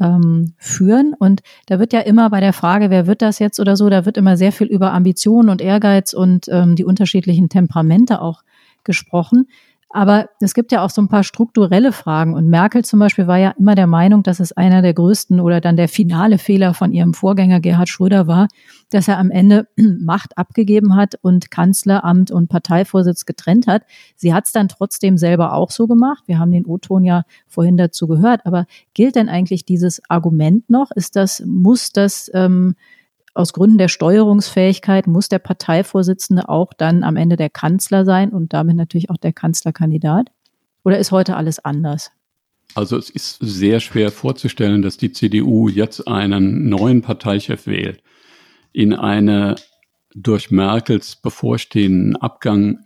ähm, 0.00 0.54
führen. 0.56 1.14
Und 1.18 1.42
da 1.66 1.78
wird 1.78 1.92
ja 1.92 2.00
immer 2.00 2.30
bei 2.30 2.40
der 2.40 2.52
Frage, 2.52 2.90
wer 2.90 3.06
wird 3.06 3.22
das 3.22 3.38
jetzt 3.38 3.60
oder 3.60 3.76
so, 3.76 3.88
da 3.88 4.06
wird 4.06 4.16
immer 4.16 4.36
sehr 4.36 4.52
viel 4.52 4.66
über 4.66 4.92
Ambitionen 4.92 5.48
und 5.48 5.60
Ehrgeiz 5.60 6.12
und 6.12 6.48
ähm, 6.48 6.76
die 6.76 6.84
unterschiedlichen 6.84 7.48
Temperamente 7.48 8.20
auch 8.20 8.42
gesprochen. 8.84 9.46
Aber 9.90 10.28
es 10.40 10.52
gibt 10.52 10.70
ja 10.70 10.84
auch 10.84 10.90
so 10.90 11.00
ein 11.00 11.08
paar 11.08 11.24
strukturelle 11.24 11.92
Fragen. 11.92 12.34
Und 12.34 12.48
Merkel 12.48 12.84
zum 12.84 13.00
Beispiel 13.00 13.26
war 13.26 13.38
ja 13.38 13.54
immer 13.58 13.74
der 13.74 13.86
Meinung, 13.86 14.22
dass 14.22 14.38
es 14.38 14.52
einer 14.52 14.82
der 14.82 14.92
größten 14.92 15.40
oder 15.40 15.60
dann 15.62 15.76
der 15.76 15.88
finale 15.88 16.36
Fehler 16.36 16.74
von 16.74 16.92
ihrem 16.92 17.14
Vorgänger 17.14 17.60
Gerhard 17.60 17.88
Schröder 17.88 18.26
war, 18.26 18.48
dass 18.90 19.08
er 19.08 19.18
am 19.18 19.30
Ende 19.30 19.68
Macht 19.76 20.36
abgegeben 20.38 20.96
hat 20.96 21.16
und 21.20 21.50
Kanzleramt 21.50 22.30
und 22.30 22.48
Parteivorsitz 22.48 23.26
getrennt 23.26 23.66
hat. 23.66 23.82
Sie 24.16 24.32
hat 24.32 24.46
es 24.46 24.52
dann 24.52 24.68
trotzdem 24.68 25.18
selber 25.18 25.52
auch 25.52 25.70
so 25.70 25.86
gemacht. 25.86 26.24
Wir 26.26 26.38
haben 26.38 26.52
den 26.52 26.66
O-Ton 26.66 27.04
ja 27.04 27.24
vorhin 27.46 27.76
dazu 27.76 28.06
gehört. 28.06 28.46
Aber 28.46 28.66
gilt 28.94 29.16
denn 29.16 29.28
eigentlich 29.28 29.64
dieses 29.64 30.02
Argument 30.08 30.68
noch? 30.70 30.90
Ist 30.90 31.16
das, 31.16 31.42
muss 31.44 31.92
das 31.92 32.30
ähm, 32.34 32.74
aus 33.34 33.52
Gründen 33.52 33.78
der 33.78 33.88
Steuerungsfähigkeit 33.88 35.06
muss 35.06 35.28
der 35.28 35.38
Parteivorsitzende 35.38 36.48
auch 36.48 36.72
dann 36.72 37.04
am 37.04 37.16
Ende 37.16 37.36
der 37.36 37.50
Kanzler 37.50 38.04
sein 38.04 38.30
und 38.30 38.52
damit 38.52 38.76
natürlich 38.76 39.10
auch 39.10 39.16
der 39.16 39.32
Kanzlerkandidat? 39.32 40.30
Oder 40.84 40.98
ist 40.98 41.12
heute 41.12 41.36
alles 41.36 41.64
anders? 41.64 42.10
Also 42.74 42.96
es 42.96 43.10
ist 43.10 43.38
sehr 43.40 43.80
schwer 43.80 44.10
vorzustellen, 44.10 44.82
dass 44.82 44.96
die 44.96 45.12
CDU 45.12 45.68
jetzt 45.68 46.06
einen 46.08 46.68
neuen 46.68 47.00
Parteichef 47.02 47.66
wählt. 47.66 48.02
In 48.78 48.94
eine 48.94 49.56
durch 50.14 50.52
Merkels 50.52 51.16
bevorstehenden 51.16 52.14
Abgang 52.14 52.78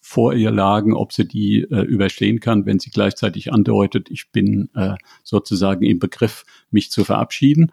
vor 0.01 0.35
ihr 0.35 0.51
lagen, 0.51 0.95
ob 0.95 1.13
sie 1.13 1.27
die 1.27 1.63
äh, 1.63 1.81
überstehen 1.81 2.39
kann, 2.39 2.67
wenn 2.67 2.79
sie 2.79 2.91
gleichzeitig 2.91 3.53
andeutet, 3.53 4.11
ich 4.11 4.31
bin 4.31 4.69
äh, 4.75 4.95
sozusagen 5.23 5.83
im 5.85 5.99
Begriff, 5.99 6.45
mich 6.71 6.91
zu 6.91 7.05
verabschieden. 7.05 7.73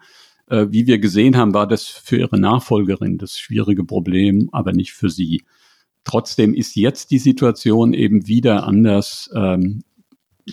Äh, 0.52 0.70
wie 0.70 0.86
wir 0.86 0.98
gesehen 0.98 1.38
haben, 1.38 1.54
war 1.54 1.66
das 1.66 1.86
für 1.86 2.18
ihre 2.18 2.38
Nachfolgerin 2.38 3.16
das 3.16 3.38
schwierige 3.38 3.84
Problem, 3.84 4.50
aber 4.52 4.72
nicht 4.72 4.92
für 4.92 5.08
sie. 5.08 5.44
Trotzdem 6.04 6.52
ist 6.52 6.76
jetzt 6.76 7.10
die 7.10 7.18
Situation 7.18 7.94
eben 7.94 8.26
wieder 8.26 8.66
anders. 8.66 9.30
Ähm, 9.34 9.82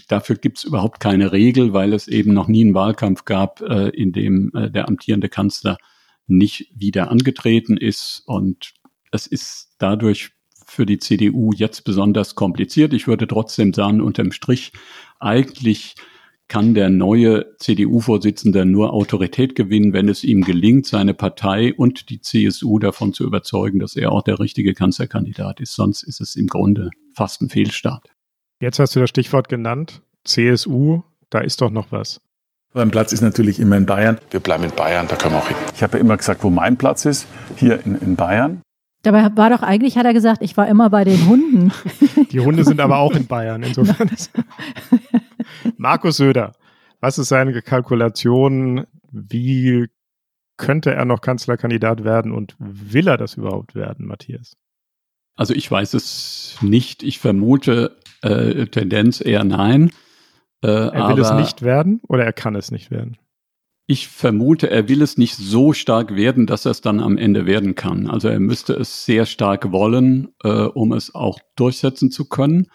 dafür 0.08 0.38
gibt 0.38 0.60
es 0.60 0.64
überhaupt 0.64 1.02
keine 1.02 1.34
Regel, 1.34 1.74
weil 1.74 1.92
es 1.92 2.08
eben 2.08 2.34
noch 2.34 2.48
nie 2.48 2.62
einen 2.62 2.76
Wahlkampf 2.76 3.26
gab, 3.26 3.60
äh, 3.60 3.90
in 3.90 4.14
dem 4.14 4.52
äh, 4.56 4.72
der 4.72 4.88
amtierende 4.88 5.28
Kanzler 5.28 5.78
nicht 6.28 6.72
wieder 6.74 7.12
angetreten 7.12 7.76
ist. 7.76 8.24
Und 8.26 8.76
es 9.12 9.28
ist 9.28 9.76
dadurch 9.80 10.32
für 10.66 10.86
die 10.86 11.00
CDU 11.00 11.52
jetzt 11.54 11.84
besonders 11.84 12.36
kompliziert. 12.36 12.94
Ich 12.94 13.08
würde 13.08 13.28
trotzdem 13.28 13.74
sagen, 13.74 14.00
unterm 14.00 14.32
Strich, 14.32 14.72
eigentlich 15.20 15.96
kann 16.50 16.74
der 16.74 16.90
neue 16.90 17.56
CDU-Vorsitzende 17.58 18.66
nur 18.66 18.92
Autorität 18.92 19.56
gewinnen, 19.56 19.94
wenn 19.94 20.10
es 20.10 20.24
ihm 20.24 20.42
gelingt, 20.42 20.88
seine 20.88 21.14
Partei 21.14 21.74
und 21.74 22.10
die 22.10 22.20
CSU 22.20 22.80
davon 22.80 23.14
zu 23.14 23.24
überzeugen, 23.24 23.80
dass 23.80 23.96
er 23.96 24.12
auch 24.12 24.24
der 24.24 24.40
richtige 24.40 24.74
Kanzlerkandidat 24.74 25.62
ist. 25.62 25.74
Sonst 25.74 26.04
ist 26.04 26.20
es 26.20 26.36
im 26.36 26.48
Grunde 26.48 26.90
fast 27.16 27.42
ein 27.42 27.50
Fehlstart. 27.50 28.10
Jetzt 28.62 28.80
hast 28.80 28.96
du 28.96 29.00
das 29.00 29.10
Stichwort 29.10 29.48
genannt, 29.48 30.02
CSU, 30.26 31.04
da 31.30 31.40
ist 31.40 31.62
doch 31.62 31.70
noch 31.70 31.92
was. 31.92 32.20
Mein 32.74 32.92
Platz 32.92 33.14
ist 33.14 33.22
natürlich 33.22 33.60
immer 33.60 33.78
in 33.78 33.86
Bayern. 33.86 34.20
Wir 34.32 34.40
bleiben 34.40 34.64
in 34.64 34.72
Bayern, 34.72 35.08
da 35.08 35.16
können 35.16 35.36
wir 35.36 35.40
auch 35.40 35.48
hin. 35.48 35.58
Ich 35.74 35.82
habe 35.82 35.98
ja 35.98 36.04
immer 36.04 36.18
gesagt, 36.18 36.44
wo 36.44 36.50
mein 36.50 36.78
Platz 36.78 37.06
ist, 37.06 37.28
hier 37.58 37.84
in, 37.86 37.96
in 37.96 38.16
Bayern. 38.16 38.62
Dabei 39.02 39.30
war 39.36 39.50
doch 39.50 39.62
eigentlich, 39.62 39.98
hat 39.98 40.06
er 40.06 40.14
gesagt, 40.14 40.42
ich 40.42 40.58
war 40.58 40.68
immer 40.68 40.90
bei 40.90 41.06
den 41.06 41.28
Hunden. 41.28 41.72
Die 42.32 42.40
Hunde 42.40 42.66
sind 42.66 42.82
aber 42.82 42.98
auch 42.98 43.16
in 43.16 43.28
Bayern, 43.28 43.64
insofern. 43.64 44.10
Markus 45.78 46.18
Söder, 46.18 46.54
was 47.00 47.18
ist 47.18 47.30
seine 47.30 47.62
Kalkulation? 47.62 48.86
Wie 49.12 49.88
könnte 50.58 50.94
er 50.94 51.06
noch 51.06 51.22
Kanzlerkandidat 51.22 52.04
werden 52.04 52.34
und 52.34 52.56
will 52.60 53.08
er 53.08 53.18
das 53.18 53.36
überhaupt 53.36 53.74
werden, 53.74 54.06
Matthias? 54.06 54.58
Also 55.36 55.54
ich 55.54 55.72
weiß 55.72 55.94
es 55.94 56.58
nicht. 56.62 57.02
Ich 57.02 57.20
vermute 57.20 57.98
äh, 58.22 58.66
Tendenz 58.66 59.22
eher 59.22 59.46
nein. 59.46 59.92
Äh, 60.62 60.68
er 60.68 61.08
will 61.08 61.20
es 61.20 61.32
nicht 61.32 61.62
werden 61.62 62.02
oder 62.10 62.26
er 62.26 62.34
kann 62.34 62.56
es 62.56 62.72
nicht 62.72 62.92
werden? 62.92 63.18
Ich 63.92 64.08
vermute, 64.08 64.70
er 64.70 64.88
will 64.88 65.02
es 65.02 65.18
nicht 65.18 65.36
so 65.36 65.74
stark 65.74 66.16
werden, 66.16 66.46
dass 66.46 66.66
er 66.66 66.72
es 66.74 66.82
dann 66.82 67.00
am 67.00 67.18
Ende 67.18 67.48
werden 67.48 67.74
kann. 67.74 68.08
Also 68.08 68.28
er 68.28 68.40
müsste 68.40 68.74
es 68.74 69.04
sehr 69.04 69.26
stark 69.26 69.72
wollen, 69.72 70.28
äh, 70.44 70.50
um 70.50 70.94
es 70.94 71.16
auch 71.16 71.40
durchsetzen 71.56 72.12
zu 72.12 72.30
können. 72.30 72.68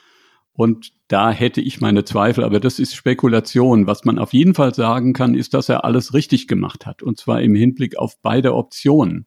Und 0.55 0.91
da 1.07 1.31
hätte 1.31 1.61
ich 1.61 1.81
meine 1.81 2.05
Zweifel, 2.05 2.43
aber 2.43 2.59
das 2.59 2.81
ist 2.81 2.97
Spekulation. 2.97 3.87
Was 3.87 4.05
man 4.05 4.19
auf 4.19 4.33
jeden 4.33 4.55
Fall 4.55 4.75
sagen 4.75 5.13
kann, 5.13 5.37
ist, 5.37 5.55
dass 5.55 5.69
er 5.69 5.85
alles 5.85 6.15
richtig 6.15 6.49
gemacht 6.49 6.85
hat. 6.85 7.01
Und 7.01 7.17
zwar 7.17 7.43
im 7.43 7.55
Hinblick 7.55 7.97
auf 7.97 8.21
beide 8.21 8.53
Optionen. 8.53 9.25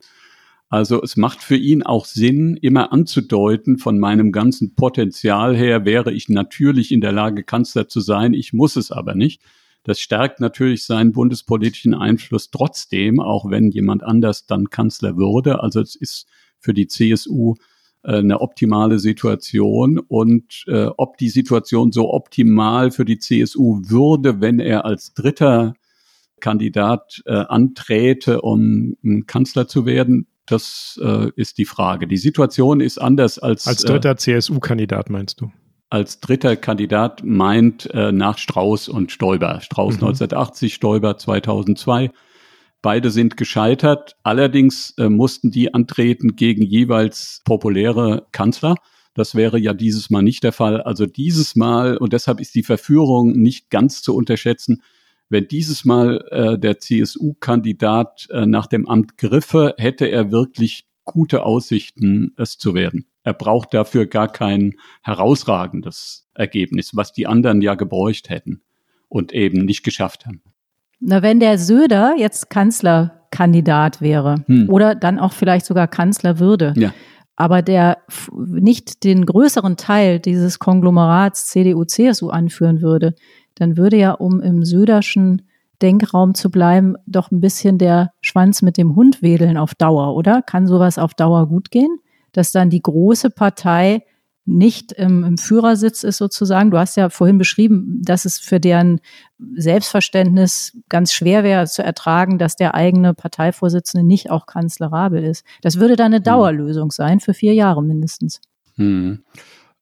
Also 0.67 1.01
es 1.01 1.15
macht 1.15 1.41
für 1.41 1.55
ihn 1.55 1.83
auch 1.83 2.03
Sinn, 2.03 2.57
immer 2.61 2.91
anzudeuten, 2.91 3.77
von 3.77 3.97
meinem 3.97 4.33
ganzen 4.33 4.75
Potenzial 4.75 5.55
her 5.55 5.85
wäre 5.85 6.11
ich 6.11 6.27
natürlich 6.27 6.91
in 6.91 6.99
der 6.99 7.13
Lage, 7.13 7.45
Kanzler 7.45 7.88
zu 7.88 8.01
sein, 8.01 8.33
ich 8.33 8.51
muss 8.51 8.75
es 8.75 8.91
aber 8.91 9.15
nicht. 9.15 9.41
Das 9.88 10.01
stärkt 10.01 10.41
natürlich 10.41 10.83
seinen 10.83 11.13
bundespolitischen 11.13 11.93
Einfluss 11.93 12.51
trotzdem, 12.51 13.21
auch 13.21 13.49
wenn 13.49 13.71
jemand 13.71 14.03
anders 14.03 14.45
dann 14.45 14.69
Kanzler 14.69 15.15
würde. 15.15 15.63
Also 15.63 15.79
es 15.79 15.95
ist 15.95 16.27
für 16.59 16.73
die 16.73 16.88
CSU 16.88 17.55
äh, 18.03 18.17
eine 18.17 18.41
optimale 18.41 18.99
Situation 18.99 19.97
und 19.97 20.65
äh, 20.67 20.88
ob 20.97 21.17
die 21.17 21.29
Situation 21.29 21.93
so 21.93 22.13
optimal 22.13 22.91
für 22.91 23.05
die 23.05 23.17
CSU 23.17 23.79
würde, 23.85 24.41
wenn 24.41 24.59
er 24.59 24.83
als 24.83 25.13
dritter 25.13 25.73
Kandidat 26.41 27.21
äh, 27.25 27.31
anträte, 27.31 28.41
um 28.41 28.97
Kanzler 29.25 29.69
zu 29.69 29.85
werden, 29.85 30.27
das 30.47 30.99
äh, 31.01 31.31
ist 31.38 31.59
die 31.59 31.65
Frage. 31.65 32.07
Die 32.07 32.17
Situation 32.17 32.81
ist 32.81 32.97
anders 32.97 33.39
als. 33.39 33.65
Als 33.65 33.83
dritter 33.83 34.11
äh, 34.11 34.17
CSU-Kandidat 34.17 35.09
meinst 35.09 35.39
du? 35.39 35.49
Als 35.89 36.19
dritter 36.19 36.57
Kandidat 36.57 37.23
meint 37.23 37.89
äh, 37.93 38.11
nach 38.11 38.38
Strauß 38.38 38.89
und 38.89 39.11
Stoiber. 39.11 39.61
Strauß 39.61 39.95
mhm. 39.95 40.07
1980, 40.07 40.73
Stoiber 40.73 41.17
2002. 41.17 42.11
Beide 42.81 43.09
sind 43.09 43.38
gescheitert. 43.38 44.17
Allerdings 44.23 44.93
äh, 44.97 45.09
mussten 45.09 45.49
die 45.49 45.73
antreten 45.73 46.35
gegen 46.35 46.61
jeweils 46.61 47.41
populäre 47.45 48.27
Kanzler. 48.31 48.75
Das 49.13 49.33
wäre 49.33 49.57
ja 49.57 49.73
dieses 49.73 50.09
Mal 50.09 50.21
nicht 50.21 50.43
der 50.43 50.51
Fall. 50.51 50.81
Also 50.81 51.05
dieses 51.05 51.55
Mal, 51.55 51.97
und 51.97 52.13
deshalb 52.13 52.39
ist 52.39 52.53
die 52.53 52.63
Verführung 52.63 53.31
nicht 53.31 53.69
ganz 53.69 54.01
zu 54.01 54.13
unterschätzen, 54.13 54.83
wenn 55.29 55.47
dieses 55.47 55.85
Mal 55.85 56.23
äh, 56.31 56.59
der 56.59 56.79
CSU-Kandidat 56.79 58.27
äh, 58.31 58.45
nach 58.45 58.67
dem 58.67 58.88
Amt 58.88 59.17
griffe, 59.17 59.73
hätte 59.77 60.05
er 60.05 60.31
wirklich 60.31 60.86
gute 61.08 61.43
Aussichten, 61.43 62.34
es 62.38 62.60
zu 62.60 62.76
werden. 62.76 63.08
Er 63.24 63.34
braucht 63.34 63.74
dafür 63.74 64.05
gar 64.05 64.32
kein 64.32 64.76
herausragendes 65.01 66.28
Ergebnis, 66.36 66.95
was 66.95 67.12
die 67.12 67.26
anderen 67.26 67.62
ja 67.62 67.74
gebräucht 67.74 68.30
hätten 68.30 68.62
und 69.10 69.34
eben 69.34 69.66
nicht 69.66 69.84
geschafft 69.84 70.26
haben. 70.26 70.41
Na, 70.99 71.22
wenn 71.22 71.39
der 71.39 71.58
Söder 71.58 72.16
jetzt 72.18 72.49
Kanzlerkandidat 72.49 74.01
wäre 74.01 74.43
hm. 74.45 74.70
oder 74.70 74.95
dann 74.95 75.20
auch 75.20 75.34
vielleicht 75.34 75.66
sogar 75.66 75.88
Kanzler 75.88 76.39
würde, 76.39 76.74
ja. 76.76 76.93
aber 77.36 77.62
der 77.62 77.99
nicht 78.34 79.03
den 79.03 79.26
größeren 79.26 79.78
Teil 79.78 80.20
dieses 80.20 80.60
Konglomerats 80.60 81.47
CDU-CSU 81.47 82.30
anführen 82.30 82.82
würde, 82.82 83.16
dann 83.55 83.78
würde 83.78 83.97
ja, 83.97 84.12
um 84.12 84.41
im 84.41 84.64
Söderschen 84.64 85.43
Denkraum 85.82 86.34
zu 86.34 86.49
bleiben, 86.49 86.95
doch 87.05 87.32
ein 87.32 87.41
bisschen 87.41 87.78
der 87.78 88.11
Schwanz 88.21 88.61
mit 88.61 88.78
dem 88.78 88.95
Hund 88.95 89.21
wedeln 89.21 89.57
auf 89.57 89.75
Dauer, 89.75 90.15
oder? 90.15 90.41
Kann 90.41 90.67
sowas 90.67 90.97
auf 90.97 91.13
Dauer 91.13 91.47
gut 91.47 91.71
gehen? 91.71 91.99
Dass 92.32 92.51
dann 92.51 92.69
die 92.69 92.82
große 92.82 93.30
Partei 93.30 94.03
nicht 94.47 94.93
im, 94.93 95.25
im 95.25 95.38
Führersitz 95.38 96.03
ist 96.03 96.17
sozusagen. 96.17 96.71
Du 96.71 96.78
hast 96.78 96.95
ja 96.95 97.09
vorhin 97.09 97.38
beschrieben, 97.38 98.01
dass 98.01 98.23
es 98.23 98.39
für 98.39 98.61
deren 98.61 99.01
Selbstverständnis 99.55 100.78
ganz 100.88 101.13
schwer 101.13 101.43
wäre 101.43 101.67
zu 101.67 101.84
ertragen, 101.84 102.38
dass 102.38 102.55
der 102.55 102.73
eigene 102.73 103.13
Parteivorsitzende 103.13 104.07
nicht 104.07 104.32
auch 104.32 104.45
kanzlerabel 104.45 105.23
ist. 105.23 105.45
Das 105.61 105.80
würde 105.80 105.97
dann 105.97 106.07
eine 106.07 106.17
hm. 106.17 106.23
Dauerlösung 106.23 106.91
sein 106.91 107.19
für 107.19 107.34
vier 107.34 107.53
Jahre 107.53 107.84
mindestens. 107.84 108.39
Hm. 108.75 109.19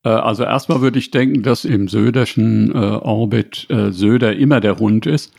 Äh, 0.03 0.09
also 0.09 0.43
erstmal 0.43 0.81
würde 0.81 0.97
ich 0.97 1.11
denken, 1.11 1.43
dass 1.43 1.63
im 1.63 1.87
söderschen 1.87 2.71
äh, 2.73 2.77
Orbit 2.77 3.67
äh, 3.69 3.91
Söder 3.91 4.35
immer 4.35 4.61
der 4.61 4.77
Hund 4.77 5.05
ist. 5.05 5.31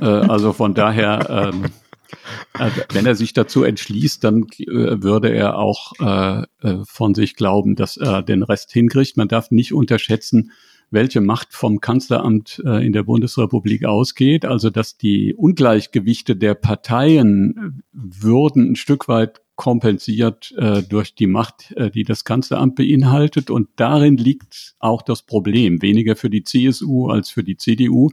Äh, 0.00 0.04
also 0.04 0.52
von 0.52 0.74
daher, 0.74 1.52
ähm, 1.52 1.64
äh, 2.58 2.70
wenn 2.92 3.06
er 3.06 3.14
sich 3.14 3.32
dazu 3.32 3.64
entschließt, 3.64 4.22
dann 4.22 4.46
äh, 4.58 5.02
würde 5.02 5.32
er 5.34 5.58
auch 5.58 5.92
äh, 6.00 6.42
äh, 6.66 6.78
von 6.84 7.14
sich 7.14 7.36
glauben, 7.36 7.76
dass 7.76 7.96
er 7.96 8.22
den 8.22 8.42
Rest 8.42 8.72
hinkriegt. 8.72 9.16
Man 9.16 9.28
darf 9.28 9.50
nicht 9.50 9.72
unterschätzen, 9.72 10.52
welche 10.90 11.22
Macht 11.22 11.54
vom 11.54 11.80
Kanzleramt 11.80 12.62
äh, 12.64 12.84
in 12.84 12.92
der 12.92 13.02
Bundesrepublik 13.02 13.84
ausgeht. 13.84 14.44
Also 14.44 14.70
dass 14.70 14.98
die 14.98 15.34
Ungleichgewichte 15.34 16.36
der 16.36 16.54
Parteien 16.54 17.82
würden 17.92 18.72
ein 18.72 18.76
Stück 18.76 19.08
weit 19.08 19.40
kompensiert 19.56 20.52
äh, 20.56 20.82
durch 20.82 21.14
die 21.14 21.26
Macht, 21.26 21.72
äh, 21.76 21.90
die 21.90 22.04
das 22.04 22.24
Kanzleramt 22.24 22.76
beinhaltet. 22.76 23.50
Und 23.50 23.68
darin 23.76 24.16
liegt 24.16 24.74
auch 24.78 25.02
das 25.02 25.22
Problem, 25.22 25.80
weniger 25.82 26.14
für 26.14 26.30
die 26.30 26.44
CSU 26.44 27.08
als 27.08 27.30
für 27.30 27.42
die 27.42 27.56
CDU. 27.56 28.10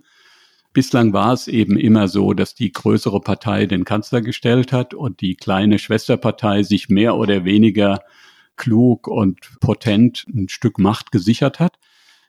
Bislang 0.80 1.12
war 1.12 1.34
es 1.34 1.50
eben 1.50 1.78
immer 1.78 2.08
so, 2.08 2.32
dass 2.32 2.56
die 2.56 2.72
größere 2.72 3.20
Partei 3.20 3.66
den 3.66 3.84
Kanzler 3.84 4.22
gestellt 4.22 4.72
hat 4.72 4.94
und 4.94 5.20
die 5.20 5.36
kleine 5.36 5.78
Schwesterpartei 5.78 6.64
sich 6.64 6.88
mehr 6.88 7.18
oder 7.18 7.44
weniger 7.44 8.00
klug 8.56 9.10
und 9.10 9.60
potent 9.60 10.26
ein 10.34 10.48
Stück 10.48 10.80
Macht 10.80 11.12
gesichert 11.12 11.60
hat 11.60 11.80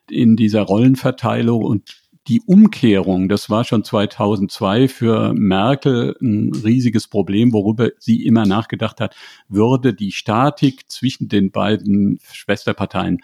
in 0.09 0.35
dieser 0.35 0.63
Rollenverteilung. 0.63 1.63
Und 1.63 2.01
die 2.27 2.41
Umkehrung, 2.45 3.29
das 3.29 3.49
war 3.49 3.63
schon 3.63 3.85
2002 3.85 4.89
für 4.89 5.33
Merkel 5.33 6.17
ein 6.21 6.51
riesiges 6.53 7.07
Problem, 7.07 7.53
worüber 7.53 7.91
sie 7.99 8.25
immer 8.25 8.45
nachgedacht 8.45 8.99
hat, 8.99 9.15
würde 9.47 9.93
die 9.93 10.11
Statik 10.11 10.91
zwischen 10.91 11.29
den 11.29 11.51
beiden 11.51 12.19
Schwesterparteien 12.33 13.19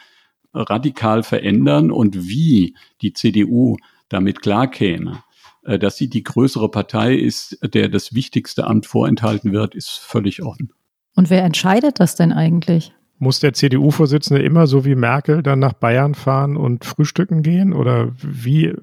radikal 0.54 1.22
verändern 1.22 1.92
und 1.92 2.30
wie 2.30 2.78
die 3.02 3.12
CDU 3.12 3.76
damit 4.10 4.42
klarkäme, 4.42 5.24
äh, 5.64 5.80
dass 5.80 5.98
sie 5.98 6.10
die 6.10 6.24
größere 6.24 6.70
Partei 6.70 7.16
ist, 7.16 7.58
der 7.62 7.90
das 7.90 8.14
wichtigste 8.14 8.66
Amt 8.66 8.86
vorenthalten 8.86 9.52
wird, 9.52 9.76
ist 9.76 9.90
völlig 9.90 10.44
offen. 10.44 10.72
Und 11.16 11.30
wer 11.30 11.44
entscheidet 11.44 12.00
das 12.00 12.16
denn 12.16 12.32
eigentlich? 12.32 12.94
Muss 13.20 13.40
der 13.40 13.54
CDU-Vorsitzende 13.54 14.44
immer 14.44 14.68
so 14.68 14.86
wie 14.86 14.96
Merkel 14.96 15.42
dann 15.42 15.60
nach 15.60 15.74
Bayern 15.74 16.14
fahren 16.14 16.56
und 16.56 16.86
frühstücken 16.86 17.42
gehen? 17.42 17.74
Oder 17.74 18.14
wie, 18.22 18.76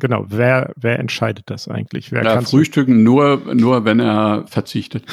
genau, 0.00 0.24
wer, 0.28 0.72
wer 0.76 0.98
entscheidet 0.98 1.44
das 1.46 1.68
eigentlich? 1.68 2.10
Wer 2.10 2.24
ja, 2.24 2.40
frühstücken 2.40 3.04
nur, 3.04 3.54
nur, 3.54 3.84
wenn 3.84 4.00
er 4.00 4.44
verzichtet. 4.48 5.04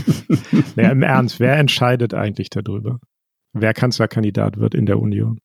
ja, 0.76 0.90
Im 0.90 1.04
Ernst, 1.04 1.38
wer 1.38 1.56
entscheidet 1.56 2.14
eigentlich 2.14 2.50
darüber? 2.50 2.98
Wer 3.52 3.72
Kanzlerkandidat 3.72 4.58
wird 4.58 4.74
in 4.74 4.86
der 4.86 4.98
Union? 4.98 5.38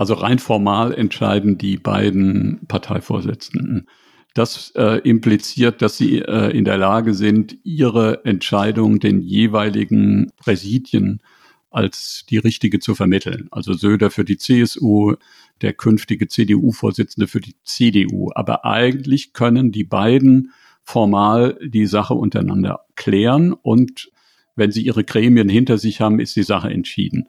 Also 0.00 0.14
rein 0.14 0.38
formal 0.38 0.94
entscheiden 0.94 1.58
die 1.58 1.76
beiden 1.76 2.60
Parteivorsitzenden. 2.68 3.86
Das 4.32 4.72
äh, 4.74 5.06
impliziert, 5.06 5.82
dass 5.82 5.98
sie 5.98 6.20
äh, 6.20 6.56
in 6.56 6.64
der 6.64 6.78
Lage 6.78 7.12
sind, 7.12 7.58
ihre 7.64 8.24
Entscheidung 8.24 8.98
den 8.98 9.20
jeweiligen 9.20 10.32
Präsidien 10.38 11.20
als 11.68 12.24
die 12.30 12.38
richtige 12.38 12.78
zu 12.78 12.94
vermitteln. 12.94 13.48
Also 13.50 13.74
Söder 13.74 14.10
für 14.10 14.24
die 14.24 14.38
CSU, 14.38 15.16
der 15.60 15.74
künftige 15.74 16.28
CDU-Vorsitzende 16.28 17.26
für 17.26 17.42
die 17.42 17.56
CDU. 17.64 18.30
Aber 18.34 18.64
eigentlich 18.64 19.34
können 19.34 19.70
die 19.70 19.84
beiden 19.84 20.54
formal 20.82 21.58
die 21.62 21.84
Sache 21.84 22.14
untereinander 22.14 22.86
klären 22.96 23.52
und 23.52 24.10
wenn 24.56 24.72
sie 24.72 24.80
ihre 24.82 25.04
Gremien 25.04 25.50
hinter 25.50 25.76
sich 25.76 26.00
haben, 26.00 26.20
ist 26.20 26.36
die 26.36 26.42
Sache 26.42 26.70
entschieden. 26.70 27.28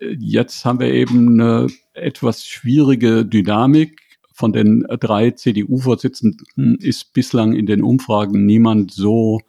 Jetzt 0.00 0.64
haben 0.64 0.80
wir 0.80 0.92
eben 0.92 1.40
eine 1.40 1.66
etwas 1.92 2.46
schwierige 2.46 3.24
Dynamik. 3.26 4.00
Von 4.32 4.52
den 4.52 4.86
drei 5.00 5.32
CDU-Vorsitzenden 5.32 6.76
ist 6.80 7.12
bislang 7.12 7.52
in 7.52 7.66
den 7.66 7.82
Umfragen 7.82 8.46
niemand 8.46 8.92
so 8.92 9.40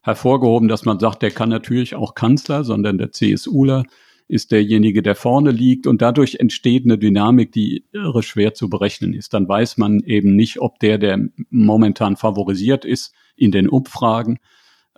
hervorgehoben, 0.00 0.68
dass 0.68 0.86
man 0.86 0.98
sagt, 0.98 1.22
der 1.22 1.30
kann 1.30 1.50
natürlich 1.50 1.94
auch 1.94 2.14
Kanzler, 2.14 2.64
sondern 2.64 2.96
der 2.96 3.12
CSUler 3.12 3.84
ist 4.28 4.52
derjenige, 4.52 5.02
der 5.02 5.16
vorne 5.16 5.50
liegt 5.50 5.86
und 5.86 6.00
dadurch 6.00 6.36
entsteht 6.36 6.84
eine 6.84 6.96
Dynamik, 6.96 7.52
die 7.52 7.84
irre 7.92 8.22
schwer 8.22 8.54
zu 8.54 8.70
berechnen 8.70 9.12
ist. 9.12 9.34
Dann 9.34 9.48
weiß 9.48 9.76
man 9.76 10.00
eben 10.00 10.36
nicht, 10.36 10.60
ob 10.60 10.78
der, 10.78 10.98
der 10.98 11.18
momentan 11.50 12.16
favorisiert 12.16 12.84
ist 12.84 13.12
in 13.36 13.50
den 13.50 13.68
Umfragen, 13.68 14.38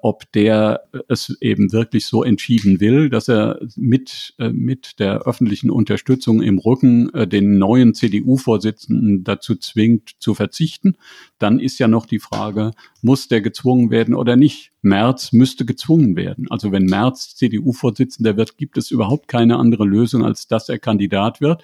ob 0.05 0.31
der 0.33 0.83
es 1.07 1.37
eben 1.41 1.73
wirklich 1.73 2.07
so 2.07 2.25
entschieden 2.25 2.81
will, 2.81 3.09
dass 3.09 3.29
er 3.29 3.61
mit, 3.77 4.35
äh, 4.39 4.51
mit 4.51 4.99
der 4.99 5.23
öffentlichen 5.23 5.71
Unterstützung 5.71 6.43
im 6.43 6.59
Rücken 6.59 7.15
äh, 7.15 7.29
den 7.29 7.57
neuen 7.57 7.95
CDU-Vorsitzenden 7.95 9.23
dazu 9.23 9.55
zwingt, 9.55 10.17
zu 10.19 10.35
verzichten. 10.35 10.97
Dann 11.39 11.61
ist 11.61 11.79
ja 11.79 11.87
noch 11.87 12.07
die 12.07 12.19
Frage, 12.19 12.73
muss 13.01 13.29
der 13.29 13.43
gezwungen 13.43 13.91
werden 13.93 14.17
oder 14.17 14.35
nicht? 14.35 14.73
Merz 14.83 15.33
müsste 15.33 15.65
gezwungen 15.65 16.17
werden. 16.17 16.51
Also 16.51 16.73
wenn 16.73 16.87
Merz 16.87 17.37
CDU-Vorsitzender 17.37 18.37
wird, 18.37 18.59
gibt 18.59 18.77
es 18.79 18.91
überhaupt 18.91 19.29
keine 19.29 19.57
andere 19.57 19.85
Lösung, 19.85 20.25
als 20.25 20.49
dass 20.49 20.69
er 20.69 20.81
Kandidat 20.81 21.41
wird. 21.41 21.63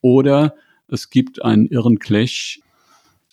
Oder 0.00 0.54
es 0.86 1.10
gibt 1.10 1.44
einen 1.44 1.66
irren 1.66 1.98
Clash, 1.98 2.60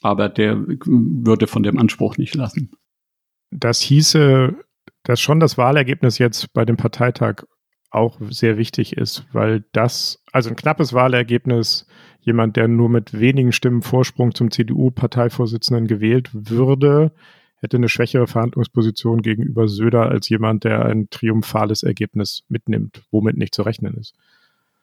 aber 0.02 0.30
der 0.30 0.58
würde 0.66 1.46
von 1.46 1.62
dem 1.62 1.78
Anspruch 1.78 2.18
nicht 2.18 2.34
lassen 2.34 2.72
das 3.60 3.82
hieße, 3.82 4.56
dass 5.04 5.22
schon 5.22 5.40
das 5.40 5.58
Wahlergebnis 5.58 6.18
jetzt 6.18 6.54
bei 6.54 6.66
dem 6.66 6.78
Parteitag 6.78 7.44
auch 7.90 8.20
sehr 8.30 8.58
wichtig 8.58 8.98
ist, 8.98 9.26
weil 9.32 9.64
das, 9.72 10.24
also 10.32 10.50
ein 10.50 10.56
knappes 10.56 10.94
Wahlergebnis, 10.94 11.88
jemand, 12.22 12.58
der 12.58 12.68
nur 12.68 12.90
mit 12.90 13.18
wenigen 13.18 13.54
Stimmen 13.54 13.82
Vorsprung 13.82 14.36
zum 14.36 14.52
CDU-Parteivorsitzenden 14.52 15.88
gewählt 15.88 16.30
würde, 16.34 17.14
hätte 17.60 17.78
eine 17.78 17.90
schwächere 17.90 18.28
Verhandlungsposition 18.28 19.22
gegenüber 19.22 19.68
Söder 19.68 20.04
als 20.04 20.30
jemand, 20.30 20.64
der 20.64 20.86
ein 20.86 21.10
triumphales 21.10 21.84
Ergebnis 21.84 22.44
mitnimmt, 22.50 23.04
womit 23.12 23.38
nicht 23.38 23.56
zu 23.56 23.64
rechnen 23.64 23.96
ist. 23.96 24.14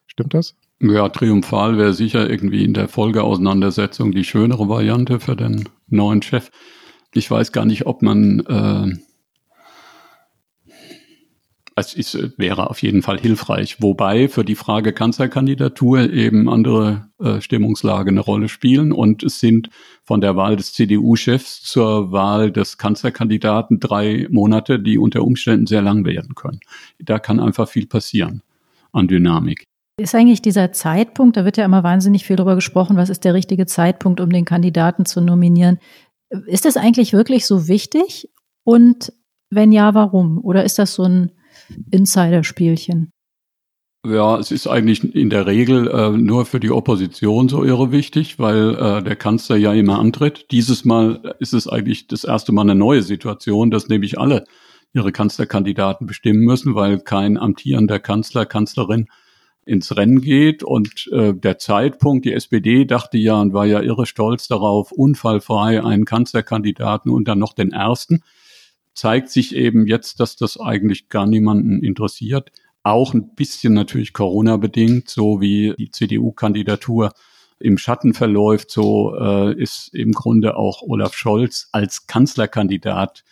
Stimmt 0.06 0.34
das? 0.34 0.56
Ja, 0.80 1.08
triumphal 1.08 1.78
wäre 1.78 1.92
sicher 1.92 2.28
irgendwie 2.28 2.64
in 2.64 2.74
der 2.74 2.88
Folgeauseinandersetzung 2.88 4.12
die 4.12 4.24
schönere 4.24 4.68
Variante 4.68 5.20
für 5.20 5.36
den 5.36 5.68
neuen 5.88 6.22
Chef. 6.22 6.50
Ich 7.14 7.30
weiß 7.30 7.52
gar 7.52 7.64
nicht, 7.64 7.86
ob 7.86 8.02
man 8.02 8.40
äh, 8.40 8.98
es 11.76 11.94
ist, 11.94 12.38
wäre 12.38 12.70
auf 12.70 12.82
jeden 12.82 13.02
Fall 13.02 13.18
hilfreich. 13.18 13.82
Wobei 13.82 14.28
für 14.28 14.44
die 14.44 14.54
Frage 14.54 14.92
Kanzlerkandidatur 14.92 16.10
eben 16.12 16.48
andere 16.48 17.08
äh, 17.18 17.40
Stimmungslage 17.40 18.10
eine 18.10 18.20
Rolle 18.20 18.48
spielen. 18.48 18.92
Und 18.92 19.24
es 19.24 19.40
sind 19.40 19.70
von 20.04 20.20
der 20.20 20.36
Wahl 20.36 20.56
des 20.56 20.72
CDU-Chefs 20.72 21.62
zur 21.62 22.12
Wahl 22.12 22.52
des 22.52 22.78
Kanzlerkandidaten 22.78 23.80
drei 23.80 24.28
Monate, 24.30 24.78
die 24.78 24.98
unter 24.98 25.22
Umständen 25.22 25.66
sehr 25.66 25.82
lang 25.82 26.04
werden 26.04 26.34
können. 26.34 26.60
Da 27.00 27.18
kann 27.18 27.40
einfach 27.40 27.68
viel 27.68 27.86
passieren 27.86 28.42
an 28.92 29.08
Dynamik. 29.08 29.64
Ist 30.00 30.14
eigentlich 30.14 30.42
dieser 30.42 30.72
Zeitpunkt, 30.72 31.36
da 31.36 31.44
wird 31.44 31.56
ja 31.56 31.64
immer 31.64 31.84
wahnsinnig 31.84 32.24
viel 32.24 32.36
darüber 32.36 32.56
gesprochen, 32.56 32.96
was 32.96 33.10
ist 33.10 33.24
der 33.24 33.34
richtige 33.34 33.66
Zeitpunkt, 33.66 34.20
um 34.20 34.30
den 34.30 34.44
Kandidaten 34.44 35.06
zu 35.06 35.20
nominieren. 35.20 35.78
Ist 36.46 36.64
das 36.64 36.76
eigentlich 36.76 37.12
wirklich 37.12 37.46
so 37.46 37.68
wichtig? 37.68 38.30
Und 38.64 39.12
wenn 39.50 39.72
ja, 39.72 39.94
warum? 39.94 40.38
Oder 40.42 40.64
ist 40.64 40.78
das 40.78 40.94
so 40.94 41.04
ein 41.04 41.32
Insiderspielchen? 41.90 43.10
Ja, 44.06 44.38
es 44.38 44.50
ist 44.50 44.66
eigentlich 44.66 45.14
in 45.14 45.30
der 45.30 45.46
Regel 45.46 45.88
äh, 45.88 46.10
nur 46.10 46.44
für 46.44 46.60
die 46.60 46.70
Opposition 46.70 47.48
so 47.48 47.64
irre 47.64 47.90
wichtig, 47.90 48.38
weil 48.38 48.74
äh, 48.74 49.02
der 49.02 49.16
Kanzler 49.16 49.56
ja 49.56 49.72
immer 49.72 49.98
antritt. 49.98 50.46
Dieses 50.50 50.84
Mal 50.84 51.34
ist 51.38 51.54
es 51.54 51.66
eigentlich 51.66 52.06
das 52.06 52.24
erste 52.24 52.52
Mal 52.52 52.62
eine 52.62 52.74
neue 52.74 53.02
Situation, 53.02 53.70
dass 53.70 53.88
nämlich 53.88 54.18
alle 54.18 54.44
ihre 54.92 55.10
Kanzlerkandidaten 55.10 56.06
bestimmen 56.06 56.40
müssen, 56.40 56.74
weil 56.74 57.00
kein 57.00 57.38
amtierender 57.38 57.98
Kanzler, 57.98 58.44
Kanzlerin 58.44 59.08
ins 59.66 59.96
Rennen 59.96 60.20
geht. 60.20 60.62
Und 60.62 61.08
äh, 61.12 61.34
der 61.34 61.58
Zeitpunkt, 61.58 62.24
die 62.24 62.32
SPD 62.32 62.84
dachte 62.84 63.18
ja 63.18 63.40
und 63.40 63.52
war 63.52 63.66
ja 63.66 63.80
irre 63.80 64.06
stolz 64.06 64.48
darauf, 64.48 64.92
unfallfrei 64.92 65.82
einen 65.82 66.04
Kanzlerkandidaten 66.04 67.10
und 67.10 67.28
dann 67.28 67.38
noch 67.38 67.52
den 67.52 67.72
ersten, 67.72 68.22
zeigt 68.94 69.30
sich 69.30 69.54
eben 69.54 69.86
jetzt, 69.86 70.20
dass 70.20 70.36
das 70.36 70.58
eigentlich 70.58 71.08
gar 71.08 71.26
niemanden 71.26 71.82
interessiert. 71.82 72.50
Auch 72.82 73.14
ein 73.14 73.34
bisschen 73.34 73.74
natürlich 73.74 74.12
Corona-bedingt, 74.12 75.08
so 75.08 75.40
wie 75.40 75.74
die 75.78 75.90
CDU-Kandidatur 75.90 77.12
im 77.58 77.78
Schatten 77.78 78.14
verläuft, 78.14 78.70
so 78.70 79.16
äh, 79.18 79.54
ist 79.54 79.94
im 79.94 80.12
Grunde 80.12 80.56
auch 80.56 80.82
Olaf 80.82 81.14
Scholz 81.14 81.68
als 81.72 82.06
Kanzlerkandidat 82.06 83.24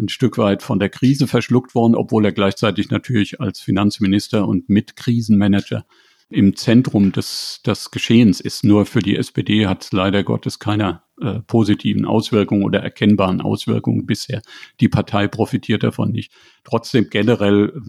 ein 0.00 0.08
Stück 0.08 0.38
weit 0.38 0.62
von 0.62 0.78
der 0.78 0.88
Krise 0.88 1.26
verschluckt 1.26 1.74
worden, 1.74 1.94
obwohl 1.94 2.24
er 2.24 2.32
gleichzeitig 2.32 2.90
natürlich 2.90 3.40
als 3.40 3.60
Finanzminister 3.60 4.46
und 4.46 4.68
Mitkrisenmanager 4.68 5.84
im 6.30 6.54
Zentrum 6.56 7.12
des, 7.12 7.60
des 7.66 7.90
Geschehens 7.90 8.40
ist. 8.40 8.64
Nur 8.64 8.86
für 8.86 9.00
die 9.00 9.16
SPD 9.16 9.66
hat 9.66 9.82
es 9.84 9.92
leider 9.92 10.22
Gottes 10.22 10.60
keine 10.60 11.02
äh, 11.20 11.40
positiven 11.40 12.04
Auswirkungen 12.04 12.62
oder 12.62 12.80
erkennbaren 12.80 13.40
Auswirkungen 13.40 14.06
bisher. 14.06 14.40
Die 14.78 14.88
Partei 14.88 15.26
profitiert 15.26 15.82
davon 15.82 16.12
nicht. 16.12 16.32
Trotzdem 16.64 17.10
generell, 17.10 17.82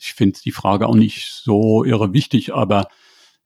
ich 0.00 0.14
finde 0.14 0.40
die 0.42 0.50
Frage 0.50 0.88
auch 0.88 0.96
nicht 0.96 1.30
so 1.30 1.84
irre 1.84 2.14
wichtig, 2.14 2.54
aber 2.54 2.88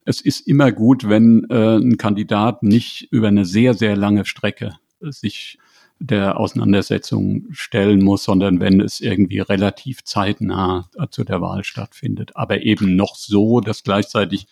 es 0.05 0.21
ist 0.21 0.47
immer 0.47 0.73
gut, 0.73 1.09
wenn 1.09 1.45
äh, 1.51 1.77
ein 1.77 1.99
Kandidat 1.99 2.63
nicht 2.63 3.09
über 3.11 3.29
eine 3.29 3.45
sehr, 3.45 3.75
sehr 3.75 3.97
lange 3.97 4.25
Strecke 4.25 4.79
sich 5.01 5.59
der 6.01 6.39
Auseinandersetzung 6.39 7.47
stellen 7.51 8.03
muss, 8.03 8.25
sondern 8.25 8.61
wenn 8.61 8.81
es 8.81 9.01
irgendwie 9.01 9.41
relativ 9.41 10.05
zeitnah 10.05 10.89
zu 11.11 11.25
der 11.25 11.41
Wahl 11.41 11.65
stattfindet. 11.65 12.37
Aber 12.37 12.63
eben 12.63 12.95
noch 12.97 13.17
so, 13.17 13.61
dass 13.61 13.83
gleichzeitig 13.83 14.47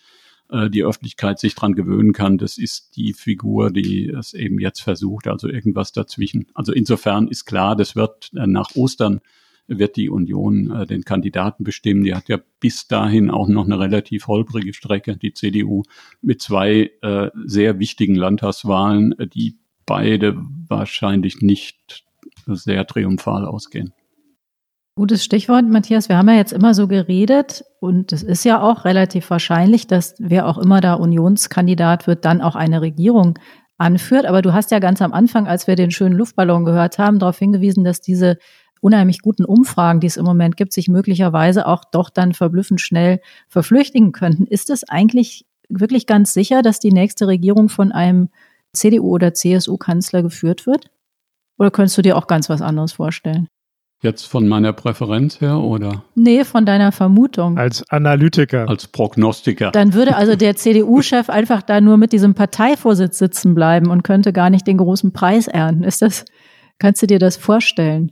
äh, 0.49 0.69
die 0.69 0.83
Öffentlichkeit 0.83 1.39
sich 1.39 1.55
dran 1.55 1.73
gewöhnen 1.73 2.13
kann. 2.13 2.37
Das 2.37 2.57
ist 2.57 2.95
die 2.95 3.13
Figur, 3.13 3.71
die 3.71 4.09
es 4.09 4.33
eben 4.33 4.59
jetzt 4.59 4.81
versucht, 4.81 5.27
also 5.27 5.47
irgendwas 5.47 5.91
dazwischen. 5.91 6.47
Also 6.53 6.73
insofern 6.73 7.27
ist 7.27 7.45
klar, 7.45 7.75
das 7.75 7.95
wird 7.95 8.31
äh, 8.35 8.47
nach 8.47 8.75
Ostern 8.75 9.21
wird 9.67 9.97
die 9.97 10.09
Union 10.09 10.71
äh, 10.71 10.85
den 10.85 11.03
Kandidaten 11.03 11.63
bestimmen. 11.63 12.03
Die 12.03 12.15
hat 12.15 12.29
ja 12.29 12.39
bis 12.59 12.87
dahin 12.87 13.29
auch 13.29 13.47
noch 13.47 13.65
eine 13.65 13.79
relativ 13.79 14.27
holprige 14.27 14.73
Strecke, 14.73 15.17
die 15.17 15.33
CDU, 15.33 15.83
mit 16.21 16.41
zwei 16.41 16.91
äh, 17.01 17.29
sehr 17.45 17.79
wichtigen 17.79 18.15
Landtagswahlen, 18.15 19.19
äh, 19.19 19.27
die 19.27 19.57
beide 19.87 20.37
wahrscheinlich 20.67 21.41
nicht 21.41 22.05
sehr 22.45 22.85
triumphal 22.85 23.45
ausgehen. 23.45 23.93
Gutes 24.95 25.23
Stichwort, 25.23 25.65
Matthias. 25.65 26.09
Wir 26.09 26.17
haben 26.17 26.29
ja 26.29 26.35
jetzt 26.35 26.53
immer 26.53 26.73
so 26.73 26.87
geredet 26.87 27.63
und 27.79 28.13
es 28.13 28.23
ist 28.23 28.43
ja 28.43 28.61
auch 28.61 28.83
relativ 28.83 29.29
wahrscheinlich, 29.29 29.85
dass 29.87 30.15
wer 30.17 30.47
auch 30.47 30.57
immer 30.57 30.81
da 30.81 30.95
Unionskandidat 30.95 32.07
wird, 32.07 32.25
dann 32.25 32.41
auch 32.41 32.55
eine 32.55 32.81
Regierung 32.81 33.37
anführt. 33.77 34.25
Aber 34.25 34.41
du 34.41 34.53
hast 34.53 34.71
ja 34.71 34.79
ganz 34.79 35.01
am 35.01 35.13
Anfang, 35.13 35.47
als 35.47 35.67
wir 35.67 35.75
den 35.75 35.91
schönen 35.91 36.15
Luftballon 36.15 36.65
gehört 36.65 36.97
haben, 36.97 37.19
darauf 37.19 37.37
hingewiesen, 37.37 37.83
dass 37.83 38.01
diese 38.01 38.37
unheimlich 38.81 39.21
guten 39.21 39.45
Umfragen, 39.45 39.99
die 39.99 40.07
es 40.07 40.17
im 40.17 40.25
Moment 40.25 40.57
gibt, 40.57 40.73
sich 40.73 40.87
möglicherweise 40.87 41.67
auch 41.67 41.83
doch 41.85 42.09
dann 42.09 42.33
verblüffend 42.33 42.81
schnell 42.81 43.19
verflüchtigen 43.47 44.11
könnten. 44.11 44.47
Ist 44.47 44.71
es 44.71 44.83
eigentlich 44.83 45.45
wirklich 45.69 46.07
ganz 46.07 46.33
sicher, 46.33 46.61
dass 46.63 46.79
die 46.79 46.91
nächste 46.91 47.27
Regierung 47.27 47.69
von 47.69 47.91
einem 47.91 48.29
CDU- 48.79 49.09
oder 49.09 49.33
CSU-Kanzler 49.33 50.23
geführt 50.23 50.65
wird? 50.65 50.89
Oder 51.57 51.71
könntest 51.71 51.97
du 51.97 52.01
dir 52.01 52.17
auch 52.17 52.27
ganz 52.27 52.49
was 52.49 52.61
anderes 52.61 52.93
vorstellen? 52.93 53.47
Jetzt 54.03 54.25
von 54.27 54.47
meiner 54.47 54.73
Präferenz 54.73 55.41
her 55.41 55.57
oder? 55.57 56.03
Nee, 56.13 56.43
von 56.43 56.67
deiner 56.67 56.91
Vermutung. 56.91 57.57
Als 57.57 57.83
Analytiker. 57.89 58.69
Als 58.69 58.87
Prognostiker. 58.87 59.71
Dann 59.71 59.95
würde 59.95 60.15
also 60.15 60.35
der 60.35 60.55
CDU-Chef 60.55 61.29
einfach 61.29 61.63
da 61.63 61.81
nur 61.81 61.97
mit 61.97 62.13
diesem 62.13 62.35
Parteivorsitz 62.35 63.17
sitzen 63.17 63.55
bleiben 63.55 63.89
und 63.89 64.03
könnte 64.03 64.33
gar 64.33 64.51
nicht 64.51 64.67
den 64.67 64.77
großen 64.77 65.13
Preis 65.13 65.47
ernten. 65.47 65.83
Ist 65.83 66.03
das, 66.03 66.25
kannst 66.77 67.01
du 67.01 67.07
dir 67.07 67.17
das 67.17 67.37
vorstellen? 67.37 68.11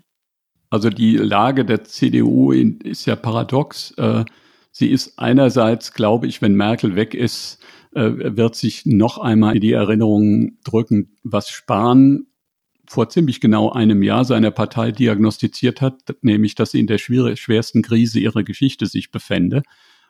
Also 0.72 0.90
die 0.90 1.18
Lage 1.18 1.66
der 1.66 1.84
CDU 1.84 2.52
ist 2.52 3.06
ja 3.06 3.16
paradox. 3.16 3.92
Äh, 3.98 4.26
sie 4.72 4.90
ist 4.90 5.20
einerseits, 5.20 5.94
glaube 5.94 6.26
ich, 6.26 6.42
wenn 6.42 6.56
Merkel 6.56 6.96
weg 6.96 7.14
ist, 7.14 7.60
wird 7.96 8.56
sich 8.56 8.86
noch 8.86 9.18
einmal 9.18 9.56
in 9.56 9.62
die 9.62 9.72
Erinnerung 9.72 10.58
drücken, 10.64 11.16
was 11.24 11.50
Spahn 11.50 12.28
vor 12.88 13.10
ziemlich 13.10 13.42
genau 13.42 13.72
einem 13.72 14.04
Jahr 14.04 14.26
seiner 14.26 14.52
Partei 14.52 14.92
diagnostiziert 14.92 15.82
hat, 15.82 16.16
nämlich 16.22 16.56
dass 16.56 16.72
sie 16.72 16.80
in 16.80 16.88
der 16.88 16.98
schwersten 16.98 17.82
Krise 17.82 18.20
ihrer 18.20 18.44
Geschichte 18.44 18.86
sich 18.86 19.12
befände. 19.12 19.64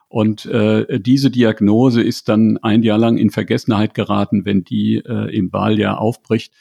Und 0.07 0.45
äh, 0.45 0.99
diese 0.99 1.31
Diagnose 1.31 2.01
ist 2.01 2.29
dann 2.29 2.57
ein 2.57 2.83
Jahr 2.83 2.97
lang 2.97 3.17
in 3.17 3.31
Vergessenheit 3.31 3.93
geraten. 3.93 4.45
Wenn 4.45 4.63
die 4.63 4.97
äh, 4.97 5.35
im 5.35 5.51
Wahljahr 5.51 5.99
aufbricht, 5.99 6.53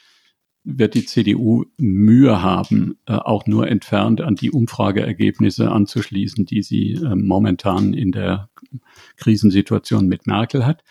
wird 0.65 0.95
die 0.95 1.05
CDU 1.05 1.67
Mühe 1.77 2.43
haben, 2.43 2.97
äh, 3.07 3.13
auch 3.13 3.47
nur 3.47 3.69
entfernt 3.69 4.23
an 4.23 4.35
die 4.35 4.51
Umfrageergebnisse 4.51 5.71
anzuschließen, 5.71 6.47
die 6.47 6.63
sie 6.63 6.93
äh, 6.95 7.15
momentan 7.15 7.93
in 7.93 8.13
der 8.13 8.49
Krisensituation 9.19 10.09
mit 10.09 10.27
Merkel 10.27 10.65
hat. 10.65 10.83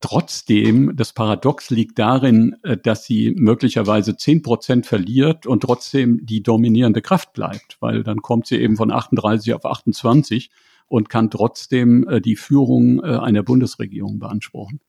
Trotzdem, 0.00 0.94
das 0.94 1.14
Paradox 1.14 1.70
liegt 1.70 1.98
darin, 1.98 2.56
äh, 2.62 2.76
dass 2.76 3.06
sie 3.06 3.32
möglicherweise 3.36 4.16
zehn 4.16 4.42
Prozent 4.42 4.86
verliert 4.86 5.46
und 5.46 5.60
trotzdem 5.60 6.24
die 6.26 6.42
dominierende 6.42 7.00
Kraft 7.00 7.32
bleibt, 7.32 7.78
weil 7.80 8.02
dann 8.02 8.20
kommt 8.20 8.46
sie 8.46 8.56
eben 8.56 8.76
von 8.76 8.90
38 8.90 9.54
auf 9.54 9.64
28 9.64 10.50
und 10.86 11.08
kann 11.08 11.30
trotzdem 11.30 12.06
äh, 12.08 12.20
die 12.20 12.36
Führung 12.36 13.02
äh, 13.02 13.16
einer 13.16 13.42
Bundesregierung 13.42 14.18
beanspruchen. 14.18 14.80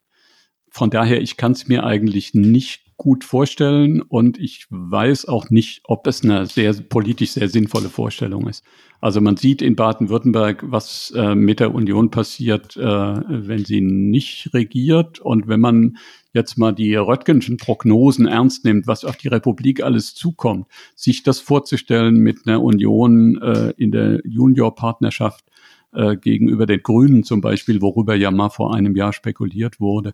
Von 0.70 0.90
daher, 0.90 1.22
ich 1.22 1.38
kann 1.38 1.54
es 1.54 1.68
mir 1.68 1.86
eigentlich 1.86 2.34
nicht 2.34 2.87
gut 2.98 3.24
vorstellen 3.24 4.02
und 4.02 4.40
ich 4.40 4.66
weiß 4.70 5.28
auch 5.28 5.52
nicht, 5.52 5.82
ob 5.84 6.08
es 6.08 6.24
eine 6.24 6.48
sehr 6.48 6.74
politisch 6.74 7.32
sehr 7.32 7.48
sinnvolle 7.48 7.90
Vorstellung 7.90 8.48
ist. 8.48 8.66
Also 9.00 9.22
man 9.22 9.38
sieht 9.38 9.62
in 9.62 9.76
Baden-Württemberg, 9.76 10.64
was 10.66 11.14
äh, 11.16 11.36
mit 11.36 11.60
der 11.60 11.76
Union 11.76 12.10
passiert, 12.10 12.76
äh, 12.76 12.82
wenn 12.82 13.64
sie 13.64 13.82
nicht 13.82 14.52
regiert 14.56 15.20
und 15.20 15.48
wenn 15.48 15.60
man 15.60 15.98
jetzt 16.34 16.58
mal 16.58 16.74
die 16.74 16.96
Röttgenschen 16.96 17.58
Prognosen 17.58 18.28
ernst 18.28 18.66
nimmt, 18.66 18.88
was 18.88 19.06
auf 19.06 19.18
die 19.18 19.28
Republik 19.28 19.84
alles 19.84 20.16
zukommt, 20.16 20.66
sich 20.96 21.22
das 21.22 21.40
vorzustellen 21.40 22.16
mit 22.16 22.48
einer 22.48 22.62
Union 22.64 23.40
äh, 23.42 23.74
in 23.78 23.92
der 23.92 24.22
Juniorpartnerschaft 24.26 25.46
äh, 25.94 26.16
gegenüber 26.16 26.66
den 26.66 26.82
Grünen 26.82 27.24
zum 27.24 27.42
Beispiel, 27.42 27.82
worüber 27.82 28.16
ja 28.16 28.32
mal 28.32 28.50
vor 28.50 28.74
einem 28.74 28.96
Jahr 28.96 29.14
spekuliert 29.14 29.80
wurde, 29.80 30.14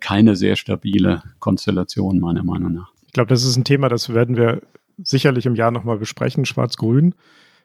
keine 0.00 0.36
sehr 0.36 0.56
stabile 0.56 1.22
Konstellation, 1.38 2.20
meiner 2.20 2.44
Meinung 2.44 2.72
nach. 2.72 2.92
Ich 3.06 3.12
glaube, 3.12 3.28
das 3.28 3.44
ist 3.44 3.56
ein 3.56 3.64
Thema, 3.64 3.88
das 3.88 4.14
werden 4.14 4.36
wir 4.36 4.62
sicherlich 4.98 5.46
im 5.46 5.54
Jahr 5.54 5.70
nochmal 5.70 5.98
besprechen, 5.98 6.44
Schwarz-Grün. 6.44 7.14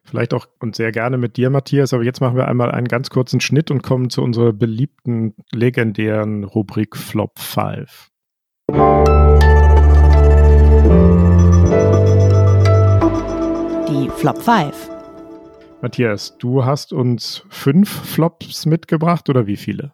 Vielleicht 0.04 0.34
auch 0.34 0.48
und 0.60 0.76
sehr 0.76 0.92
gerne 0.92 1.18
mit 1.18 1.36
dir, 1.36 1.50
Matthias. 1.50 1.94
Aber 1.94 2.04
jetzt 2.04 2.22
machen 2.22 2.38
wir 2.38 2.48
einmal 2.48 2.72
einen 2.72 2.88
ganz 2.88 3.10
kurzen 3.10 3.42
Schnitt 3.42 3.72
und 3.72 3.84
kommen 3.84 4.10
zu 4.10 4.22
unserer 4.22 4.54
beliebten, 4.54 5.36
legendären 5.52 6.46
Rubrik 6.46 6.96
Flop 6.96 7.38
5. 7.40 8.10
Die 13.90 14.10
Flop 14.16 14.42
5. 14.42 14.90
Matthias, 15.82 16.38
du 16.38 16.66
hast 16.66 16.94
uns 16.94 17.44
fünf 17.50 17.90
Flops 17.90 18.66
mitgebracht 18.66 19.30
oder 19.30 19.46
wie 19.46 19.58
viele? 19.58 19.94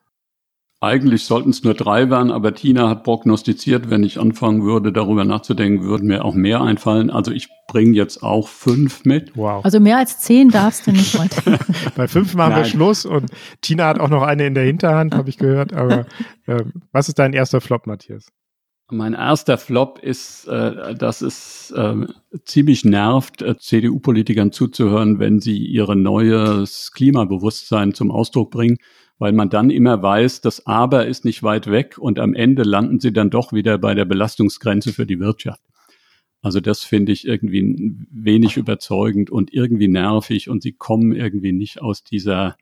Eigentlich 0.84 1.24
sollten 1.24 1.52
es 1.52 1.64
nur 1.64 1.76
drei 1.76 2.10
werden, 2.10 2.30
aber 2.30 2.54
Tina 2.54 2.90
hat 2.90 3.04
prognostiziert, 3.04 3.90
wenn 3.90 4.04
ich 4.04 4.20
anfangen 4.20 4.66
würde, 4.66 4.92
darüber 4.92 5.24
nachzudenken, 5.24 5.86
würden 5.86 6.10
mir 6.10 6.26
auch 6.26 6.36
mehr 6.36 6.60
einfallen. 6.60 7.10
Also 7.10 7.32
ich 7.32 7.48
bringe 7.70 7.94
jetzt 7.94 8.22
auch 8.22 8.50
fünf 8.50 9.06
mit. 9.06 9.32
Wow. 9.38 9.64
Also 9.64 9.80
mehr 9.80 9.98
als 9.98 10.20
zehn 10.20 10.50
darfst 10.50 10.86
du 10.86 10.92
nicht 10.92 11.18
heute. 11.18 11.58
Bei 11.96 12.10
fünf 12.10 12.36
machen 12.36 12.50
Nein. 12.50 12.64
wir 12.64 12.66
Schluss 12.66 13.06
und 13.06 13.32
Tina 13.62 13.88
hat 13.88 13.98
auch 13.98 14.10
noch 14.10 14.24
eine 14.24 14.46
in 14.46 14.56
der 14.56 14.66
Hinterhand, 14.66 15.16
habe 15.16 15.30
ich 15.30 15.38
gehört. 15.38 15.72
Aber 15.72 16.06
äh, 16.48 16.66
was 16.92 17.08
ist 17.08 17.18
dein 17.18 17.32
erster 17.32 17.62
Flop, 17.62 17.88
Matthias? 17.88 18.28
Mein 18.92 19.14
erster 19.14 19.58
Flop 19.58 20.00
ist, 20.00 20.50
äh, 20.50 20.96
dass 20.96 21.22
es 21.22 21.72
äh, 21.78 21.96
ziemlich 22.44 22.84
nervt, 22.84 23.42
äh, 23.42 23.58
CDU-Politikern 23.58 24.52
zuzuhören, 24.52 25.18
wenn 25.18 25.40
sie 25.40 25.66
ihre 25.66 25.96
neues 25.96 26.92
Klimabewusstsein 26.94 27.94
zum 27.94 28.12
Ausdruck 28.12 28.52
bringen 28.52 28.80
weil 29.24 29.32
man 29.32 29.50
dann 29.50 29.70
immer 29.70 30.04
weiß, 30.04 30.42
das 30.42 30.66
Aber 30.66 31.08
ist 31.08 31.24
nicht 31.24 31.44
weit 31.44 31.72
weg 31.72 31.98
und 31.98 32.20
am 32.20 32.34
Ende 32.34 32.64
landen 32.64 33.00
sie 33.00 33.14
dann 33.14 33.30
doch 33.30 33.54
wieder 33.54 33.78
bei 33.78 33.96
der 33.96 34.04
Belastungsgrenze 34.04 34.92
für 34.92 35.06
die 35.06 35.22
Wirtschaft. 35.22 35.64
Also 36.42 36.60
das 36.60 36.84
finde 36.84 37.14
ich 37.14 37.26
irgendwie 37.26 37.96
wenig 38.12 38.58
überzeugend 38.58 39.30
und 39.30 39.54
irgendwie 39.54 39.88
nervig 39.88 40.50
und 40.50 40.62
sie 40.62 40.74
kommen 40.74 41.14
irgendwie 41.14 41.54
nicht 41.54 41.82
aus 41.82 42.04
dieser, 42.04 42.58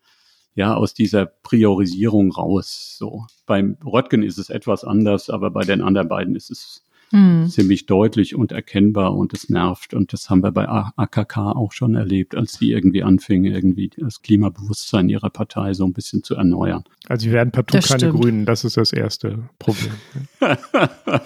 ja, 0.54 0.76
aus 0.76 0.94
dieser 0.94 1.26
Priorisierung 1.26 2.32
raus. 2.32 2.96
So. 2.96 3.26
Beim 3.48 3.78
Röttgen 3.84 4.22
ist 4.22 4.38
es 4.38 4.52
etwas 4.52 4.84
anders, 4.84 5.32
aber 5.32 5.50
bei 5.50 5.64
den 5.64 5.82
anderen 5.82 6.10
beiden 6.10 6.36
ist 6.36 6.52
es 6.52 6.84
mhm. 7.12 7.48
ziemlich 7.48 7.86
deutlich 7.86 8.36
und 8.36 8.52
erkennbar 8.52 9.16
und 9.16 9.34
es 9.34 9.50
nervt. 9.50 9.94
Und 9.94 10.14
das 10.14 10.30
haben 10.30 10.44
wir 10.44 10.52
bei 10.52 10.68
AKK 10.68 11.38
auch 11.38 11.72
schon 11.72 11.96
erlebt, 11.96 12.36
als 12.36 12.58
die 12.58 12.72
irgendwie 12.72 13.04
anfingen, 13.04 13.54
irgendwie 13.54 13.92
das 13.98 14.22
Klimabewusstsein 14.22 15.10
ihrer 15.10 15.30
Partei 15.30 15.74
so 15.74 15.86
ein 15.86 15.94
bisschen 15.94 16.24
zu 16.24 16.36
erneuern. 16.36 16.84
Also 17.08 17.26
sie 17.26 17.32
werden 17.32 17.52
partout 17.52 17.78
das 17.78 17.88
keine 17.88 18.00
stimmt. 18.00 18.22
Grünen, 18.22 18.46
das 18.46 18.64
ist 18.64 18.78
das 18.78 18.94
erste 18.94 19.40
Problem. 19.60 19.94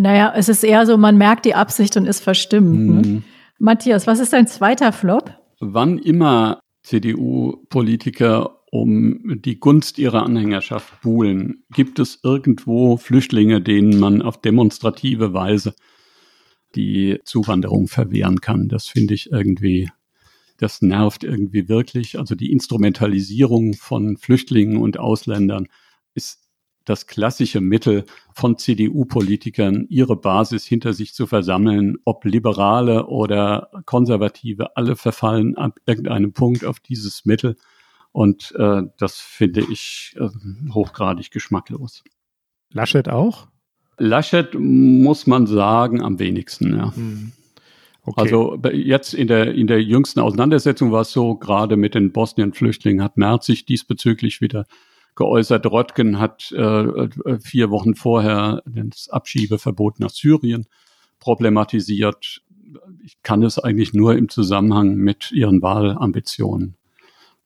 naja, 0.00 0.32
es 0.36 0.48
ist 0.48 0.64
eher 0.64 0.86
so, 0.86 0.96
man 0.96 1.16
merkt 1.16 1.44
die 1.44 1.54
Absicht 1.54 1.96
und 1.96 2.06
ist 2.06 2.20
verstimmt. 2.20 2.78
Mhm. 2.78 3.00
Ne? 3.00 3.22
Matthias, 3.58 4.06
was 4.06 4.20
ist 4.20 4.32
dein 4.32 4.46
zweiter 4.46 4.92
Flop? 4.92 5.30
Wann 5.60 5.98
immer 5.98 6.60
CDU-Politiker 6.82 8.58
um 8.74 9.40
die 9.40 9.60
Gunst 9.60 9.98
ihrer 9.98 10.24
Anhängerschaft 10.24 11.00
buhlen? 11.00 11.62
Gibt 11.70 12.00
es 12.00 12.18
irgendwo 12.24 12.96
Flüchtlinge, 12.96 13.62
denen 13.62 14.00
man 14.00 14.20
auf 14.20 14.40
demonstrative 14.40 15.32
Weise 15.32 15.76
die 16.74 17.20
Zuwanderung 17.24 17.86
verwehren 17.86 18.40
kann? 18.40 18.66
Das 18.68 18.88
finde 18.88 19.14
ich 19.14 19.30
irgendwie, 19.30 19.90
das 20.58 20.82
nervt 20.82 21.22
irgendwie 21.22 21.68
wirklich. 21.68 22.18
Also 22.18 22.34
die 22.34 22.50
Instrumentalisierung 22.50 23.74
von 23.74 24.16
Flüchtlingen 24.16 24.78
und 24.78 24.98
Ausländern 24.98 25.68
ist 26.14 26.40
das 26.84 27.06
klassische 27.06 27.60
Mittel 27.60 28.04
von 28.34 28.58
CDU-Politikern, 28.58 29.86
ihre 29.88 30.16
Basis 30.16 30.64
hinter 30.64 30.94
sich 30.94 31.14
zu 31.14 31.28
versammeln, 31.28 31.96
ob 32.04 32.24
Liberale 32.24 33.06
oder 33.06 33.70
Konservative, 33.86 34.76
alle 34.76 34.96
verfallen 34.96 35.56
ab 35.56 35.78
irgendeinem 35.86 36.32
Punkt 36.32 36.64
auf 36.64 36.80
dieses 36.80 37.24
Mittel. 37.24 37.54
Und 38.14 38.54
äh, 38.56 38.82
das 38.96 39.18
finde 39.18 39.60
ich 39.60 40.14
äh, 40.20 40.28
hochgradig 40.72 41.32
geschmacklos. 41.32 42.04
Laschet 42.70 43.08
auch? 43.08 43.48
Laschet 43.98 44.54
muss 44.56 45.26
man 45.26 45.48
sagen, 45.48 46.00
am 46.00 46.20
wenigsten, 46.20 46.76
ja. 46.76 46.94
Hm. 46.94 47.32
Okay. 48.02 48.20
Also 48.20 48.56
jetzt 48.72 49.14
in 49.14 49.26
der, 49.26 49.52
in 49.54 49.66
der 49.66 49.82
jüngsten 49.82 50.20
Auseinandersetzung 50.20 50.92
war 50.92 51.00
es 51.00 51.10
so, 51.10 51.34
gerade 51.34 51.76
mit 51.76 51.96
den 51.96 52.12
Bosnien-Flüchtlingen 52.12 53.02
hat 53.02 53.16
Merz 53.16 53.46
sich 53.46 53.66
diesbezüglich 53.66 54.40
wieder 54.40 54.66
geäußert. 55.16 55.66
Röttgen 55.66 56.20
hat 56.20 56.52
äh, 56.52 57.08
vier 57.40 57.70
Wochen 57.70 57.96
vorher 57.96 58.62
das 58.64 59.08
Abschiebeverbot 59.08 59.98
nach 59.98 60.10
Syrien 60.10 60.66
problematisiert. 61.18 62.42
Ich 63.02 63.20
kann 63.22 63.42
es 63.42 63.58
eigentlich 63.58 63.92
nur 63.92 64.14
im 64.14 64.28
Zusammenhang 64.28 64.94
mit 64.94 65.32
ihren 65.32 65.62
Wahlambitionen. 65.62 66.76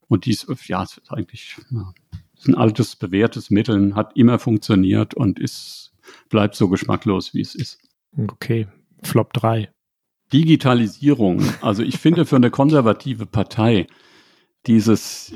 Und 0.08 0.24
dies, 0.26 0.46
ja, 0.66 0.82
ist 0.82 1.00
eigentlich 1.08 1.56
ja, 1.70 1.92
ist 2.36 2.48
ein 2.48 2.54
altes, 2.54 2.96
bewährtes 2.96 3.50
Mittel, 3.50 3.94
hat 3.94 4.16
immer 4.16 4.38
funktioniert 4.38 5.14
und 5.14 5.38
ist, 5.38 5.92
bleibt 6.28 6.54
so 6.54 6.68
geschmacklos, 6.68 7.34
wie 7.34 7.40
es 7.40 7.54
ist. 7.54 7.78
Okay, 8.16 8.66
Flop 9.02 9.32
3. 9.32 9.70
Digitalisierung. 10.32 11.42
Also 11.60 11.82
ich 11.82 11.98
finde 11.98 12.26
für 12.26 12.36
eine 12.36 12.50
konservative 12.50 13.26
Partei 13.26 13.86
dieses 14.66 15.32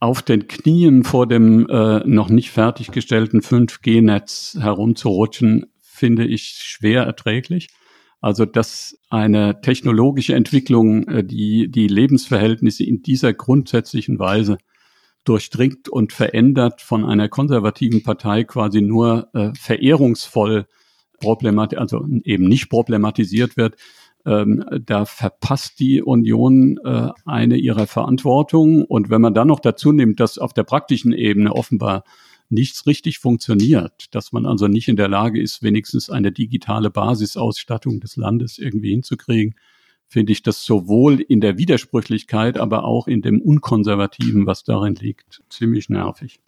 auf 0.00 0.22
den 0.22 0.48
Knien 0.48 1.04
vor 1.04 1.28
dem 1.28 1.68
äh, 1.68 2.00
noch 2.00 2.28
nicht 2.28 2.50
fertiggestellten 2.50 3.40
5G-Netz 3.40 4.58
herumzurutschen, 4.60 5.66
finde 5.80 6.26
ich 6.26 6.48
schwer 6.58 7.04
erträglich. 7.04 7.68
Also 8.22 8.46
dass 8.46 8.96
eine 9.10 9.60
technologische 9.60 10.34
Entwicklung, 10.34 11.06
äh, 11.08 11.24
die 11.24 11.70
die 11.70 11.88
Lebensverhältnisse 11.88 12.84
in 12.84 13.02
dieser 13.02 13.34
grundsätzlichen 13.34 14.18
Weise 14.18 14.56
durchdringt 15.24 15.88
und 15.88 16.12
verändert 16.12 16.80
von 16.80 17.04
einer 17.04 17.28
konservativen 17.28 18.02
Partei 18.02 18.44
quasi 18.44 18.80
nur 18.80 19.28
äh, 19.34 19.50
verehrungsvoll 19.58 20.66
problematisiert, 21.20 21.80
also 21.80 22.06
eben 22.24 22.44
nicht 22.44 22.70
problematisiert 22.70 23.56
wird, 23.56 23.76
ähm, 24.24 24.64
da 24.84 25.04
verpasst 25.04 25.80
die 25.80 26.00
Union 26.00 26.78
äh, 26.84 27.08
eine 27.26 27.56
ihrer 27.56 27.88
Verantwortung. 27.88 28.84
Und 28.84 29.10
wenn 29.10 29.20
man 29.20 29.34
dann 29.34 29.48
noch 29.48 29.60
dazu 29.60 29.90
nimmt, 29.92 30.20
dass 30.20 30.38
auf 30.38 30.52
der 30.52 30.64
praktischen 30.64 31.12
Ebene 31.12 31.52
offenbar 31.52 32.04
nichts 32.52 32.86
richtig 32.86 33.18
funktioniert, 33.18 34.14
dass 34.14 34.32
man 34.32 34.46
also 34.46 34.68
nicht 34.68 34.88
in 34.88 34.96
der 34.96 35.08
Lage 35.08 35.40
ist, 35.40 35.62
wenigstens 35.62 36.10
eine 36.10 36.30
digitale 36.30 36.90
Basisausstattung 36.90 38.00
des 38.00 38.16
Landes 38.16 38.58
irgendwie 38.58 38.90
hinzukriegen, 38.90 39.54
finde 40.06 40.32
ich 40.32 40.42
das 40.42 40.64
sowohl 40.64 41.20
in 41.20 41.40
der 41.40 41.58
Widersprüchlichkeit, 41.58 42.58
aber 42.58 42.84
auch 42.84 43.08
in 43.08 43.22
dem 43.22 43.40
Unkonservativen, 43.40 44.46
was 44.46 44.62
darin 44.62 44.94
liegt, 44.94 45.42
ziemlich 45.48 45.88
nervig. 45.88 46.40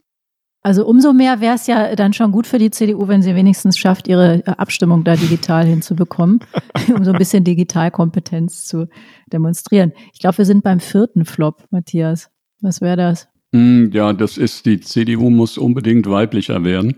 Also 0.62 0.86
umso 0.86 1.12
mehr 1.12 1.42
wäre 1.42 1.57
es 1.57 1.66
ja 1.66 1.94
dann 1.94 2.14
schon 2.14 2.32
gut 2.32 2.46
für 2.46 2.59
die 2.59 2.70
CDU, 2.70 3.07
wenn 3.07 3.20
sie 3.20 3.34
wenigstens 3.34 3.76
schafft, 3.76 4.09
ihre 4.09 4.46
äh, 4.46 4.50
Abstimmung 4.52 5.05
da 5.05 5.14
digital 5.14 5.66
hinzubekommen, 5.66 6.40
um 6.94 7.05
so 7.05 7.12
ein 7.12 7.18
bisschen 7.18 7.44
Digitalkompetenz 7.44 8.66
zu 8.66 8.88
demonstrieren. 9.30 9.92
Ich 10.14 10.20
glaube, 10.20 10.38
wir 10.38 10.46
sind 10.46 10.64
beim 10.64 10.80
vierten 10.80 11.26
Flop, 11.26 11.66
Matthias. 11.70 12.30
Was 12.62 12.80
wäre 12.80 12.96
das? 12.96 13.28
Hm, 13.55 13.92
ja, 13.92 14.12
das 14.12 14.36
ist, 14.36 14.66
die 14.66 14.80
CDU 14.80 15.30
muss 15.30 15.59
unbedingt 15.59 16.11
weiblicher 16.11 16.64
werden. 16.64 16.96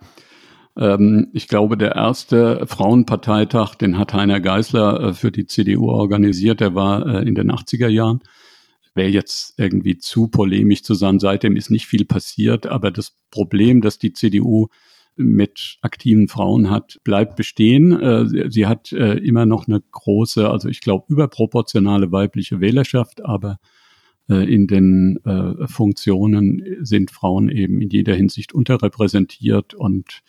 Ähm, 0.74 1.28
ich 1.34 1.48
glaube, 1.48 1.76
der 1.76 1.94
erste 1.96 2.66
Frauenparteitag, 2.66 3.74
den 3.74 3.98
hat 3.98 4.14
Heiner 4.14 4.40
Geißler 4.40 5.00
äh, 5.00 5.12
für 5.12 5.30
die 5.30 5.44
CDU 5.46 5.90
organisiert, 5.90 6.60
der 6.60 6.74
war 6.74 7.06
äh, 7.06 7.28
in 7.28 7.34
den 7.34 7.52
80er 7.52 7.88
Jahren. 7.88 8.20
Wäre 8.94 9.10
jetzt 9.10 9.58
irgendwie 9.58 9.98
zu 9.98 10.28
polemisch 10.28 10.82
zu 10.82 10.94
sagen, 10.94 11.20
seitdem 11.20 11.56
ist 11.56 11.70
nicht 11.70 11.86
viel 11.86 12.06
passiert, 12.06 12.66
aber 12.66 12.90
das 12.90 13.18
Problem, 13.30 13.82
dass 13.82 13.98
die 13.98 14.14
CDU 14.14 14.68
mit 15.14 15.76
aktiven 15.82 16.26
Frauen 16.26 16.70
hat, 16.70 17.00
bleibt 17.04 17.36
bestehen. 17.36 17.92
Äh, 18.00 18.50
sie 18.50 18.66
hat 18.66 18.92
immer 18.92 19.44
noch 19.44 19.68
eine 19.68 19.82
große, 19.90 20.48
also 20.48 20.70
ich 20.70 20.80
glaube 20.80 21.04
überproportionale 21.08 22.12
weibliche 22.12 22.60
Wählerschaft, 22.60 23.22
aber 23.22 23.58
in 24.34 24.66
den 24.66 25.18
äh, 25.24 25.66
Funktionen 25.68 26.62
sind 26.80 27.10
Frauen 27.10 27.48
eben 27.48 27.80
in 27.80 27.90
jeder 27.90 28.14
Hinsicht 28.14 28.52
unterrepräsentiert 28.52 29.74
und 29.74 30.22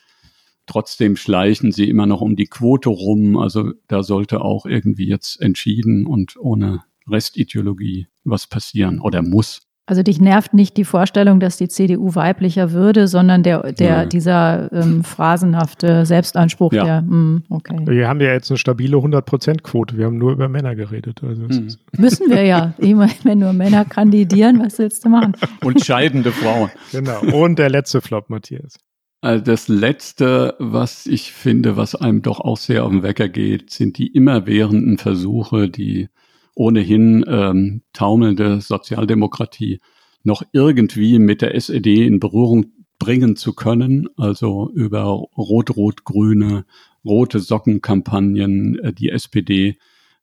trotzdem 0.68 1.16
schleichen 1.16 1.72
sie 1.72 1.90
immer 1.90 2.06
noch 2.06 2.22
um 2.22 2.36
die 2.36 2.48
Quote 2.48 2.90
rum. 2.90 3.38
Also 3.38 3.74
da 3.88 4.04
sollte 4.04 4.42
auch 4.42 4.66
irgendwie 4.66 5.08
jetzt 5.08 5.42
entschieden 5.42 6.06
und 6.06 6.38
ohne 6.38 6.84
Restideologie 7.08 8.08
was 8.24 8.48
passieren 8.48 9.00
oder 9.00 9.22
muss. 9.22 9.67
Also 9.90 10.04
dich 10.04 10.20
nervt 10.20 10.54
nicht 10.54 10.76
die 10.76 10.84
Vorstellung, 10.84 11.40
dass 11.40 11.56
die 11.56 11.70
CDU 11.70 12.14
weiblicher 12.14 12.74
würde, 12.74 13.08
sondern 13.08 13.42
der, 13.42 13.72
der 13.72 14.06
dieser 14.06 14.70
ähm, 14.74 15.02
phrasenhafte 15.02 16.06
Selbstanspruch, 16.06 16.74
ja. 16.74 16.84
der, 16.84 17.02
mm, 17.04 17.44
okay. 17.48 17.80
Wir 17.86 18.10
haben 18.10 18.20
ja 18.20 18.34
jetzt 18.34 18.52
eine 18.52 18.58
stabile 18.58 18.98
100%-Quote. 18.98 19.98
Wir 19.98 20.08
haben 20.08 20.18
nur 20.18 20.34
über 20.34 20.50
Männer 20.50 20.76
geredet. 20.76 21.22
Also 21.24 21.48
hm. 21.48 21.70
Müssen 21.98 22.30
wir 22.30 22.44
ja. 22.44 22.74
Immer, 22.80 23.08
wenn 23.24 23.40
nur 23.40 23.54
Männer 23.54 23.86
kandidieren, 23.86 24.62
was 24.62 24.78
willst 24.78 25.06
du 25.06 25.10
machen? 25.10 25.36
Und 25.64 25.86
scheidende 25.86 26.34
Frauen. 26.34 26.70
Genau. 26.92 27.22
Und 27.22 27.58
der 27.58 27.70
letzte 27.70 28.02
Flop, 28.02 28.30
Matthias. 28.30 28.78
Also 29.22 29.42
das 29.42 29.70
letzte, 29.70 30.56
was 30.60 31.06
ich 31.06 31.32
finde, 31.32 31.78
was 31.78 31.96
einem 31.96 32.22
doch 32.22 32.42
auch 32.42 32.58
sehr 32.58 32.84
auf 32.84 32.92
den 32.92 33.04
Wecker 33.04 33.30
geht, 33.30 33.72
sind 33.72 33.98
die 33.98 34.08
immerwährenden 34.08 34.98
Versuche, 34.98 35.70
die 35.70 36.10
ohnehin 36.58 37.24
ähm, 37.28 37.82
taumelnde 37.94 38.62
Sozialdemokratie 38.62 39.80
noch 40.24 40.42
irgendwie 40.52 41.20
mit 41.20 41.42
der 41.42 41.56
SED 41.56 42.06
in 42.06 42.20
Berührung 42.20 42.74
bringen 43.00 43.36
zu 43.36 43.54
können, 43.54 44.10
also 44.18 44.72
über 44.74 45.04
rot-rot-grüne, 45.38 46.66
rote 47.06 47.40
Sockenkampagnen 47.40 48.80
äh, 48.80 48.92
die 48.92 49.10
SPD 49.10 49.78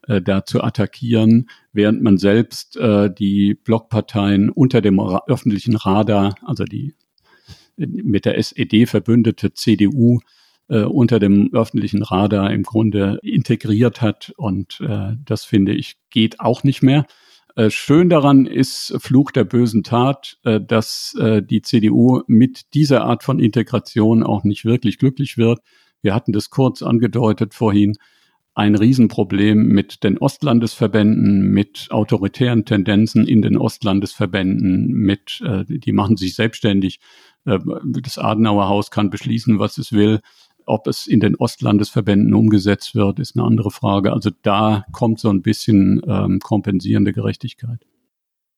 äh, 0.09 0.20
da 0.20 0.45
zu 0.45 0.62
attackieren, 0.62 1.49
während 1.72 2.03
man 2.03 2.18
selbst 2.18 2.76
äh, 2.76 3.14
die 3.14 3.55
Blockparteien 3.55 4.51
unter 4.51 4.80
dem 4.80 4.99
ra 4.99 5.22
öffentlichen 5.28 5.76
Radar, 5.76 6.35
also 6.43 6.64
die 6.64 6.95
mit 7.76 8.24
der 8.24 8.39
SED 8.39 8.87
verbündete 8.87 9.53
CDU, 9.53 10.20
äh, 10.74 10.82
unter 10.82 11.20
dem 11.20 11.50
öffentlichen 11.52 12.02
Radar 12.02 12.52
im 12.52 12.64
Grunde 12.64 13.18
integriert 13.22 14.02
hat. 14.02 14.32
Und 14.36 14.80
äh, 14.80 15.12
das 15.24 15.44
finde 15.44 15.72
ich 15.72 15.96
geht 16.10 16.40
auch 16.40 16.64
nicht 16.64 16.82
mehr. 16.82 17.06
Äh, 17.54 17.70
schön 17.70 18.08
daran 18.08 18.46
ist 18.46 18.92
Fluch 18.98 19.30
der 19.30 19.44
bösen 19.44 19.84
Tat, 19.84 20.38
äh, 20.42 20.60
dass 20.60 21.14
äh, 21.20 21.42
die 21.42 21.62
CDU 21.62 22.22
mit 22.26 22.74
dieser 22.74 23.04
Art 23.04 23.22
von 23.22 23.38
Integration 23.38 24.24
auch 24.24 24.42
nicht 24.42 24.64
wirklich 24.64 24.98
glücklich 24.98 25.38
wird. 25.38 25.60
Wir 26.02 26.12
hatten 26.12 26.32
das 26.32 26.50
kurz 26.50 26.82
angedeutet 26.82 27.54
vorhin 27.54 27.94
ein 28.54 28.76
Riesenproblem 28.76 29.66
mit 29.66 30.04
den 30.04 30.18
Ostlandesverbänden, 30.18 31.50
mit 31.50 31.88
autoritären 31.90 32.64
Tendenzen 32.64 33.26
in 33.26 33.42
den 33.42 33.56
Ostlandesverbänden, 33.56 34.92
mit, 34.92 35.40
äh, 35.44 35.64
die 35.66 35.92
machen 35.92 36.16
sich 36.16 36.36
selbstständig. 36.36 37.00
Äh, 37.44 37.58
das 38.00 38.18
Adenauer 38.18 38.68
Haus 38.68 38.90
kann 38.90 39.10
beschließen, 39.10 39.58
was 39.58 39.78
es 39.78 39.92
will. 39.92 40.20
Ob 40.66 40.86
es 40.86 41.06
in 41.06 41.20
den 41.20 41.36
Ostlandesverbänden 41.36 42.34
umgesetzt 42.34 42.94
wird, 42.94 43.18
ist 43.18 43.36
eine 43.36 43.46
andere 43.46 43.70
Frage. 43.70 44.12
Also 44.12 44.30
da 44.42 44.84
kommt 44.92 45.20
so 45.20 45.30
ein 45.30 45.42
bisschen 45.42 46.02
ähm, 46.06 46.40
kompensierende 46.40 47.12
Gerechtigkeit. 47.12 47.80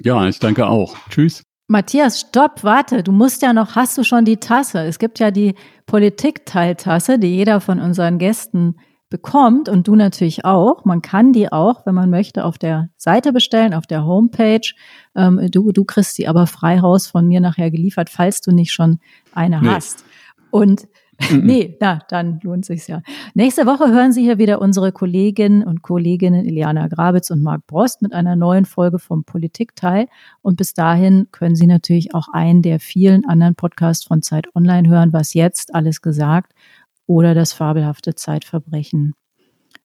Ja, 0.00 0.28
ich 0.28 0.38
danke 0.38 0.68
auch. 0.68 0.96
Tschüss. 1.08 1.42
Matthias, 1.66 2.20
stopp, 2.20 2.62
warte, 2.62 3.02
du 3.02 3.10
musst 3.10 3.42
ja 3.42 3.52
noch, 3.52 3.74
hast 3.74 3.98
du 3.98 4.04
schon 4.04 4.24
die 4.24 4.36
Tasse? 4.36 4.80
Es 4.84 5.00
gibt 5.00 5.18
ja 5.18 5.32
die 5.32 5.54
Politikteiltasse, 5.86 7.18
die 7.18 7.34
jeder 7.34 7.60
von 7.60 7.80
unseren 7.80 8.18
Gästen 8.18 8.76
bekommt 9.14 9.68
und 9.68 9.86
du 9.86 9.94
natürlich 9.94 10.44
auch. 10.44 10.84
Man 10.84 11.00
kann 11.00 11.32
die 11.32 11.52
auch, 11.52 11.86
wenn 11.86 11.94
man 11.94 12.10
möchte, 12.10 12.44
auf 12.44 12.58
der 12.58 12.88
Seite 12.96 13.32
bestellen, 13.32 13.72
auf 13.72 13.86
der 13.86 14.04
Homepage. 14.04 14.72
Ähm, 15.14 15.40
du, 15.52 15.70
du 15.70 15.84
kriegst 15.84 16.18
die 16.18 16.26
aber 16.26 16.48
frei 16.48 16.80
Haus 16.80 17.06
von 17.06 17.28
mir 17.28 17.38
nachher 17.38 17.70
geliefert, 17.70 18.10
falls 18.10 18.40
du 18.40 18.50
nicht 18.50 18.72
schon 18.72 18.98
eine 19.32 19.60
nee. 19.60 19.68
hast. 19.68 20.04
Und 20.50 20.88
nee, 21.30 21.76
na, 21.78 22.00
dann 22.08 22.40
lohnt 22.42 22.64
sich's 22.64 22.88
ja. 22.88 23.02
Nächste 23.34 23.66
Woche 23.66 23.92
hören 23.92 24.10
Sie 24.10 24.22
hier 24.22 24.38
wieder 24.38 24.60
unsere 24.60 24.90
Kolleginnen 24.90 25.62
und 25.62 25.82
Kolleginnen 25.82 26.44
Iliana 26.44 26.88
Grabitz 26.88 27.30
und 27.30 27.40
Marc 27.40 27.68
Brost 27.68 28.02
mit 28.02 28.12
einer 28.12 28.34
neuen 28.34 28.64
Folge 28.64 28.98
vom 28.98 29.22
Politikteil. 29.22 30.08
Und 30.42 30.56
bis 30.56 30.74
dahin 30.74 31.28
können 31.30 31.54
Sie 31.54 31.68
natürlich 31.68 32.16
auch 32.16 32.26
einen 32.32 32.62
der 32.62 32.80
vielen 32.80 33.24
anderen 33.26 33.54
Podcasts 33.54 34.04
von 34.04 34.22
Zeit 34.22 34.48
Online 34.56 34.88
hören, 34.88 35.12
was 35.12 35.34
jetzt 35.34 35.72
alles 35.72 36.02
gesagt 36.02 36.52
oder 37.06 37.34
das 37.34 37.52
fabelhafte 37.52 38.14
Zeitverbrechen. 38.14 39.14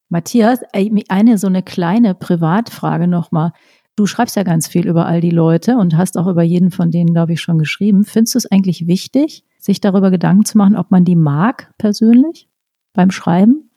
Matthias, 0.08 0.60
eine 1.08 1.38
so 1.38 1.46
eine 1.46 1.62
kleine 1.62 2.14
Privatfrage 2.14 3.06
nochmal. 3.06 3.52
Du 3.96 4.06
schreibst 4.06 4.34
ja 4.36 4.42
ganz 4.42 4.66
viel 4.66 4.88
über 4.88 5.06
all 5.06 5.20
die 5.20 5.30
Leute 5.30 5.76
und 5.76 5.96
hast 5.96 6.16
auch 6.16 6.26
über 6.26 6.42
jeden 6.42 6.70
von 6.70 6.90
denen, 6.90 7.12
glaube 7.12 7.34
ich, 7.34 7.40
schon 7.40 7.58
geschrieben. 7.58 8.04
Findest 8.04 8.34
du 8.34 8.38
es 8.38 8.46
eigentlich 8.50 8.86
wichtig, 8.86 9.44
sich 9.58 9.80
darüber 9.80 10.10
Gedanken 10.10 10.44
zu 10.44 10.58
machen, 10.58 10.76
ob 10.76 10.90
man 10.90 11.04
die 11.04 11.16
mag 11.16 11.72
persönlich 11.78 12.48
beim 12.92 13.10
Schreiben? 13.10 13.70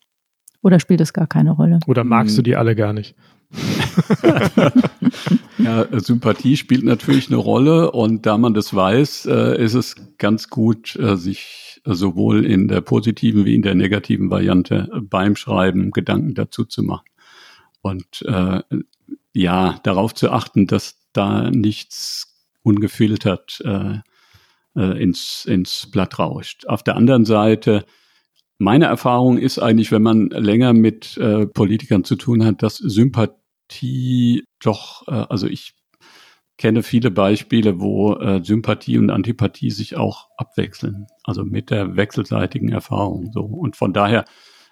Oder 0.61 0.79
spielt 0.79 1.01
das 1.01 1.13
gar 1.13 1.27
keine 1.27 1.51
Rolle? 1.51 1.79
Oder 1.87 2.03
magst 2.03 2.37
du 2.37 2.41
die 2.41 2.55
alle 2.55 2.75
gar 2.75 2.93
nicht? 2.93 3.15
ja, 5.59 5.85
Sympathie 5.99 6.57
spielt 6.57 6.83
natürlich 6.83 7.27
eine 7.27 7.35
Rolle 7.35 7.91
und 7.91 8.25
da 8.25 8.37
man 8.37 8.53
das 8.53 8.73
weiß, 8.73 9.25
äh, 9.25 9.61
ist 9.63 9.73
es 9.73 9.95
ganz 10.17 10.49
gut, 10.49 10.95
äh, 10.95 11.17
sich 11.17 11.72
sowohl 11.85 12.45
in 12.45 12.67
der 12.67 12.81
positiven 12.81 13.45
wie 13.45 13.55
in 13.55 13.61
der 13.61 13.75
negativen 13.75 14.29
Variante 14.29 14.89
beim 15.01 15.35
Schreiben 15.35 15.91
Gedanken 15.91 16.33
dazu 16.33 16.65
zu 16.65 16.83
machen. 16.83 17.05
Und 17.81 18.23
äh, 18.25 18.61
ja, 19.33 19.79
darauf 19.83 20.13
zu 20.13 20.31
achten, 20.31 20.67
dass 20.67 20.99
da 21.11 21.49
nichts 21.51 22.33
ungefiltert 22.63 23.61
äh, 23.65 23.99
äh, 24.75 25.01
ins, 25.01 25.45
ins 25.45 25.89
Blatt 25.91 26.17
rauscht. 26.19 26.65
Auf 26.67 26.83
der 26.83 26.95
anderen 26.95 27.25
Seite, 27.25 27.85
meine 28.57 28.85
Erfahrung 28.85 29.37
ist 29.37 29.59
eigentlich, 29.59 29.91
wenn 29.91 30.01
man 30.01 30.29
länger 30.29 30.73
mit 30.73 31.17
äh, 31.17 31.45
Politikern 31.45 32.03
zu 32.03 32.15
tun 32.15 32.45
hat, 32.45 32.63
dass 32.63 32.77
Sympathie 32.77 34.43
doch, 34.61 35.07
äh, 35.07 35.25
also 35.29 35.47
ich 35.47 35.73
kenne 36.57 36.83
viele 36.83 37.11
Beispiele, 37.11 37.79
wo 37.79 38.15
äh, 38.15 38.43
Sympathie 38.43 38.97
und 38.97 39.09
Antipathie 39.09 39.71
sich 39.71 39.97
auch 39.97 40.29
abwechseln, 40.37 41.07
also 41.23 41.43
mit 41.43 41.69
der 41.69 41.95
wechselseitigen 41.95 42.69
Erfahrung. 42.69 43.31
So 43.31 43.41
und 43.41 43.75
von 43.75 43.93
daher 43.93 44.25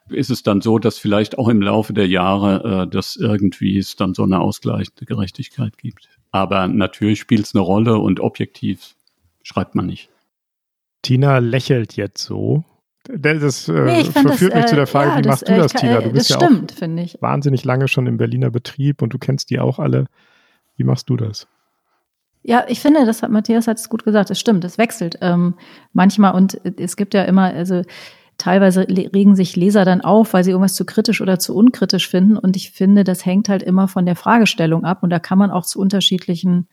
ist 0.09 0.29
es 0.29 0.43
dann 0.43 0.61
so, 0.61 0.79
dass 0.79 0.97
vielleicht 0.97 1.37
auch 1.37 1.47
im 1.47 1.61
Laufe 1.61 1.93
der 1.93 2.07
Jahre 2.07 2.83
äh, 2.83 2.89
das 2.89 3.15
irgendwie 3.15 3.77
es 3.77 3.95
dann 3.95 4.13
so 4.13 4.23
eine 4.23 4.39
ausgleichende 4.39 5.05
Gerechtigkeit 5.05 5.77
gibt. 5.77 6.09
Aber 6.31 6.67
natürlich 6.67 7.19
spielt 7.19 7.45
es 7.45 7.55
eine 7.55 7.63
Rolle 7.63 7.97
und 7.97 8.19
objektiv 8.19 8.95
schreibt 9.43 9.75
man 9.75 9.85
nicht. 9.85 10.09
Tina 11.01 11.39
lächelt 11.39 11.95
jetzt 11.95 12.23
so. 12.23 12.63
Das 13.03 13.67
äh, 13.67 13.73
nee, 13.73 14.03
verführt 14.03 14.53
das, 14.53 14.61
mich 14.61 14.65
zu 14.67 14.75
der 14.75 14.83
äh, 14.83 14.87
Frage, 14.87 15.09
ja, 15.09 15.23
wie 15.23 15.27
machst 15.27 15.41
das, 15.43 15.49
du 15.49 15.61
das, 15.61 15.73
kann, 15.73 15.81
Tina? 15.81 16.01
Du 16.01 16.11
bist 16.11 16.29
ja 16.29 16.35
stimmt, 16.35 16.73
auch 16.73 17.21
wahnsinnig 17.21 17.63
lange 17.63 17.87
schon 17.87 18.05
im 18.05 18.17
Berliner 18.17 18.51
Betrieb 18.51 19.01
und 19.01 19.13
du 19.13 19.17
kennst 19.17 19.49
die 19.49 19.59
auch 19.59 19.79
alle. 19.79 20.05
Wie 20.77 20.83
machst 20.83 21.09
du 21.09 21.17
das? 21.17 21.47
Ja, 22.43 22.65
ich 22.67 22.79
finde, 22.79 23.05
das 23.05 23.21
hat 23.21 23.29
Matthias 23.29 23.67
hat 23.67 23.77
es 23.77 23.89
gut 23.89 24.03
gesagt. 24.03 24.31
Es 24.31 24.39
stimmt, 24.39 24.63
es 24.65 24.77
wechselt 24.77 25.17
ähm, 25.21 25.55
manchmal 25.93 26.33
und 26.33 26.59
es 26.79 26.95
gibt 26.95 27.13
ja 27.13 27.23
immer, 27.23 27.53
also 27.53 27.83
teilweise 28.37 28.87
regen 28.87 29.35
sich 29.35 29.55
Leser 29.55 29.85
dann 29.85 30.01
auf, 30.01 30.33
weil 30.33 30.43
sie 30.43 30.51
irgendwas 30.51 30.73
zu 30.73 30.85
kritisch 30.85 31.21
oder 31.21 31.37
zu 31.37 31.55
unkritisch 31.55 32.09
finden. 32.09 32.37
Und 32.37 32.55
ich 32.55 32.71
finde, 32.71 33.03
das 33.03 33.25
hängt 33.25 33.49
halt 33.49 33.61
immer 33.61 33.87
von 33.87 34.05
der 34.05 34.15
Fragestellung 34.15 34.83
ab 34.83 35.03
und 35.03 35.11
da 35.11 35.19
kann 35.19 35.37
man 35.37 35.51
auch 35.51 35.65
zu 35.65 35.79
unterschiedlichen 35.79 36.67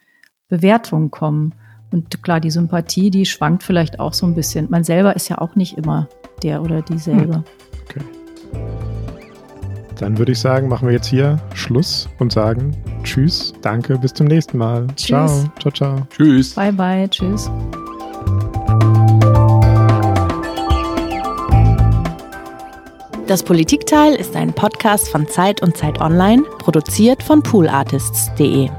Bewertungen 0.49 1.11
kommen. 1.11 1.55
Und 1.91 2.23
klar, 2.23 2.41
die 2.41 2.51
Sympathie, 2.51 3.11
die 3.11 3.27
schwankt 3.27 3.63
vielleicht 3.63 4.01
auch 4.01 4.15
so 4.15 4.27
ein 4.27 4.35
bisschen. 4.35 4.71
Man 4.71 4.85
selber 4.85 5.17
ist 5.17 5.29
ja 5.29 5.39
auch 5.39 5.55
nicht 5.55 5.77
immer 5.77 6.09
der 6.43 6.63
oder 6.63 6.83
dieselbe. 6.83 7.37
Hm. 7.37 7.45
Okay. 7.85 8.88
Dann 9.99 10.17
würde 10.19 10.33
ich 10.33 10.39
sagen, 10.39 10.69
machen 10.69 10.89
wir 10.89 10.95
jetzt 10.95 11.09
hier 11.09 11.39
Schluss 11.55 12.09
und 12.19 12.33
sagen 12.33 12.77
Tschüss, 13.03 13.53
danke, 13.63 13.99
bis 13.99 14.15
zum 14.15 14.27
nächsten 14.27 14.59
Mal. 14.59 14.87
Tschüss. 14.97 15.09
Ciao, 15.09 15.51
ciao, 15.59 15.73
ciao. 15.73 16.07
Tschüss. 16.11 16.55
Bye, 16.55 16.73
bye, 16.73 17.09
tschüss. 17.09 17.51
Das 23.27 23.43
Politikteil 23.43 24.15
ist 24.15 24.35
ein 24.37 24.55
Podcast 24.55 25.11
von 25.11 25.29
Zeit 25.29 25.61
und 25.63 25.77
Zeit 25.77 26.01
Online, 26.01 26.43
produziert 26.61 27.23
von 27.23 27.43
poolartists.de. 27.43 28.71